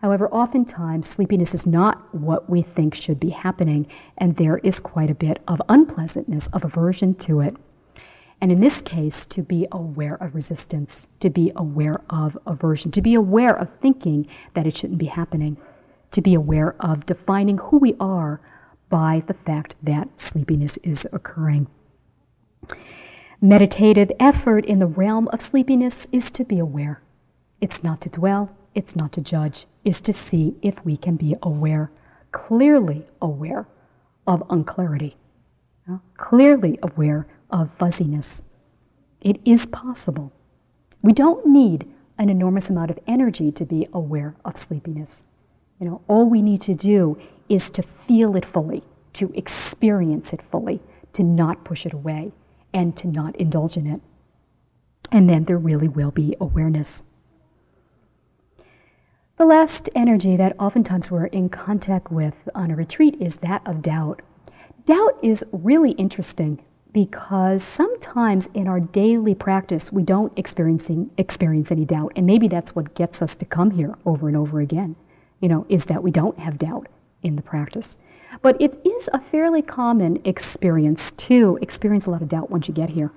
However, 0.00 0.30
oftentimes 0.30 1.06
sleepiness 1.06 1.52
is 1.52 1.66
not 1.66 2.14
what 2.14 2.48
we 2.48 2.62
think 2.62 2.94
should 2.94 3.20
be 3.20 3.28
happening, 3.28 3.86
and 4.16 4.34
there 4.34 4.58
is 4.58 4.80
quite 4.80 5.10
a 5.10 5.14
bit 5.14 5.42
of 5.46 5.60
unpleasantness, 5.68 6.48
of 6.54 6.64
aversion 6.64 7.14
to 7.16 7.40
it. 7.40 7.54
And 8.40 8.52
in 8.52 8.60
this 8.60 8.82
case, 8.82 9.26
to 9.26 9.42
be 9.42 9.66
aware 9.72 10.14
of 10.16 10.34
resistance, 10.34 11.08
to 11.20 11.28
be 11.28 11.50
aware 11.56 12.00
of 12.10 12.38
aversion, 12.46 12.90
to 12.92 13.02
be 13.02 13.14
aware 13.14 13.56
of 13.56 13.68
thinking 13.80 14.28
that 14.54 14.66
it 14.66 14.76
shouldn't 14.76 14.98
be 14.98 15.06
happening, 15.06 15.56
to 16.12 16.20
be 16.20 16.34
aware 16.34 16.76
of 16.80 17.06
defining 17.06 17.58
who 17.58 17.78
we 17.78 17.96
are 17.98 18.40
by 18.88 19.22
the 19.26 19.34
fact 19.34 19.74
that 19.82 20.08
sleepiness 20.18 20.78
is 20.82 21.06
occurring. 21.12 21.66
Meditative 23.40 24.10
effort 24.18 24.64
in 24.66 24.78
the 24.78 24.86
realm 24.86 25.28
of 25.28 25.42
sleepiness 25.42 26.06
is 26.12 26.30
to 26.30 26.44
be 26.44 26.58
aware. 26.58 27.02
It's 27.60 27.82
not 27.82 28.00
to 28.02 28.08
dwell, 28.08 28.50
it's 28.74 28.94
not 28.94 29.12
to 29.12 29.20
judge, 29.20 29.66
it's 29.84 30.00
to 30.02 30.12
see 30.12 30.54
if 30.62 30.74
we 30.84 30.96
can 30.96 31.16
be 31.16 31.34
aware, 31.42 31.90
clearly 32.30 33.06
aware 33.20 33.66
of 34.26 34.42
unclarity, 34.48 35.16
clearly 36.16 36.78
aware 36.82 37.26
of 37.50 37.70
fuzziness. 37.78 38.42
It 39.20 39.40
is 39.44 39.66
possible. 39.66 40.32
We 41.02 41.12
don't 41.12 41.46
need 41.46 41.88
an 42.18 42.28
enormous 42.28 42.70
amount 42.70 42.90
of 42.90 42.98
energy 43.06 43.52
to 43.52 43.64
be 43.64 43.88
aware 43.92 44.34
of 44.44 44.56
sleepiness. 44.56 45.24
You 45.80 45.88
know, 45.88 46.00
all 46.08 46.28
we 46.28 46.42
need 46.42 46.60
to 46.62 46.74
do 46.74 47.18
is 47.48 47.70
to 47.70 47.82
feel 48.06 48.36
it 48.36 48.44
fully, 48.44 48.82
to 49.14 49.32
experience 49.34 50.32
it 50.32 50.40
fully, 50.50 50.80
to 51.12 51.22
not 51.22 51.64
push 51.64 51.86
it 51.86 51.92
away 51.92 52.32
and 52.74 52.96
to 52.96 53.06
not 53.06 53.36
indulge 53.36 53.76
in 53.76 53.86
it. 53.86 54.00
And 55.12 55.28
then 55.28 55.44
there 55.44 55.58
really 55.58 55.88
will 55.88 56.10
be 56.10 56.36
awareness. 56.40 57.02
The 59.36 59.46
last 59.46 59.88
energy 59.94 60.36
that 60.36 60.56
oftentimes 60.58 61.10
we're 61.10 61.26
in 61.26 61.48
contact 61.48 62.10
with 62.10 62.34
on 62.56 62.72
a 62.72 62.76
retreat 62.76 63.16
is 63.20 63.36
that 63.36 63.66
of 63.66 63.82
doubt. 63.82 64.20
Doubt 64.84 65.16
is 65.22 65.44
really 65.52 65.92
interesting 65.92 66.60
because 66.92 67.62
sometimes 67.62 68.48
in 68.54 68.66
our 68.66 68.80
daily 68.80 69.34
practice 69.34 69.92
we 69.92 70.02
don't 70.02 70.36
experiencing, 70.38 71.10
experience 71.18 71.70
any 71.70 71.84
doubt. 71.84 72.12
And 72.16 72.26
maybe 72.26 72.48
that's 72.48 72.74
what 72.74 72.94
gets 72.94 73.22
us 73.22 73.34
to 73.36 73.44
come 73.44 73.70
here 73.70 73.94
over 74.06 74.28
and 74.28 74.36
over 74.36 74.60
again, 74.60 74.96
you 75.40 75.48
know, 75.48 75.66
is 75.68 75.84
that 75.86 76.02
we 76.02 76.10
don't 76.10 76.38
have 76.38 76.58
doubt 76.58 76.88
in 77.22 77.36
the 77.36 77.42
practice. 77.42 77.96
But 78.42 78.60
it 78.60 78.80
is 78.84 79.08
a 79.12 79.20
fairly 79.20 79.62
common 79.62 80.20
experience 80.24 81.12
to 81.12 81.58
experience 81.62 82.06
a 82.06 82.10
lot 82.10 82.22
of 82.22 82.28
doubt 82.28 82.50
once 82.50 82.68
you 82.68 82.74
get 82.74 82.90
here 82.90 83.10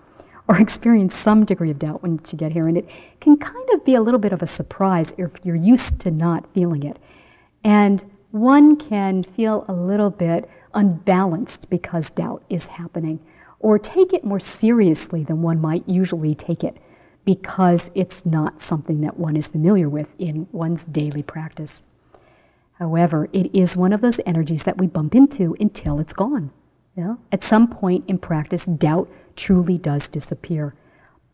or 0.48 0.58
experience 0.60 1.16
some 1.16 1.46
degree 1.46 1.72
of 1.72 1.80
doubt 1.80 2.04
once 2.04 2.32
you 2.32 2.38
get 2.38 2.52
here. 2.52 2.68
And 2.68 2.78
it 2.78 2.88
can 3.20 3.38
kind 3.38 3.70
of 3.74 3.86
be 3.86 3.96
a 3.96 4.02
little 4.02 4.20
bit 4.20 4.34
of 4.34 4.42
a 4.42 4.48
surprise 4.48 5.14
if 5.18 5.32
you're 5.44 5.56
used 5.56 6.00
to 6.00 6.12
not 6.12 6.46
feeling 6.54 6.84
it. 6.84 6.98
And 7.64 8.04
one 8.32 8.78
can 8.78 9.24
feel 9.24 9.66
a 9.68 9.74
little 9.74 10.10
bit 10.10 10.50
unbalanced 10.74 11.70
because 11.70 12.10
doubt 12.12 12.44
is 12.50 12.66
happening, 12.66 13.20
or 13.62 13.78
take 13.80 14.14
it 14.14 14.24
more 14.24 14.40
seriously 14.40 15.24
than 15.24 15.42
one 15.42 15.62
might 15.62 15.88
usually 15.88 16.36
take 16.36 16.64
it 16.64 16.78
because 17.26 17.92
it's 17.94 18.26
not 18.26 18.62
something 18.62 19.02
that 19.02 19.18
one 19.18 19.38
is 19.38 19.48
familiar 19.48 19.88
with 19.88 20.08
in 20.18 20.48
one's 20.52 20.86
daily 20.86 21.22
practice. 21.22 21.84
However, 22.74 23.30
it 23.32 23.56
is 23.56 23.78
one 23.78 23.94
of 23.94 24.02
those 24.02 24.20
energies 24.26 24.64
that 24.64 24.80
we 24.80 24.88
bump 24.88 25.14
into 25.14 25.56
until 25.60 26.00
it's 26.00 26.14
gone. 26.14 26.52
Yeah? 26.98 27.16
At 27.32 27.44
some 27.44 27.68
point 27.68 28.04
in 28.08 28.18
practice, 28.18 28.66
doubt 28.66 29.08
truly 29.36 29.78
does 29.78 30.08
disappear. 30.08 30.74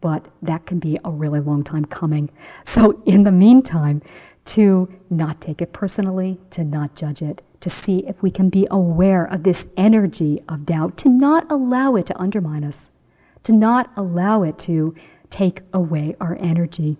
But 0.02 0.26
that 0.42 0.66
can 0.66 0.80
be 0.80 1.00
a 1.06 1.10
really 1.10 1.40
long 1.40 1.64
time 1.64 1.86
coming. 1.86 2.30
So, 2.66 3.02
in 3.06 3.24
the 3.24 3.32
meantime, 3.32 4.02
to 4.48 4.94
not 5.10 5.40
take 5.42 5.62
it 5.62 5.74
personally, 5.74 6.40
to 6.52 6.64
not 6.64 6.96
judge 6.96 7.22
it, 7.22 7.42
to 7.62 7.70
see 7.70 8.00
if 8.08 8.22
we 8.22 8.32
can 8.32 8.50
be 8.50 8.68
aware 8.70 9.26
of 9.26 9.44
this 9.44 9.68
energy 9.78 10.44
of 10.48 10.66
doubt, 10.66 10.98
to 10.98 11.10
not 11.10 11.50
allow 11.52 11.96
it 11.96 12.06
to 12.08 12.22
undermine 12.22 12.64
us, 12.64 12.92
to 13.44 13.52
not 13.52 13.92
allow 13.98 14.44
it 14.44 14.58
to 14.60 14.96
take 15.30 15.62
away 15.74 16.16
our 16.22 16.38
energy. 16.40 16.98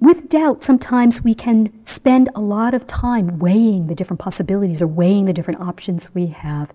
With 0.00 0.28
doubt, 0.28 0.64
sometimes 0.64 1.22
we 1.22 1.34
can 1.34 1.72
spend 1.84 2.28
a 2.34 2.40
lot 2.40 2.74
of 2.74 2.86
time 2.86 3.38
weighing 3.38 3.86
the 3.86 3.94
different 3.94 4.20
possibilities 4.20 4.82
or 4.82 4.86
weighing 4.86 5.24
the 5.24 5.32
different 5.32 5.60
options 5.60 6.14
we 6.14 6.26
have. 6.26 6.70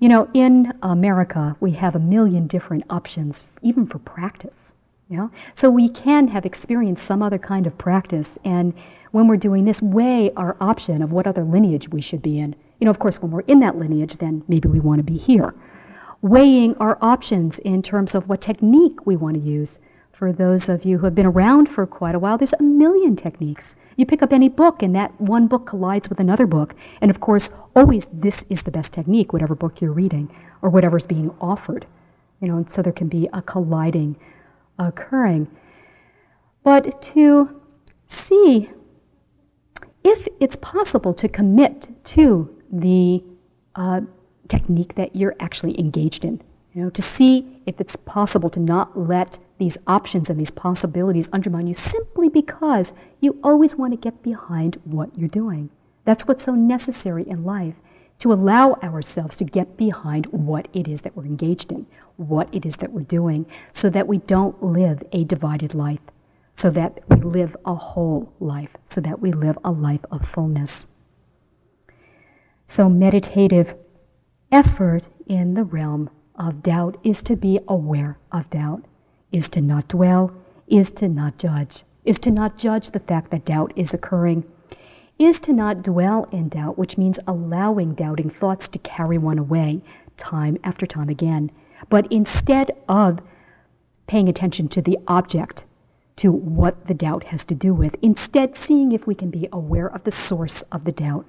You 0.00 0.08
know, 0.08 0.28
in 0.34 0.72
America, 0.82 1.56
we 1.60 1.70
have 1.72 1.94
a 1.94 2.00
million 2.00 2.46
different 2.46 2.84
options, 2.90 3.44
even 3.62 3.86
for 3.86 3.98
practice. 4.00 4.72
You 5.08 5.16
know? 5.18 5.30
So 5.54 5.70
we 5.70 5.88
can 5.88 6.26
have 6.28 6.44
experienced 6.44 7.06
some 7.06 7.22
other 7.22 7.38
kind 7.38 7.66
of 7.66 7.78
practice, 7.78 8.36
and 8.44 8.74
when 9.12 9.28
we're 9.28 9.36
doing 9.36 9.64
this, 9.64 9.80
weigh 9.82 10.30
our 10.36 10.56
option 10.60 11.02
of 11.02 11.12
what 11.12 11.26
other 11.26 11.44
lineage 11.44 11.88
we 11.88 12.00
should 12.00 12.22
be 12.22 12.38
in. 12.38 12.54
You 12.80 12.84
know, 12.84 12.90
of 12.90 12.98
course, 12.98 13.20
when 13.22 13.30
we're 13.30 13.40
in 13.40 13.60
that 13.60 13.76
lineage, 13.78 14.16
then 14.16 14.42
maybe 14.48 14.68
we 14.68 14.80
want 14.80 14.98
to 14.98 15.02
be 15.02 15.16
here. 15.18 15.54
Weighing 16.22 16.74
our 16.76 16.98
options 17.00 17.58
in 17.60 17.82
terms 17.82 18.14
of 18.14 18.28
what 18.28 18.40
technique 18.40 19.06
we 19.06 19.16
want 19.16 19.36
to 19.36 19.42
use. 19.42 19.78
For 20.12 20.32
those 20.32 20.70
of 20.70 20.84
you 20.84 20.96
who 20.96 21.04
have 21.04 21.14
been 21.14 21.26
around 21.26 21.68
for 21.68 21.86
quite 21.86 22.14
a 22.14 22.18
while, 22.18 22.38
there's 22.38 22.54
a 22.54 22.62
million 22.62 23.16
techniques. 23.16 23.74
You 23.96 24.06
pick 24.06 24.22
up 24.22 24.32
any 24.32 24.48
book, 24.48 24.82
and 24.82 24.94
that 24.96 25.18
one 25.20 25.46
book 25.46 25.66
collides 25.66 26.08
with 26.08 26.20
another 26.20 26.46
book. 26.46 26.74
And 27.02 27.10
of 27.10 27.20
course, 27.20 27.50
always 27.74 28.08
this 28.12 28.42
is 28.48 28.62
the 28.62 28.70
best 28.70 28.94
technique, 28.94 29.32
whatever 29.32 29.54
book 29.54 29.80
you're 29.80 29.92
reading 29.92 30.34
or 30.62 30.70
whatever's 30.70 31.06
being 31.06 31.34
offered. 31.40 31.86
You 32.40 32.48
know, 32.48 32.56
and 32.56 32.70
so 32.70 32.80
there 32.82 32.92
can 32.92 33.08
be 33.08 33.28
a 33.34 33.42
colliding 33.42 34.16
occurring. 34.78 35.48
But 36.62 37.02
to 37.14 37.60
see 38.06 38.70
if 40.06 40.28
it's 40.38 40.54
possible 40.56 41.12
to 41.12 41.28
commit 41.28 41.88
to 42.04 42.48
the 42.70 43.24
uh, 43.74 44.00
technique 44.46 44.94
that 44.94 45.16
you're 45.16 45.34
actually 45.40 45.78
engaged 45.80 46.24
in, 46.24 46.40
you 46.72 46.82
know, 46.84 46.90
to 46.90 47.02
see 47.02 47.60
if 47.66 47.80
it's 47.80 47.96
possible 47.96 48.48
to 48.50 48.60
not 48.60 48.96
let 48.96 49.36
these 49.58 49.76
options 49.88 50.30
and 50.30 50.38
these 50.38 50.52
possibilities 50.52 51.28
undermine 51.32 51.66
you 51.66 51.74
simply 51.74 52.28
because 52.28 52.92
you 53.20 53.36
always 53.42 53.74
want 53.74 53.92
to 53.92 53.96
get 53.96 54.22
behind 54.22 54.80
what 54.84 55.10
you're 55.18 55.28
doing. 55.28 55.68
That's 56.04 56.24
what's 56.28 56.44
so 56.44 56.54
necessary 56.54 57.28
in 57.28 57.42
life 57.42 57.74
to 58.20 58.32
allow 58.32 58.74
ourselves 58.84 59.34
to 59.36 59.44
get 59.44 59.76
behind 59.76 60.26
what 60.26 60.68
it 60.72 60.86
is 60.86 61.00
that 61.00 61.16
we're 61.16 61.26
engaged 61.26 61.72
in, 61.72 61.84
what 62.16 62.48
it 62.54 62.64
is 62.64 62.76
that 62.76 62.92
we're 62.92 63.02
doing, 63.02 63.44
so 63.72 63.90
that 63.90 64.06
we 64.06 64.18
don't 64.18 64.62
live 64.62 65.02
a 65.10 65.24
divided 65.24 65.74
life, 65.74 66.00
so 66.56 66.70
that 66.70 66.98
we 67.08 67.16
live 67.16 67.56
a 67.66 67.74
whole 67.74 68.32
life, 68.40 68.70
so 68.90 69.00
that 69.02 69.20
we 69.20 69.30
live 69.32 69.58
a 69.64 69.70
life 69.70 70.04
of 70.10 70.26
fullness. 70.28 70.86
So, 72.64 72.88
meditative 72.88 73.74
effort 74.50 75.08
in 75.26 75.54
the 75.54 75.64
realm 75.64 76.08
of 76.36 76.62
doubt 76.62 76.96
is 77.04 77.22
to 77.24 77.36
be 77.36 77.60
aware 77.68 78.18
of 78.32 78.48
doubt, 78.50 78.84
is 79.32 79.48
to 79.50 79.60
not 79.60 79.88
dwell, 79.88 80.32
is 80.66 80.90
to 80.92 81.08
not 81.08 81.38
judge, 81.38 81.84
is 82.04 82.18
to 82.20 82.30
not 82.30 82.56
judge 82.56 82.90
the 82.90 83.00
fact 83.00 83.30
that 83.30 83.44
doubt 83.44 83.72
is 83.76 83.92
occurring, 83.92 84.44
is 85.18 85.40
to 85.42 85.52
not 85.52 85.82
dwell 85.82 86.26
in 86.32 86.48
doubt, 86.48 86.78
which 86.78 86.98
means 86.98 87.18
allowing 87.26 87.94
doubting 87.94 88.30
thoughts 88.30 88.68
to 88.68 88.78
carry 88.80 89.18
one 89.18 89.38
away 89.38 89.80
time 90.16 90.56
after 90.64 90.86
time 90.86 91.08
again, 91.08 91.50
but 91.90 92.10
instead 92.10 92.70
of 92.88 93.20
paying 94.06 94.28
attention 94.28 94.68
to 94.68 94.80
the 94.80 94.98
object, 95.08 95.64
to 96.16 96.32
what 96.32 96.86
the 96.86 96.94
doubt 96.94 97.24
has 97.24 97.44
to 97.44 97.54
do 97.54 97.74
with, 97.74 97.94
instead 98.02 98.56
seeing 98.56 98.92
if 98.92 99.06
we 99.06 99.14
can 99.14 99.30
be 99.30 99.48
aware 99.52 99.88
of 99.88 100.04
the 100.04 100.10
source 100.10 100.62
of 100.72 100.84
the 100.84 100.92
doubt. 100.92 101.26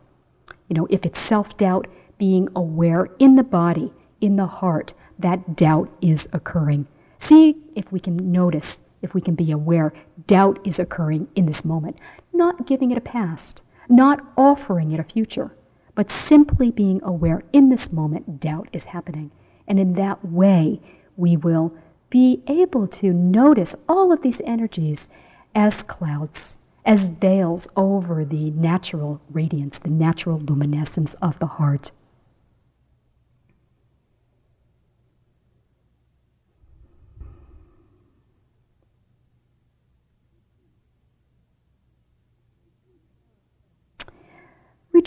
You 0.70 0.76
know, 0.76 0.88
if 0.90 1.06
it's 1.06 1.20
self 1.20 1.58
doubt, 1.58 1.88
being 2.18 2.50
aware 2.56 3.10
in 3.20 3.36
the 3.36 3.44
body 3.44 3.94
in 4.22 4.36
the 4.36 4.48
heart 4.48 4.94
that 5.20 5.56
doubt 5.56 5.90
is 6.02 6.28
occurring. 6.34 6.88
See 7.20 7.56
if 7.76 7.92
we 7.92 8.00
can 8.00 8.32
notice, 8.32 8.80
if 9.02 9.14
we 9.14 9.22
can 9.22 9.36
be 9.36 9.52
aware, 9.52 9.94
doubt 10.28 10.60
is 10.64 10.80
occurring 10.80 11.28
in 11.36 11.46
this 11.46 11.66
moment. 11.66 11.98
Not 12.34 12.68
giving 12.68 12.92
it 12.92 12.98
a 12.98 13.02
past, 13.02 13.62
not 13.90 14.20
offering 14.38 14.92
it 14.92 15.00
a 15.00 15.04
future, 15.04 15.56
but 15.96 16.12
simply 16.12 16.72
being 16.72 17.02
aware 17.04 17.44
in 17.54 17.70
this 17.70 17.92
moment 17.92 18.40
doubt 18.40 18.70
is 18.74 18.86
happening. 18.86 19.32
And 19.68 19.80
in 19.80 19.94
that 19.94 20.24
way, 20.24 20.80
we 21.16 21.38
will 21.38 21.74
be 22.10 22.42
able 22.48 22.88
to 22.88 23.12
notice 23.12 23.76
all 23.90 24.12
of 24.12 24.22
these 24.22 24.42
energies 24.46 25.10
as 25.56 25.84
clouds, 25.84 26.58
as 26.86 27.06
veils 27.08 27.68
over 27.76 28.24
the 28.24 28.52
natural 28.52 29.20
radiance, 29.32 29.80
the 29.80 29.90
natural 29.90 30.40
luminescence 30.40 31.16
of 31.22 31.38
the 31.40 31.46
heart. 31.46 31.92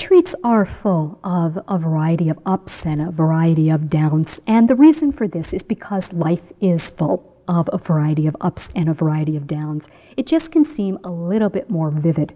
Retreats 0.00 0.34
are 0.44 0.64
full 0.64 1.20
of 1.22 1.58
a 1.68 1.76
variety 1.76 2.30
of 2.30 2.38
ups 2.46 2.86
and 2.86 3.02
a 3.02 3.10
variety 3.10 3.68
of 3.68 3.90
downs, 3.90 4.40
and 4.46 4.66
the 4.66 4.74
reason 4.74 5.12
for 5.12 5.28
this 5.28 5.52
is 5.52 5.62
because 5.62 6.10
life 6.14 6.40
is 6.62 6.88
full 6.88 7.36
of 7.48 7.68
a 7.70 7.76
variety 7.76 8.26
of 8.26 8.34
ups 8.40 8.70
and 8.74 8.88
a 8.88 8.94
variety 8.94 9.36
of 9.36 9.46
downs. 9.46 9.84
It 10.16 10.26
just 10.26 10.52
can 10.52 10.64
seem 10.64 10.98
a 11.04 11.10
little 11.10 11.50
bit 11.50 11.68
more 11.68 11.90
vivid 11.90 12.32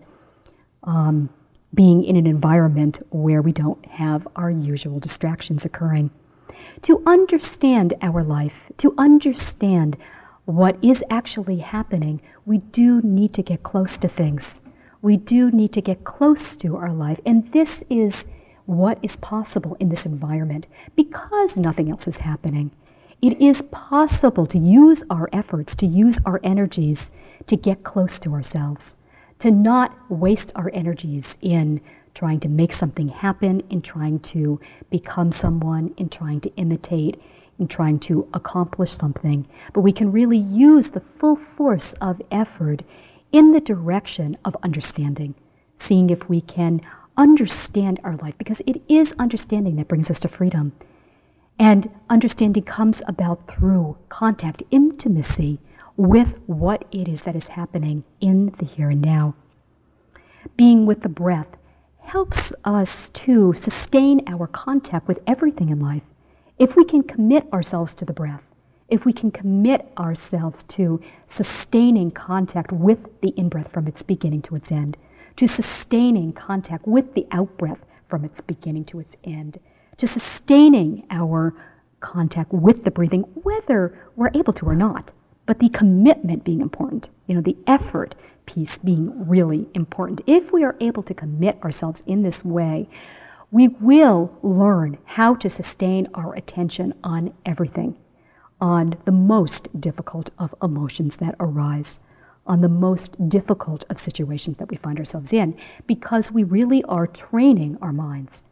um, 0.83 1.31
being 1.73 2.05
in 2.05 2.17
an 2.17 2.27
environment 2.27 2.99
where 3.09 3.41
we 3.41 3.51
don't 3.51 3.85
have 3.87 4.29
our 4.37 4.51
usual 4.51 5.01
distractions 5.01 5.65
occurring. 5.65 6.11
To 6.83 7.03
understand 7.07 7.95
our 8.03 8.23
life, 8.23 8.71
to 8.77 8.95
understand 8.99 9.97
what 10.45 10.77
is 10.85 11.03
actually 11.09 11.61
happening, 11.61 12.21
we 12.45 12.59
do 12.59 13.01
need 13.01 13.33
to 13.33 13.43
get 13.43 13.63
close 13.63 13.97
to 13.99 14.09
things 14.09 14.61
we 15.05 15.19
do 15.19 15.51
need 15.51 15.71
to 15.71 15.83
get 15.83 16.03
close 16.05 16.57
to 16.57 16.77
our 16.77 16.91
life. 16.91 17.21
And 17.27 17.53
this 17.53 17.85
is 17.91 18.27
what 18.65 18.99
is 19.03 19.17
possible 19.17 19.77
in 19.79 19.91
this 19.91 20.07
environment 20.07 20.67
because 20.97 21.59
nothing 21.59 21.91
else 21.91 22.09
is 22.09 22.17
happening. 22.17 22.71
It 23.21 23.39
is 23.39 23.61
possible 23.71 24.47
to 24.47 24.57
use 24.57 25.05
our 25.11 25.29
efforts, 25.31 25.75
to 25.77 25.87
use 25.87 26.19
our 26.25 26.41
energies 26.43 27.11
to 27.49 27.57
get 27.57 27.85
close 27.85 28.19
to 28.21 28.33
ourselves, 28.33 28.97
to 29.41 29.51
not 29.51 29.95
waste 30.11 30.53
our 30.55 30.71
energies 30.73 31.37
in 31.43 31.83
trying 32.15 32.41
to 32.41 32.49
make 32.49 32.73
something 32.73 33.09
happen, 33.09 33.63
in 33.69 33.83
trying 33.83 34.21
to 34.21 34.59
become 34.89 35.33
someone, 35.33 35.93
in 35.99 36.09
trying 36.09 36.41
to 36.41 36.55
imitate, 36.57 37.21
in 37.59 37.69
trying 37.69 37.99
to 37.99 38.27
accomplish 38.33 38.93
something. 38.93 39.47
But 39.75 39.83
we 39.83 39.93
can 39.93 40.11
really 40.11 40.39
use 40.39 40.89
the 40.89 41.03
full 41.19 41.37
force 41.59 41.93
of 42.01 42.23
effort 42.31 42.83
in 43.35 43.51
the 43.51 43.61
direction 43.61 44.39
of 44.45 44.57
understanding, 44.63 45.35
seeing 45.81 46.09
if 46.09 46.29
we 46.29 46.41
can 46.41 46.81
understand 47.17 47.99
our 48.05 48.17
life, 48.19 48.35
because 48.39 48.63
it 48.65 48.81
is 48.89 49.13
understanding 49.19 49.75
that 49.75 49.89
brings 49.89 50.09
us 50.09 50.21
to 50.21 50.29
freedom. 50.29 50.73
And 51.59 51.91
understanding 52.09 52.63
comes 52.63 53.03
about 53.09 53.49
through 53.49 53.99
contact, 54.09 54.63
intimacy 54.71 55.59
with 55.97 56.29
what 56.47 56.85
it 56.93 57.09
is 57.09 57.23
that 57.23 57.35
is 57.35 57.49
happening 57.49 58.05
in 58.21 58.55
the 58.59 58.67
here 58.67 58.91
and 58.91 59.03
now. 59.03 59.35
Being 60.57 60.87
with 60.87 61.03
the 61.03 61.09
breath 61.09 61.57
helps 62.03 62.55
us 62.65 63.09
to 63.15 63.53
sustain 63.55 64.23
our 64.29 64.47
contact 64.47 65.09
with 65.09 65.19
everything 65.27 65.71
in 65.71 65.81
life. 65.81 66.05
If 66.61 66.77
we 66.77 66.85
can 66.85 67.03
commit 67.03 67.53
ourselves 67.53 67.95
to 67.95 68.05
the 68.05 68.13
breath, 68.13 68.43
if 68.89 69.05
we 69.05 69.13
can 69.13 69.31
commit 69.31 69.91
ourselves 69.99 70.63
to 70.65 71.01
sustaining 71.27 72.11
contact 72.11 72.71
with 72.73 72.99
the 73.21 73.31
in 73.31 73.49
breath 73.49 73.71
from 73.73 73.87
its 73.87 74.03
beginning 74.03 74.43
to 74.43 74.57
its 74.57 74.71
end, 74.71 74.97
to 75.37 75.49
sustaining 75.49 76.33
contact 76.33 76.87
with 76.87 77.15
the 77.15 77.27
out 77.31 77.57
breath 77.59 77.85
from 78.09 78.25
its 78.25 78.41
beginning 78.43 78.85
to 78.85 79.01
its 79.01 79.17
end, 79.25 79.59
to 79.97 80.07
sustaining 80.07 81.05
our 81.11 81.55
contact 82.01 82.53
with 82.53 82.85
the 82.85 82.91
breathing, 82.91 83.23
whether 83.43 83.99
we're 84.17 84.31
able 84.35 84.53
to 84.53 84.67
or 84.67 84.77
not, 84.77 85.11
but 85.47 85.59
the 85.59 85.69
commitment 85.71 86.45
being 86.45 86.61
important, 86.61 87.09
you 87.27 87.35
know, 87.35 87.41
the 87.41 87.57
effort 87.67 88.15
piece 88.47 88.79
being 88.79 89.27
really 89.29 89.67
important. 89.75 90.21
If 90.27 90.53
we 90.53 90.65
are 90.65 90.77
able 90.81 91.03
to 91.05 91.15
commit 91.15 91.59
ourselves 91.63 92.03
in 92.07 92.23
this 92.23 92.45
way, 92.45 92.89
we 93.51 93.69
will 93.69 94.37
learn 94.43 94.99
how 95.05 95.35
to 95.37 95.49
sustain 95.49 96.09
our 96.15 96.35
attention 96.35 96.93
on 97.05 97.33
everything, 97.47 97.97
on 98.65 98.97
the 99.05 99.13
most 99.13 99.69
difficult 99.79 100.31
of 100.39 100.55
emotions 100.63 101.19
that 101.19 101.35
arise, 101.39 102.01
on 102.47 102.63
the 102.63 102.69
most 102.69 103.29
difficult 103.29 103.85
of 103.91 104.01
situations 104.01 104.57
that 104.57 104.71
we 104.71 104.77
find 104.79 104.99
ourselves 104.99 105.35
in, 105.35 105.55
because 105.87 106.33
we 106.33 106.45
really 106.45 106.83
are 106.85 107.07
training 107.07 107.77
our 107.83 107.93
minds. 107.93 108.43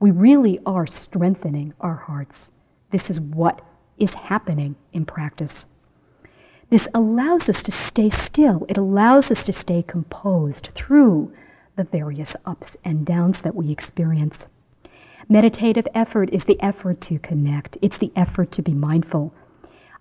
We 0.00 0.10
really 0.10 0.58
are 0.66 0.88
strengthening 0.88 1.72
our 1.80 1.94
hearts. 1.94 2.50
This 2.90 3.10
is 3.10 3.20
what 3.20 3.60
is 3.96 4.12
happening 4.12 4.74
in 4.92 5.04
practice. 5.04 5.66
This 6.70 6.88
allows 6.92 7.48
us 7.48 7.62
to 7.62 7.70
stay 7.70 8.10
still. 8.10 8.66
It 8.68 8.76
allows 8.76 9.30
us 9.30 9.46
to 9.46 9.52
stay 9.52 9.84
composed 9.84 10.70
through 10.74 11.32
the 11.76 11.84
various 11.84 12.34
ups 12.44 12.76
and 12.84 13.06
downs 13.06 13.42
that 13.42 13.54
we 13.54 13.70
experience. 13.70 14.48
Meditative 15.28 15.86
effort 15.94 16.28
is 16.32 16.46
the 16.46 16.60
effort 16.60 17.00
to 17.02 17.20
connect, 17.20 17.78
it's 17.80 17.98
the 17.98 18.10
effort 18.16 18.50
to 18.50 18.62
be 18.62 18.74
mindful, 18.74 19.32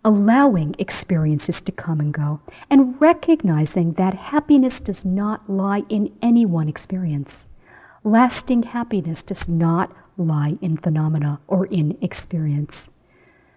allowing 0.06 0.76
experiences 0.80 1.62
to 1.62 1.72
come 1.72 2.00
and 2.00 2.14
go, 2.14 2.39
and 2.70 3.00
recognizing 3.02 3.93
that 3.93 4.14
happiness 4.14 4.80
does 4.80 5.04
not 5.04 5.50
lie 5.50 5.84
in 5.89 6.12
any 6.22 6.45
one 6.45 6.70
experience. 6.70 7.47
Lasting 8.04 8.64
happiness 8.64 9.24
does 9.24 9.50
not 9.50 9.93
lie 10.18 10.58
in 10.62 10.78
phenomena 10.78 11.39
or 11.47 11.66
in 11.66 11.97
experience. 12.02 12.89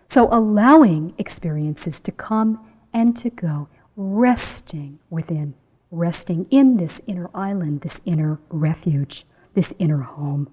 So 0.08 0.28
allowing 0.32 1.14
experiences 1.18 2.00
to 2.00 2.12
come 2.12 2.58
and 2.92 3.16
to 3.16 3.30
go, 3.30 3.68
resting 3.96 4.98
within, 5.10 5.54
resting 5.90 6.46
in 6.50 6.76
this 6.76 7.00
inner 7.06 7.30
island, 7.34 7.82
this 7.82 8.00
inner 8.04 8.38
refuge, 8.50 9.24
this 9.54 9.72
inner 9.78 10.00
home. 10.02 10.50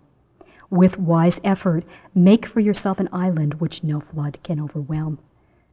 With 0.70 1.00
wise 1.00 1.42
effort, 1.44 1.84
make 2.14 2.46
for 2.46 2.60
yourself 2.60 3.00
an 3.00 3.10
island 3.12 3.56
which 3.56 3.84
no 3.84 4.02
flood 4.02 4.38
can 4.44 4.62
overwhelm. 4.62 5.20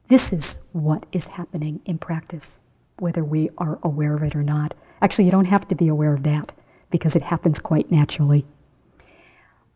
This 0.08 0.32
is 0.32 0.60
what 0.70 1.04
is 1.10 1.26
happening 1.26 1.80
in 1.84 1.98
practice, 1.98 2.60
whether 3.00 3.24
we 3.24 3.50
are 3.58 3.80
aware 3.82 4.14
of 4.14 4.22
it 4.22 4.36
or 4.36 4.42
not. 4.44 4.72
Actually, 5.02 5.24
you 5.24 5.32
don't 5.32 5.46
have 5.46 5.66
to 5.66 5.74
be 5.74 5.88
aware 5.88 6.14
of 6.14 6.22
that 6.22 6.52
because 6.90 7.16
it 7.16 7.22
happens 7.22 7.58
quite 7.58 7.90
naturally. 7.90 8.46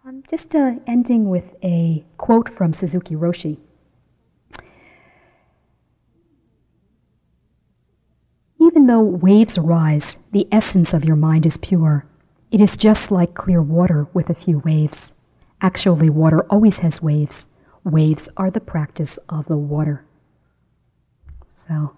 I'm 0.06 0.22
just 0.30 0.54
uh, 0.54 0.74
ending 0.86 1.28
with 1.28 1.56
a 1.64 2.04
quote 2.16 2.48
from 2.56 2.72
Suzuki 2.72 3.16
Roshi. 3.16 3.58
Even 8.60 8.86
though 8.86 9.00
waves 9.00 9.58
arise, 9.58 10.18
the 10.30 10.46
essence 10.52 10.94
of 10.94 11.04
your 11.04 11.16
mind 11.16 11.44
is 11.44 11.56
pure. 11.56 12.06
It 12.52 12.60
is 12.60 12.76
just 12.76 13.10
like 13.10 13.34
clear 13.34 13.62
water 13.62 14.06
with 14.14 14.30
a 14.30 14.34
few 14.34 14.60
waves. 14.60 15.12
Actually, 15.60 16.08
water 16.08 16.46
always 16.50 16.78
has 16.78 17.02
waves. 17.02 17.46
Waves 17.82 18.28
are 18.36 18.50
the 18.52 18.60
practice 18.60 19.18
of 19.28 19.46
the 19.46 19.56
water. 19.56 20.04
So, 21.70 21.92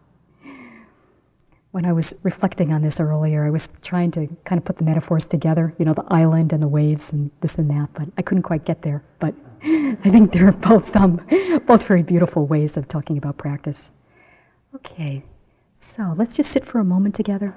when 1.71 1.87
I 1.87 1.93
was 1.93 2.13
reflecting 2.23 2.75
on 2.75 2.83
this 2.83 3.01
earlier, 3.01 3.47
I 3.47 3.51
was 3.51 3.71
trying 3.81 4.11
to 4.11 4.27
kind 4.45 4.59
of 4.59 4.67
put 4.67 4.77
the 4.77 4.85
metaphors 4.85 5.25
together, 5.25 5.75
you 5.79 5.87
know, 5.87 5.95
the 5.95 6.05
island 6.09 6.53
and 6.53 6.63
the 6.63 6.69
waves 6.69 7.11
and 7.11 7.31
this 7.41 7.55
and 7.55 7.71
that, 7.71 7.89
but 7.95 8.09
I 8.19 8.23
couldn't 8.23 8.43
quite 8.43 8.67
get 8.67 8.83
there. 8.83 9.03
But 9.19 9.35
I 9.63 9.97
think 10.11 10.35
they're 10.35 10.53
both, 10.53 10.95
um, 10.95 11.27
both 11.67 11.85
very 11.85 12.03
beautiful 12.03 12.47
ways 12.47 12.77
of 12.77 12.87
talking 12.87 13.17
about 13.17 13.39
practice. 13.39 13.91
Okay, 14.75 15.25
so 15.81 16.15
let's 16.19 16.37
just 16.37 16.53
sit 16.53 16.67
for 16.67 16.79
a 16.79 16.85
moment 16.85 17.15
together. 17.15 17.57